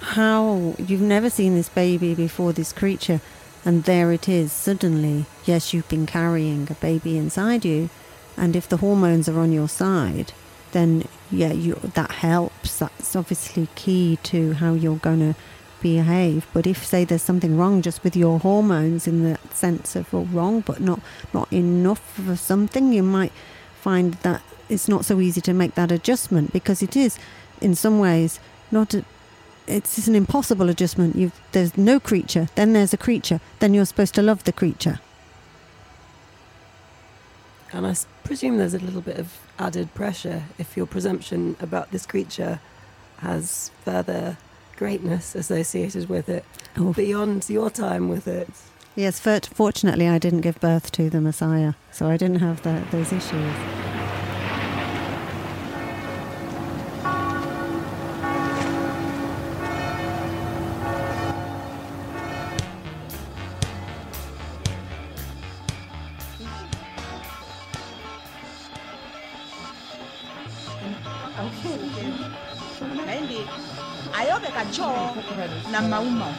how 0.00 0.74
you've 0.78 1.00
never 1.00 1.30
seen 1.30 1.54
this 1.54 1.68
baby 1.68 2.14
before, 2.14 2.52
this 2.52 2.72
creature, 2.72 3.20
and 3.64 3.84
there 3.84 4.12
it 4.12 4.28
is 4.28 4.52
suddenly. 4.52 5.26
Yes, 5.44 5.72
you've 5.72 5.88
been 5.88 6.06
carrying 6.06 6.68
a 6.70 6.74
baby 6.74 7.18
inside 7.18 7.64
you, 7.64 7.90
and 8.36 8.54
if 8.54 8.68
the 8.68 8.78
hormones 8.78 9.28
are 9.28 9.38
on 9.38 9.52
your 9.52 9.68
side, 9.68 10.32
then 10.72 11.04
yeah, 11.30 11.52
you 11.52 11.74
that 11.94 12.12
helps. 12.12 12.78
That's 12.78 13.16
obviously 13.16 13.68
key 13.74 14.18
to 14.24 14.54
how 14.54 14.74
you're 14.74 14.96
going 14.96 15.20
to 15.20 15.38
behave. 15.80 16.46
But 16.52 16.66
if 16.66 16.84
say 16.84 17.04
there's 17.04 17.22
something 17.22 17.56
wrong 17.56 17.82
just 17.82 18.04
with 18.04 18.16
your 18.16 18.38
hormones 18.38 19.06
in 19.06 19.22
the 19.22 19.38
sense 19.52 19.96
of 19.96 20.12
well, 20.12 20.24
wrong, 20.24 20.60
but 20.60 20.80
not 20.80 21.00
not 21.32 21.52
enough 21.52 22.18
of 22.18 22.38
something, 22.38 22.92
you 22.92 23.02
might 23.02 23.32
find 23.80 24.14
that 24.14 24.42
it's 24.68 24.88
not 24.88 25.04
so 25.04 25.20
easy 25.20 25.40
to 25.40 25.52
make 25.52 25.74
that 25.74 25.90
adjustment 25.90 26.52
because 26.52 26.82
it 26.82 26.96
is, 26.96 27.18
in 27.60 27.74
some 27.74 27.98
ways, 27.98 28.40
not. 28.70 28.94
A, 28.94 29.04
it's, 29.68 29.98
it's 29.98 30.08
an 30.08 30.14
impossible 30.14 30.68
adjustment. 30.68 31.14
You've, 31.16 31.38
there's 31.52 31.76
no 31.76 32.00
creature, 32.00 32.48
then 32.54 32.72
there's 32.72 32.92
a 32.92 32.96
creature, 32.96 33.40
then 33.60 33.74
you're 33.74 33.84
supposed 33.84 34.14
to 34.16 34.22
love 34.22 34.44
the 34.44 34.52
creature. 34.52 35.00
And 37.72 37.86
I 37.86 37.94
presume 38.24 38.56
there's 38.58 38.74
a 38.74 38.78
little 38.78 39.02
bit 39.02 39.18
of 39.18 39.38
added 39.58 39.92
pressure 39.94 40.44
if 40.58 40.76
your 40.76 40.86
presumption 40.86 41.56
about 41.60 41.90
this 41.90 42.06
creature 42.06 42.60
has 43.18 43.70
further 43.84 44.38
greatness 44.76 45.34
associated 45.34 46.08
with 46.08 46.28
it 46.28 46.44
Oh. 46.76 46.92
beyond 46.92 47.50
your 47.50 47.68
time 47.68 48.08
with 48.08 48.26
it. 48.28 48.48
Yes, 48.94 49.20
fortunately, 49.20 50.08
I 50.08 50.18
didn't 50.18 50.40
give 50.40 50.58
birth 50.60 50.90
to 50.92 51.10
the 51.10 51.20
Messiah, 51.20 51.74
so 51.92 52.08
I 52.08 52.16
didn't 52.16 52.40
have 52.40 52.62
that, 52.62 52.90
those 52.90 53.12
issues. 53.12 53.54
Na 75.80 75.88
maumau 75.88 76.34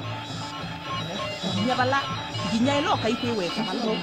nyabala 1.67 1.99
nginyailo 2.53 2.97
kaikwiweka 2.97 3.63
malo 3.63 3.97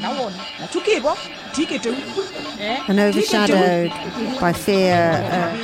nawona 0.00 0.42
nachukivo 0.60 1.16
tikete 1.52 1.90
And 2.88 2.98
overshadowed 2.98 3.92
by 4.40 4.52
fear. 4.52 5.12
Uh, 5.32 5.56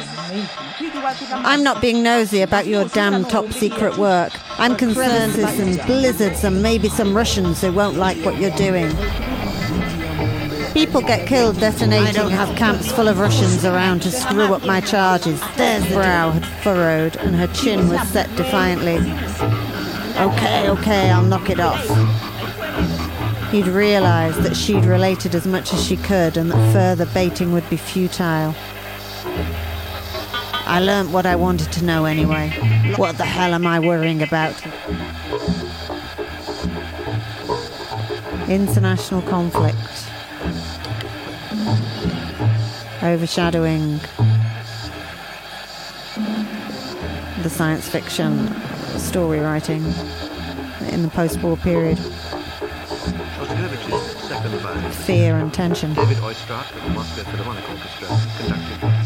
I'm 1.44 1.64
not 1.64 1.80
being 1.80 2.02
nosy 2.04 2.40
about 2.42 2.66
your 2.66 2.84
damn 2.84 3.24
top 3.24 3.52
secret 3.52 3.98
work. 3.98 4.32
I'm 4.60 4.76
concerned 4.76 5.34
with 5.36 5.50
some 5.56 5.86
blizzards 5.86 6.44
and 6.44 6.62
maybe 6.62 6.88
some 6.88 7.16
Russians 7.16 7.60
who 7.62 7.72
won't 7.72 7.96
like 7.96 8.16
what 8.24 8.38
you're 8.40 8.56
doing. 8.56 8.94
People 10.74 11.02
get 11.02 11.28
killed 11.28 11.60
detonating. 11.60 12.08
I 12.08 12.10
don't 12.10 12.32
have 12.32 12.56
camps 12.56 12.90
full 12.90 13.06
of 13.06 13.20
Russians 13.20 13.64
around 13.64 14.02
to 14.02 14.10
screw 14.10 14.52
up 14.52 14.66
my 14.66 14.80
charges. 14.80 15.40
There's 15.56 15.86
brow 15.92 16.32
had 16.32 16.44
furrowed 16.64 17.16
and 17.16 17.36
her 17.36 17.46
chin 17.46 17.88
was 17.88 18.02
set 18.08 18.28
defiantly. 18.34 18.96
Okay, 20.20 20.68
okay, 20.68 21.10
I'll 21.12 21.22
knock 21.22 21.48
it 21.48 21.60
off. 21.60 21.80
He'd 23.52 23.68
realised 23.68 24.42
that 24.42 24.56
she'd 24.56 24.84
related 24.84 25.36
as 25.36 25.46
much 25.46 25.72
as 25.72 25.86
she 25.86 25.96
could 25.96 26.36
and 26.36 26.50
that 26.50 26.72
further 26.72 27.06
baiting 27.06 27.52
would 27.52 27.70
be 27.70 27.76
futile. 27.76 28.52
I 30.66 30.80
learnt 30.80 31.10
what 31.10 31.24
I 31.24 31.36
wanted 31.36 31.70
to 31.70 31.84
know 31.84 32.04
anyway. 32.04 32.50
What 32.96 33.16
the 33.16 33.24
hell 33.24 33.54
am 33.54 33.64
I 33.64 33.78
worrying 33.78 34.22
about? 34.22 34.60
International 38.48 39.22
conflict. 39.22 40.10
Overshadowing 43.04 44.00
the 47.42 47.50
science 47.50 47.86
fiction 47.86 48.48
story 48.98 49.40
writing 49.40 49.84
in 50.88 51.02
the 51.02 51.10
period. 51.58 51.98
Shostakovich's 51.98 54.26
second 54.26 54.52
movement, 54.52 54.94
Fear 54.94 55.36
and 55.36 55.52
tension. 55.52 55.92
David 55.92 56.16
of 56.74 56.82
the 56.82 56.90
Moscow 56.90 57.24
Philharmonic 57.24 57.68
Orchestra, 57.68 58.08
conducted. 58.38 59.04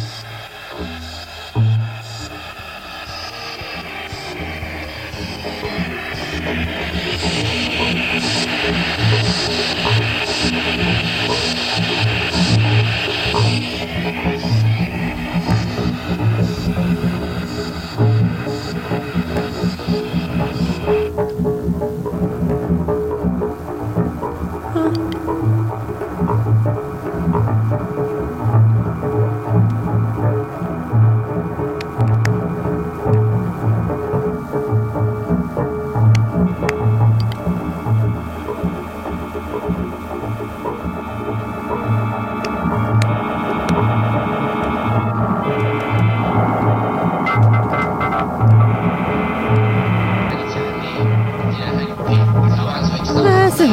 A 53.61 53.64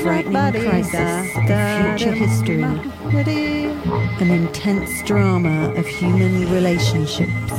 frightening 0.00 0.62
crisis 0.62 1.36
of 1.36 1.98
future 1.98 2.12
history. 2.12 2.62
An 2.62 4.30
intense 4.30 5.02
drama 5.02 5.74
of 5.74 5.86
human 5.86 6.50
relationships. 6.50 7.52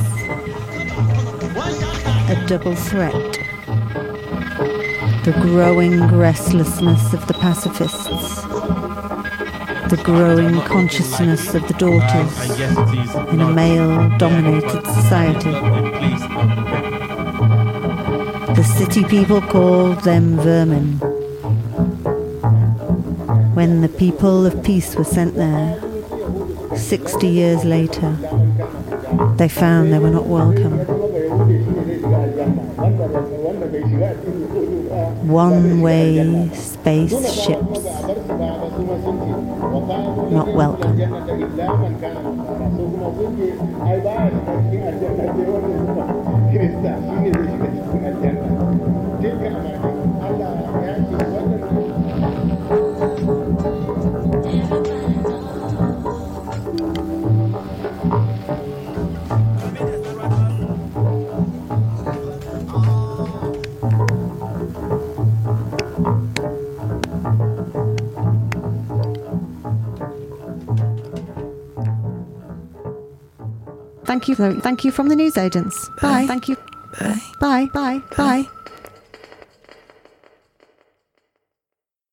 A 2.28 2.44
double 2.48 2.74
threat 2.74 3.39
the 5.24 5.32
growing 5.42 6.00
restlessness 6.16 7.12
of 7.12 7.26
the 7.26 7.34
pacifists, 7.34 8.42
the 9.90 10.00
growing 10.02 10.58
consciousness 10.62 11.54
of 11.54 11.66
the 11.68 11.74
daughters 11.74 12.58
in 13.30 13.40
a 13.42 13.52
male 13.52 14.08
dominated 14.16 14.86
society. 14.86 15.50
The 18.54 18.64
city 18.64 19.04
people 19.04 19.42
called 19.42 20.00
them 20.04 20.36
vermin. 20.36 20.98
When 23.54 23.82
the 23.82 23.90
people 23.90 24.46
of 24.46 24.62
peace 24.64 24.96
were 24.96 25.04
sent 25.04 25.34
there, 25.34 25.78
60 26.74 27.26
years 27.28 27.62
later, 27.64 28.12
they 29.36 29.48
found 29.48 29.92
they 29.92 29.98
were 29.98 30.10
not 30.10 30.26
welcome. 30.26 30.99
One 35.30 35.80
way 35.80 36.50
spaceships. 36.54 37.84
Not 40.32 40.48
welcome. 40.54 40.98
Thank 74.40 74.54
you. 74.56 74.60
Thank 74.62 74.84
you 74.84 74.92
from 74.92 75.08
the 75.08 75.16
News 75.16 75.36
Agents. 75.36 75.90
Bye. 76.00 76.26
Thank 76.26 76.48
you. 76.48 76.56
Bye. 76.98 77.22
Bye. 77.38 77.70
Bye. 77.72 78.02
Bye. 78.16 78.48